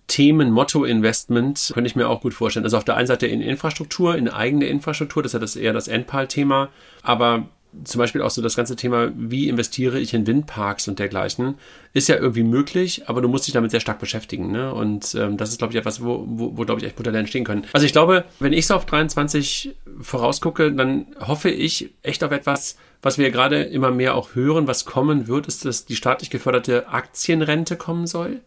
Themen, 0.07 0.51
Motto-Investment 0.51 1.71
könnte 1.73 1.89
ich 1.89 1.97
mir 1.97 2.11
auch 2.11 2.21
gut 2.21 2.35
vorstellen. 2.35 2.65
Also 2.67 2.77
auf 2.77 2.85
der 2.85 2.99
einen 2.99 3.07
Seite 3.07 3.27
in 3.27 3.41
Infrastruktur, 3.41 4.17
in 4.17 4.29
eigene 4.29 4.67
Infrastruktur, 4.67 5.23
das 5.23 5.31
ist 5.31 5.35
ja 5.35 5.41
das 5.41 5.57
eher 5.57 5.73
das 5.73 5.89
Endpal-Thema, 5.89 6.69
aber 7.03 7.49
zum 7.85 7.99
Beispiel 7.99 8.23
auch 8.23 8.31
so 8.31 8.43
das 8.43 8.57
ganze 8.57 8.77
Thema, 8.77 9.13
wie 9.17 9.49
investiere 9.49 9.99
ich 9.99 10.15
in 10.15 10.27
Windparks 10.27 10.89
und 10.89 10.99
dergleichen, 10.99 11.57
ist 11.93 12.09
ja 12.09 12.17
irgendwie 12.17 12.43
möglich, 12.43 13.09
aber 13.09 13.21
du 13.21 13.29
musst 13.29 13.47
dich 13.47 13.55
damit 13.55 13.71
sehr 13.71 13.81
stark 13.81 13.99
beschäftigen. 13.99 14.51
Ne? 14.51 14.73
Und 14.73 15.15
ähm, 15.15 15.37
das 15.37 15.51
ist, 15.51 15.59
glaube 15.59 15.73
ich, 15.73 15.79
etwas, 15.79 16.03
wo, 16.03 16.25
wo, 16.27 16.57
wo 16.57 16.65
glaube 16.65 16.81
ich, 16.81 16.87
echt 16.87 16.99
Modelle 16.99 17.19
entstehen 17.19 17.45
können. 17.45 17.65
Also 17.73 17.87
ich 17.87 17.93
glaube, 17.93 18.25
wenn 18.39 18.53
ich 18.53 18.67
so 18.67 18.75
auf 18.75 18.87
23 18.87 19.75
vorausgucke, 20.01 20.73
dann 20.73 21.07
hoffe 21.21 21.51
ich 21.51 21.91
echt 22.03 22.23
auf 22.25 22.33
etwas, 22.33 22.77
was 23.03 23.19
wir 23.19 23.31
gerade 23.31 23.63
immer 23.63 23.91
mehr 23.91 24.15
auch 24.15 24.35
hören, 24.35 24.67
was 24.67 24.85
kommen 24.85 25.29
wird, 25.29 25.47
ist, 25.47 25.65
dass 25.65 25.85
die 25.85 25.97
staatlich 25.97 26.31
geförderte 26.31 26.89
Aktienrente 26.89 27.77
kommen 27.77 28.07
soll. 28.07 28.41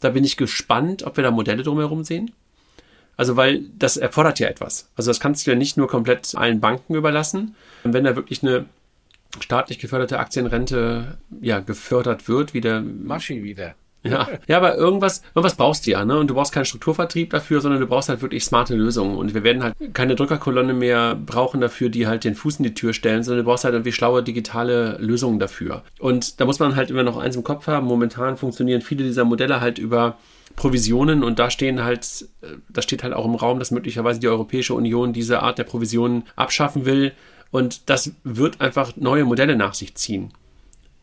Da 0.00 0.10
bin 0.10 0.24
ich 0.24 0.36
gespannt, 0.36 1.02
ob 1.04 1.16
wir 1.16 1.24
da 1.24 1.30
Modelle 1.30 1.62
drumherum 1.62 2.04
sehen. 2.04 2.32
Also, 3.16 3.36
weil 3.36 3.62
das 3.78 3.96
erfordert 3.96 4.38
ja 4.40 4.48
etwas. 4.48 4.90
Also, 4.96 5.10
das 5.10 5.20
kannst 5.20 5.46
du 5.46 5.50
ja 5.50 5.56
nicht 5.56 5.76
nur 5.76 5.88
komplett 5.88 6.34
allen 6.34 6.60
Banken 6.60 6.94
überlassen. 6.94 7.54
Wenn 7.82 8.04
da 8.04 8.14
wirklich 8.14 8.42
eine 8.42 8.66
staatlich 9.40 9.78
geförderte 9.78 10.18
Aktienrente 10.18 11.18
ja 11.40 11.60
gefördert 11.60 12.28
wird, 12.28 12.54
wie 12.54 12.60
der 12.60 12.80
Maschi 12.80 13.42
wieder. 13.42 13.74
Ja, 14.08 14.28
ja, 14.46 14.56
aber 14.56 14.76
irgendwas, 14.76 15.22
irgendwas 15.34 15.56
brauchst 15.56 15.86
du 15.86 15.90
ja, 15.90 16.04
ne? 16.04 16.18
Und 16.18 16.28
du 16.28 16.34
brauchst 16.34 16.52
keinen 16.52 16.64
Strukturvertrieb 16.64 17.30
dafür, 17.30 17.60
sondern 17.60 17.80
du 17.80 17.86
brauchst 17.86 18.08
halt 18.08 18.22
wirklich 18.22 18.44
smarte 18.44 18.74
Lösungen. 18.74 19.16
Und 19.16 19.34
wir 19.34 19.42
werden 19.42 19.62
halt 19.62 19.74
keine 19.94 20.14
Drückerkolonne 20.14 20.74
mehr 20.74 21.14
brauchen 21.14 21.60
dafür, 21.60 21.88
die 21.88 22.06
halt 22.06 22.24
den 22.24 22.34
Fuß 22.34 22.58
in 22.58 22.64
die 22.64 22.74
Tür 22.74 22.92
stellen, 22.92 23.22
sondern 23.22 23.44
du 23.44 23.50
brauchst 23.50 23.64
halt 23.64 23.74
irgendwie 23.74 23.92
schlaue 23.92 24.22
digitale 24.22 24.96
Lösungen 24.98 25.38
dafür. 25.38 25.82
Und 25.98 26.40
da 26.40 26.44
muss 26.44 26.58
man 26.58 26.76
halt 26.76 26.90
immer 26.90 27.02
noch 27.02 27.16
eins 27.16 27.36
im 27.36 27.44
Kopf 27.44 27.66
haben. 27.66 27.86
Momentan 27.86 28.36
funktionieren 28.36 28.80
viele 28.80 29.04
dieser 29.04 29.24
Modelle 29.24 29.60
halt 29.60 29.78
über 29.78 30.18
Provisionen 30.54 31.22
und 31.22 31.38
da 31.38 31.50
stehen 31.50 31.84
halt, 31.84 32.28
äh, 32.40 32.46
da 32.68 32.80
steht 32.80 33.02
halt 33.02 33.12
auch 33.12 33.26
im 33.26 33.34
Raum, 33.34 33.58
dass 33.58 33.70
möglicherweise 33.70 34.20
die 34.20 34.28
Europäische 34.28 34.74
Union 34.74 35.12
diese 35.12 35.42
Art 35.42 35.58
der 35.58 35.64
Provisionen 35.64 36.24
abschaffen 36.34 36.86
will. 36.86 37.12
Und 37.50 37.88
das 37.88 38.12
wird 38.24 38.60
einfach 38.60 38.96
neue 38.96 39.24
Modelle 39.24 39.56
nach 39.56 39.74
sich 39.74 39.94
ziehen. 39.94 40.32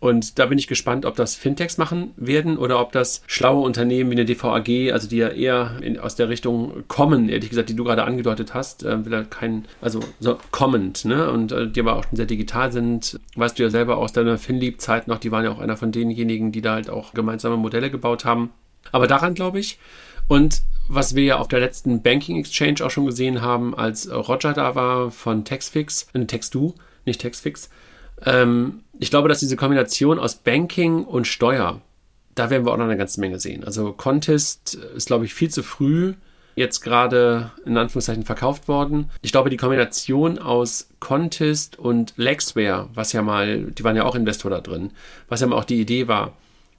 Und 0.03 0.37
da 0.37 0.47
bin 0.47 0.57
ich 0.57 0.67
gespannt, 0.67 1.05
ob 1.05 1.15
das 1.15 1.33
Fintechs 1.33 1.77
machen 1.77 2.11
werden 2.17 2.57
oder 2.57 2.81
ob 2.81 2.91
das 2.91 3.23
schlaue 3.25 3.63
Unternehmen 3.63 4.11
wie 4.11 4.15
eine 4.15 4.25
DVAG, 4.25 4.91
also 4.91 5.07
die 5.07 5.15
ja 5.15 5.29
eher 5.29 5.77
in, 5.81 5.97
aus 5.97 6.17
der 6.17 6.27
Richtung 6.27 6.83
kommen, 6.89 7.29
ehrlich 7.29 7.49
gesagt, 7.49 7.69
die 7.69 7.75
du 7.77 7.85
gerade 7.85 8.03
angedeutet 8.03 8.53
hast, 8.53 8.83
äh, 8.83 9.05
will 9.05 9.13
er 9.13 9.23
kein, 9.23 9.63
also 9.79 10.01
so 10.19 10.37
kommend, 10.51 11.05
ne? 11.05 11.31
Und 11.31 11.53
äh, 11.53 11.69
die 11.69 11.79
aber 11.79 11.95
auch 11.95 12.03
schon 12.03 12.17
sehr 12.17 12.25
digital 12.25 12.73
sind. 12.73 13.17
Weißt 13.37 13.57
du 13.57 13.63
ja 13.63 13.69
selber 13.69 13.95
aus 13.95 14.11
deiner 14.11 14.37
Finlieb-Zeit 14.37 15.07
noch, 15.07 15.19
die 15.19 15.31
waren 15.31 15.45
ja 15.45 15.51
auch 15.51 15.59
einer 15.59 15.77
von 15.77 15.93
denjenigen, 15.93 16.51
die 16.51 16.61
da 16.61 16.73
halt 16.73 16.89
auch 16.89 17.13
gemeinsame 17.13 17.55
Modelle 17.55 17.89
gebaut 17.89 18.25
haben. 18.25 18.49
Aber 18.91 19.07
daran 19.07 19.35
glaube 19.35 19.61
ich. 19.61 19.79
Und 20.27 20.63
was 20.87 21.15
wir 21.15 21.23
ja 21.23 21.37
auf 21.37 21.47
der 21.47 21.59
letzten 21.59 22.01
Banking 22.01 22.37
Exchange 22.37 22.85
auch 22.85 22.91
schon 22.91 23.05
gesehen 23.05 23.41
haben, 23.41 23.75
als 23.75 24.09
Roger 24.11 24.53
da 24.53 24.75
war 24.75 25.11
von 25.11 25.45
Textfix, 25.45 26.07
äh, 26.13 26.25
Textu, 26.25 26.73
nicht 27.05 27.21
Textfix. 27.21 27.69
Ähm, 28.25 28.81
ich 28.99 29.09
glaube, 29.09 29.29
dass 29.29 29.39
diese 29.39 29.55
Kombination 29.55 30.19
aus 30.19 30.35
Banking 30.35 31.03
und 31.03 31.27
Steuer, 31.27 31.81
da 32.35 32.49
werden 32.49 32.65
wir 32.65 32.71
auch 32.71 32.77
noch 32.77 32.85
eine 32.85 32.97
ganze 32.97 33.19
Menge 33.19 33.39
sehen. 33.39 33.63
Also 33.63 33.93
Contest 33.93 34.75
ist, 34.75 35.07
glaube 35.07 35.25
ich, 35.25 35.33
viel 35.33 35.49
zu 35.49 35.63
früh 35.63 36.13
jetzt 36.55 36.81
gerade 36.81 37.51
in 37.65 37.77
Anführungszeichen 37.77 38.25
verkauft 38.25 38.67
worden. 38.67 39.09
Ich 39.21 39.31
glaube, 39.31 39.49
die 39.49 39.57
Kombination 39.57 40.37
aus 40.37 40.87
Contest 40.99 41.79
und 41.79 42.13
Lexware, 42.15 42.89
was 42.93 43.11
ja 43.11 43.21
mal, 43.21 43.63
die 43.71 43.83
waren 43.83 43.95
ja 43.95 44.03
auch 44.03 44.15
Investor 44.15 44.51
da 44.51 44.59
drin, 44.61 44.91
was 45.29 45.41
ja 45.41 45.47
mal 45.47 45.55
auch 45.55 45.63
die 45.63 45.81
Idee 45.81 46.07
war, 46.07 46.33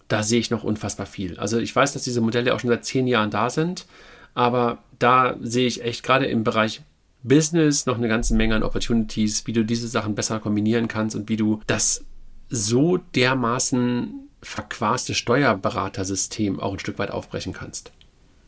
da 0.08 0.22
sehe 0.22 0.40
ich 0.40 0.50
noch 0.50 0.64
unfassbar 0.64 1.06
viel. 1.06 1.38
Also 1.38 1.58
ich 1.58 1.74
weiß, 1.74 1.92
dass 1.92 2.04
diese 2.04 2.20
Modelle 2.20 2.54
auch 2.54 2.60
schon 2.60 2.70
seit 2.70 2.84
zehn 2.84 3.06
Jahren 3.06 3.30
da 3.30 3.50
sind, 3.50 3.86
aber 4.34 4.78
da 4.98 5.36
sehe 5.40 5.66
ich 5.66 5.82
echt 5.82 6.02
gerade 6.02 6.26
im 6.26 6.44
Bereich 6.44 6.82
Business 7.22 7.86
noch 7.86 7.96
eine 7.96 8.08
ganze 8.08 8.34
Menge 8.34 8.54
an 8.54 8.62
Opportunities, 8.62 9.46
wie 9.46 9.52
du 9.52 9.64
diese 9.64 9.88
Sachen 9.88 10.14
besser 10.14 10.40
kombinieren 10.40 10.88
kannst 10.88 11.16
und 11.16 11.28
wie 11.28 11.36
du 11.36 11.60
das 11.66 12.04
so 12.50 12.98
dermaßen 12.98 14.28
verquaste 14.42 15.14
Steuerberatersystem 15.14 16.60
auch 16.60 16.74
ein 16.74 16.78
Stück 16.78 16.98
weit 16.98 17.10
aufbrechen 17.10 17.54
kannst. 17.54 17.92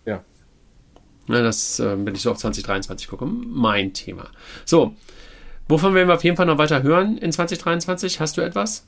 Ja. 0.05 0.23
ja 1.27 1.43
das, 1.43 1.81
äh, 1.81 1.97
wenn 2.05 2.15
ich 2.15 2.21
so 2.21 2.31
auf 2.31 2.37
2023 2.37 3.09
gucke, 3.09 3.25
mein 3.25 3.95
Thema. 3.95 4.29
So, 4.67 4.95
wovon 5.69 5.95
werden 5.95 6.09
wir 6.09 6.15
auf 6.15 6.25
jeden 6.25 6.37
Fall 6.37 6.47
noch 6.47 6.59
weiter 6.59 6.83
hören 6.83 7.17
in 7.17 7.33
2023? 7.33 8.21
Hast 8.21 8.37
du 8.37 8.43
etwas? 8.43 8.85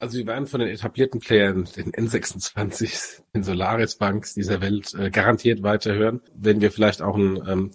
Also 0.00 0.16
wir 0.16 0.26
werden 0.26 0.46
von 0.46 0.60
den 0.60 0.70
etablierten 0.70 1.20
Playern, 1.20 1.68
den 1.76 1.92
N26, 1.92 3.20
den 3.34 3.42
Solaris 3.42 3.96
Banks 3.96 4.32
dieser 4.32 4.62
Welt 4.62 4.94
äh, 4.94 5.10
garantiert 5.10 5.62
weiterhören. 5.62 6.22
Wenn 6.34 6.62
wir 6.62 6.72
vielleicht 6.72 7.02
auch 7.02 7.16
ein, 7.16 7.36
ähm, 7.46 7.70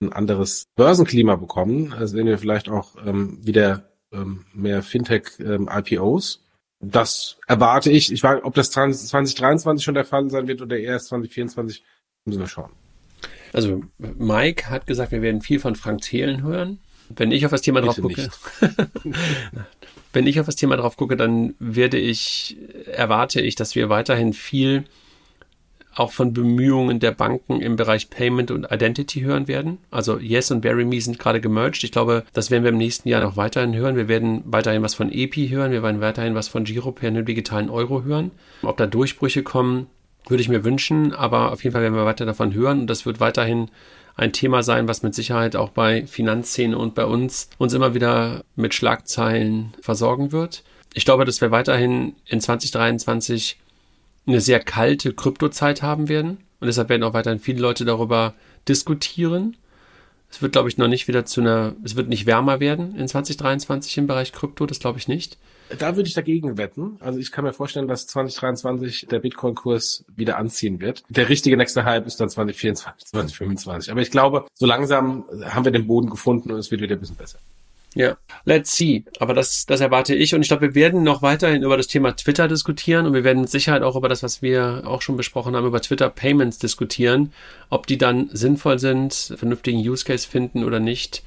ein 0.00 0.14
anderes 0.14 0.68
Börsenklima 0.76 1.36
bekommen, 1.36 1.92
also 1.92 2.16
sehen 2.16 2.26
wir 2.26 2.38
vielleicht 2.38 2.70
auch 2.70 2.96
ähm, 3.04 3.38
wieder 3.42 3.90
ähm, 4.12 4.46
mehr 4.54 4.82
Fintech-IPOs. 4.82 6.36
Ähm, 6.36 6.90
das 6.90 7.36
erwarte 7.46 7.90
ich. 7.90 8.10
Ich 8.10 8.22
weiß, 8.22 8.40
ob 8.42 8.54
das 8.54 8.70
20, 8.70 9.06
2023 9.10 9.84
schon 9.84 9.94
der 9.94 10.06
Fall 10.06 10.30
sein 10.30 10.48
wird 10.48 10.62
oder 10.62 10.78
erst 10.78 11.08
2024, 11.08 11.84
müssen 12.24 12.40
wir 12.40 12.48
schauen. 12.48 12.72
Also 13.52 13.82
Mike 13.98 14.70
hat 14.70 14.86
gesagt, 14.86 15.12
wir 15.12 15.20
werden 15.20 15.42
viel 15.42 15.60
von 15.60 15.76
Frank 15.76 16.00
Thelen 16.00 16.42
hören. 16.42 16.78
Wenn 17.10 17.30
ich 17.30 17.44
auf 17.44 17.52
das 17.52 17.60
Thema 17.60 17.82
drauf 17.82 17.96
gucke, 18.00 18.30
wenn 20.16 20.26
ich 20.26 20.40
auf 20.40 20.46
das 20.46 20.56
Thema 20.56 20.78
drauf 20.78 20.96
gucke, 20.96 21.14
dann 21.14 21.54
werde 21.58 21.98
ich, 21.98 22.56
erwarte 22.90 23.42
ich, 23.42 23.54
dass 23.54 23.74
wir 23.74 23.90
weiterhin 23.90 24.32
viel 24.32 24.84
auch 25.94 26.10
von 26.10 26.32
Bemühungen 26.32 27.00
der 27.00 27.10
Banken 27.10 27.60
im 27.60 27.76
Bereich 27.76 28.08
Payment 28.08 28.50
und 28.50 28.64
Identity 28.70 29.20
hören 29.20 29.46
werden. 29.46 29.76
Also 29.90 30.18
Yes 30.18 30.50
und 30.50 30.64
VeryMe 30.64 30.98
sind 31.02 31.18
gerade 31.18 31.42
gemerged. 31.42 31.84
Ich 31.84 31.92
glaube, 31.92 32.24
das 32.32 32.50
werden 32.50 32.62
wir 32.62 32.70
im 32.70 32.78
nächsten 32.78 33.10
Jahr 33.10 33.20
noch 33.20 33.36
weiterhin 33.36 33.74
hören. 33.74 33.96
Wir 33.96 34.08
werden 34.08 34.42
weiterhin 34.46 34.82
was 34.82 34.94
von 34.94 35.12
EPI 35.12 35.50
hören. 35.50 35.70
Wir 35.70 35.82
werden 35.82 36.00
weiterhin 36.00 36.34
was 36.34 36.48
von 36.48 36.64
Girope 36.64 37.06
und 37.06 37.14
dem 37.14 37.26
digitalen 37.26 37.68
Euro 37.68 38.04
hören. 38.04 38.30
Ob 38.62 38.78
da 38.78 38.86
Durchbrüche 38.86 39.42
kommen, 39.42 39.86
würde 40.28 40.40
ich 40.40 40.48
mir 40.48 40.64
wünschen. 40.64 41.12
Aber 41.12 41.52
auf 41.52 41.62
jeden 41.62 41.74
Fall 41.74 41.82
werden 41.82 41.94
wir 41.94 42.06
weiter 42.06 42.24
davon 42.24 42.54
hören. 42.54 42.80
Und 42.80 42.86
das 42.86 43.04
wird 43.04 43.20
weiterhin 43.20 43.68
ein 44.16 44.32
Thema 44.32 44.62
sein, 44.62 44.88
was 44.88 45.02
mit 45.02 45.14
Sicherheit 45.14 45.56
auch 45.56 45.70
bei 45.70 46.06
Finanzszene 46.06 46.76
und 46.76 46.94
bei 46.94 47.04
uns 47.04 47.50
uns 47.58 47.74
immer 47.74 47.94
wieder 47.94 48.42
mit 48.56 48.74
Schlagzeilen 48.74 49.74
versorgen 49.80 50.32
wird. 50.32 50.64
Ich 50.94 51.04
glaube, 51.04 51.26
dass 51.26 51.42
wir 51.42 51.50
weiterhin 51.50 52.16
in 52.24 52.40
2023 52.40 53.58
eine 54.26 54.40
sehr 54.40 54.60
kalte 54.60 55.12
Kryptozeit 55.12 55.82
haben 55.82 56.08
werden. 56.08 56.38
Und 56.58 56.66
deshalb 56.66 56.88
werden 56.88 57.02
auch 57.02 57.12
weiterhin 57.12 57.38
viele 57.38 57.60
Leute 57.60 57.84
darüber 57.84 58.34
diskutieren. 58.66 59.56
Es 60.30 60.42
wird, 60.42 60.52
glaube 60.52 60.68
ich, 60.68 60.76
noch 60.76 60.88
nicht 60.88 61.08
wieder 61.08 61.24
zu 61.24 61.40
einer, 61.40 61.74
es 61.84 61.96
wird 61.96 62.08
nicht 62.08 62.26
wärmer 62.26 62.60
werden 62.60 62.96
in 62.96 63.08
2023 63.08 63.98
im 63.98 64.06
Bereich 64.06 64.32
Krypto, 64.32 64.66
das 64.66 64.80
glaube 64.80 64.98
ich 64.98 65.08
nicht. 65.08 65.38
Da 65.78 65.96
würde 65.96 66.08
ich 66.08 66.14
dagegen 66.14 66.58
wetten. 66.58 66.96
Also 67.00 67.18
ich 67.18 67.32
kann 67.32 67.44
mir 67.44 67.52
vorstellen, 67.52 67.88
dass 67.88 68.06
2023 68.06 69.06
der 69.10 69.18
Bitcoin-Kurs 69.18 70.04
wieder 70.14 70.36
anziehen 70.36 70.80
wird. 70.80 71.02
Der 71.08 71.28
richtige 71.28 71.56
nächste 71.56 71.84
Hype 71.84 72.06
ist 72.06 72.20
dann 72.20 72.28
2024, 72.28 73.08
2025. 73.08 73.90
Aber 73.90 74.00
ich 74.00 74.10
glaube, 74.10 74.46
so 74.54 74.66
langsam 74.66 75.24
haben 75.44 75.64
wir 75.64 75.72
den 75.72 75.86
Boden 75.86 76.10
gefunden 76.10 76.52
und 76.52 76.58
es 76.58 76.70
wird 76.70 76.82
wieder 76.82 76.96
ein 76.96 77.00
bisschen 77.00 77.16
besser. 77.16 77.38
Ja, 77.96 78.18
let's 78.44 78.76
see. 78.76 79.04
Aber 79.20 79.32
das, 79.32 79.64
das 79.64 79.80
erwarte 79.80 80.14
ich. 80.14 80.34
Und 80.34 80.42
ich 80.42 80.48
glaube, 80.48 80.66
wir 80.66 80.74
werden 80.74 81.02
noch 81.02 81.22
weiterhin 81.22 81.62
über 81.62 81.78
das 81.78 81.86
Thema 81.86 82.14
Twitter 82.14 82.46
diskutieren 82.46 83.06
und 83.06 83.14
wir 83.14 83.24
werden 83.24 83.40
mit 83.40 83.48
Sicherheit 83.48 83.82
auch 83.82 83.96
über 83.96 84.10
das, 84.10 84.22
was 84.22 84.42
wir 84.42 84.82
auch 84.84 85.00
schon 85.00 85.16
besprochen 85.16 85.56
haben, 85.56 85.66
über 85.66 85.80
Twitter 85.80 86.10
Payments 86.10 86.58
diskutieren. 86.58 87.32
Ob 87.70 87.86
die 87.86 87.96
dann 87.96 88.28
sinnvoll 88.30 88.78
sind, 88.78 89.32
vernünftigen 89.38 89.78
Use 89.78 90.04
Case 90.04 90.28
finden 90.28 90.62
oder 90.62 90.78
nicht, 90.78 91.22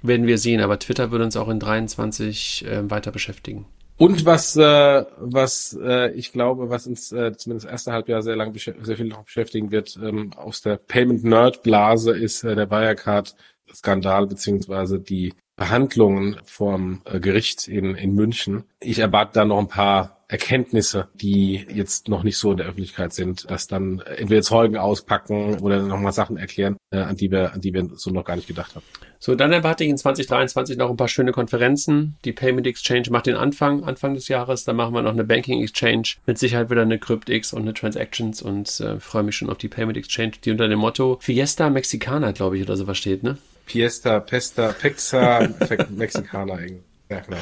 werden 0.00 0.26
wir 0.26 0.38
sehen. 0.38 0.62
Aber 0.62 0.78
Twitter 0.78 1.10
wird 1.10 1.20
uns 1.20 1.36
auch 1.36 1.50
in 1.50 1.60
23 1.60 2.64
äh, 2.64 2.90
weiter 2.90 3.12
beschäftigen. 3.12 3.66
Und 3.98 4.24
was, 4.24 4.56
äh, 4.56 5.04
was 5.18 5.78
äh, 5.82 6.12
ich 6.12 6.32
glaube, 6.32 6.70
was 6.70 6.86
uns 6.86 7.12
äh, 7.12 7.36
zumindest 7.36 7.66
das 7.66 7.72
erste 7.72 7.92
Halbjahr 7.92 8.22
sehr 8.22 8.36
lang 8.36 8.54
sehr 8.54 8.96
viel 8.96 9.04
noch 9.04 9.24
beschäftigen 9.24 9.70
wird, 9.70 9.98
ähm, 10.02 10.32
aus 10.34 10.62
der 10.62 10.78
Payment 10.78 11.24
Nerd 11.24 11.62
Blase 11.62 12.16
ist 12.16 12.42
äh, 12.42 12.54
der 12.54 12.70
Wirecard 12.70 13.34
Skandal 13.74 14.26
beziehungsweise 14.26 14.98
die 14.98 15.34
Behandlungen 15.56 16.36
vom 16.44 17.00
äh, 17.04 17.18
Gericht 17.18 17.66
in, 17.66 17.94
in 17.94 18.14
München. 18.14 18.64
Ich 18.80 18.98
erwarte 18.98 19.32
da 19.34 19.44
noch 19.44 19.58
ein 19.58 19.68
paar 19.68 20.16
Erkenntnisse, 20.28 21.08
die 21.14 21.66
jetzt 21.72 22.08
noch 22.08 22.24
nicht 22.24 22.36
so 22.36 22.50
in 22.50 22.56
der 22.56 22.66
Öffentlichkeit 22.66 23.12
sind, 23.12 23.48
dass 23.48 23.68
dann 23.68 24.00
entweder 24.00 24.42
Zeugen 24.42 24.76
auspacken 24.76 25.60
oder 25.60 25.80
nochmal 25.80 26.12
Sachen 26.12 26.36
erklären, 26.36 26.76
äh, 26.90 26.98
an 26.98 27.16
die 27.16 27.30
wir, 27.30 27.54
an 27.54 27.60
die 27.60 27.72
wir 27.72 27.88
so 27.94 28.10
noch 28.10 28.24
gar 28.24 28.34
nicht 28.34 28.48
gedacht 28.48 28.74
haben. 28.74 28.84
So, 29.18 29.34
dann 29.34 29.52
erwarte 29.52 29.84
ich 29.84 29.90
in 29.90 29.96
2023 29.96 30.76
noch 30.76 30.90
ein 30.90 30.96
paar 30.96 31.08
schöne 31.08 31.32
Konferenzen. 31.32 32.16
Die 32.24 32.32
Payment 32.32 32.66
Exchange 32.66 33.04
macht 33.10 33.26
den 33.26 33.36
Anfang, 33.36 33.84
Anfang 33.84 34.14
des 34.14 34.28
Jahres. 34.28 34.64
Dann 34.64 34.76
machen 34.76 34.94
wir 34.94 35.02
noch 35.02 35.12
eine 35.12 35.24
Banking 35.24 35.62
Exchange. 35.62 36.16
Mit 36.26 36.38
Sicherheit 36.38 36.70
wieder 36.70 36.82
eine 36.82 36.98
CryptX 36.98 37.52
und 37.52 37.62
eine 37.62 37.72
Transactions 37.72 38.42
und 38.42 38.80
äh, 38.80 38.98
freue 38.98 39.22
mich 39.22 39.36
schon 39.36 39.48
auf 39.48 39.58
die 39.58 39.68
Payment 39.68 39.96
Exchange, 39.96 40.32
die 40.44 40.50
unter 40.50 40.68
dem 40.68 40.80
Motto 40.80 41.18
Fiesta 41.20 41.70
Mexicana, 41.70 42.32
glaube 42.32 42.58
ich, 42.58 42.64
oder 42.64 42.76
sowas 42.76 42.98
steht, 42.98 43.22
ne? 43.22 43.38
Fiesta, 43.66 44.20
Pesta, 44.20 44.72
Pexa, 44.72 45.48
Mexikaner 45.90 46.60
irgendwie. 46.60 46.82
Ja, 47.10 47.20
genau. 47.20 47.36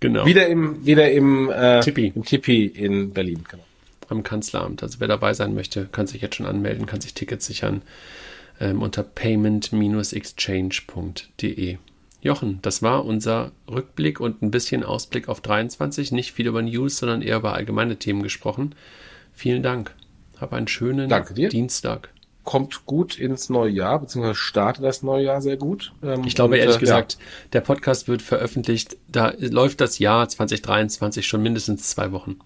genau. 0.00 0.26
Wieder 0.26 0.48
im, 0.48 0.84
wieder 0.84 1.08
im, 1.10 1.48
äh, 1.50 1.80
Tippi. 1.80 2.12
im 2.14 2.24
Tippi 2.24 2.66
in 2.66 3.12
Berlin, 3.12 3.44
genau. 3.48 3.64
Am 4.08 4.22
Kanzleramt. 4.22 4.82
Also 4.82 5.00
wer 5.00 5.08
dabei 5.08 5.32
sein 5.34 5.54
möchte, 5.54 5.86
kann 5.86 6.06
sich 6.06 6.22
jetzt 6.22 6.36
schon 6.36 6.46
anmelden, 6.46 6.86
kann 6.86 7.00
sich 7.00 7.14
Tickets 7.14 7.46
sichern 7.46 7.82
ähm, 8.60 8.82
unter 8.82 9.02
payment-exchange.de. 9.02 11.78
Jochen, 12.22 12.60
das 12.62 12.82
war 12.82 13.04
unser 13.04 13.52
Rückblick 13.70 14.20
und 14.20 14.42
ein 14.42 14.50
bisschen 14.50 14.82
Ausblick 14.82 15.28
auf 15.28 15.40
23. 15.40 16.12
Nicht 16.12 16.32
viel 16.32 16.46
über 16.46 16.62
News, 16.62 16.98
sondern 16.98 17.22
eher 17.22 17.36
über 17.36 17.54
allgemeine 17.54 17.96
Themen 17.96 18.22
gesprochen. 18.22 18.74
Vielen 19.32 19.62
Dank. 19.62 19.94
Hab 20.40 20.52
einen 20.52 20.68
schönen 20.68 21.10
Dienstag 21.50 22.10
kommt 22.46 22.86
gut 22.86 23.18
ins 23.18 23.50
neue 23.50 23.70
Jahr, 23.70 23.98
beziehungsweise 23.98 24.36
startet 24.36 24.84
das 24.84 25.02
neue 25.02 25.24
Jahr 25.24 25.42
sehr 25.42 25.58
gut. 25.58 25.92
Ähm, 26.02 26.22
ich 26.24 26.34
glaube, 26.34 26.54
und, 26.54 26.60
ehrlich 26.60 26.76
äh, 26.76 26.80
gesagt, 26.80 27.14
ja. 27.14 27.18
der 27.52 27.60
Podcast 27.60 28.08
wird 28.08 28.22
veröffentlicht, 28.22 28.96
da 29.08 29.34
läuft 29.38 29.82
das 29.82 29.98
Jahr 29.98 30.26
2023 30.26 31.26
schon 31.26 31.42
mindestens 31.42 31.90
zwei 31.90 32.12
Wochen. 32.12 32.38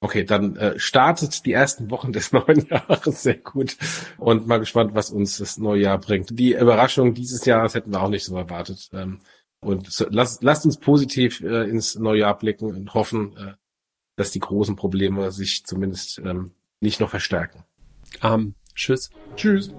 Okay, 0.00 0.24
dann 0.24 0.56
äh, 0.56 0.78
startet 0.78 1.44
die 1.44 1.52
ersten 1.52 1.90
Wochen 1.90 2.12
des 2.12 2.32
neuen 2.32 2.66
Jahres 2.68 3.22
sehr 3.22 3.36
gut 3.36 3.76
und 4.16 4.46
mal 4.46 4.58
gespannt, 4.58 4.94
was 4.94 5.10
uns 5.10 5.38
das 5.38 5.58
neue 5.58 5.82
Jahr 5.82 5.98
bringt. 5.98 6.38
Die 6.38 6.54
Überraschung 6.54 7.14
dieses 7.14 7.44
Jahres 7.44 7.74
hätten 7.74 7.90
wir 7.90 8.00
auch 8.00 8.08
nicht 8.08 8.24
so 8.24 8.36
erwartet. 8.36 8.88
Ähm, 8.92 9.20
und 9.60 9.90
so, 9.90 10.06
lasst, 10.08 10.42
lasst 10.42 10.64
uns 10.64 10.78
positiv 10.78 11.40
äh, 11.42 11.68
ins 11.68 11.96
neue 11.96 12.20
Jahr 12.20 12.38
blicken 12.38 12.66
und 12.66 12.94
hoffen, 12.94 13.36
äh, 13.36 13.52
dass 14.16 14.30
die 14.30 14.40
großen 14.40 14.76
Probleme 14.76 15.32
sich 15.32 15.64
zumindest 15.66 16.18
ähm, 16.24 16.52
nicht 16.80 17.00
noch 17.00 17.10
verstärken. 17.10 17.64
Abend. 18.20 18.54
Tschüss. 18.74 19.10
Tschüss. 19.36 19.70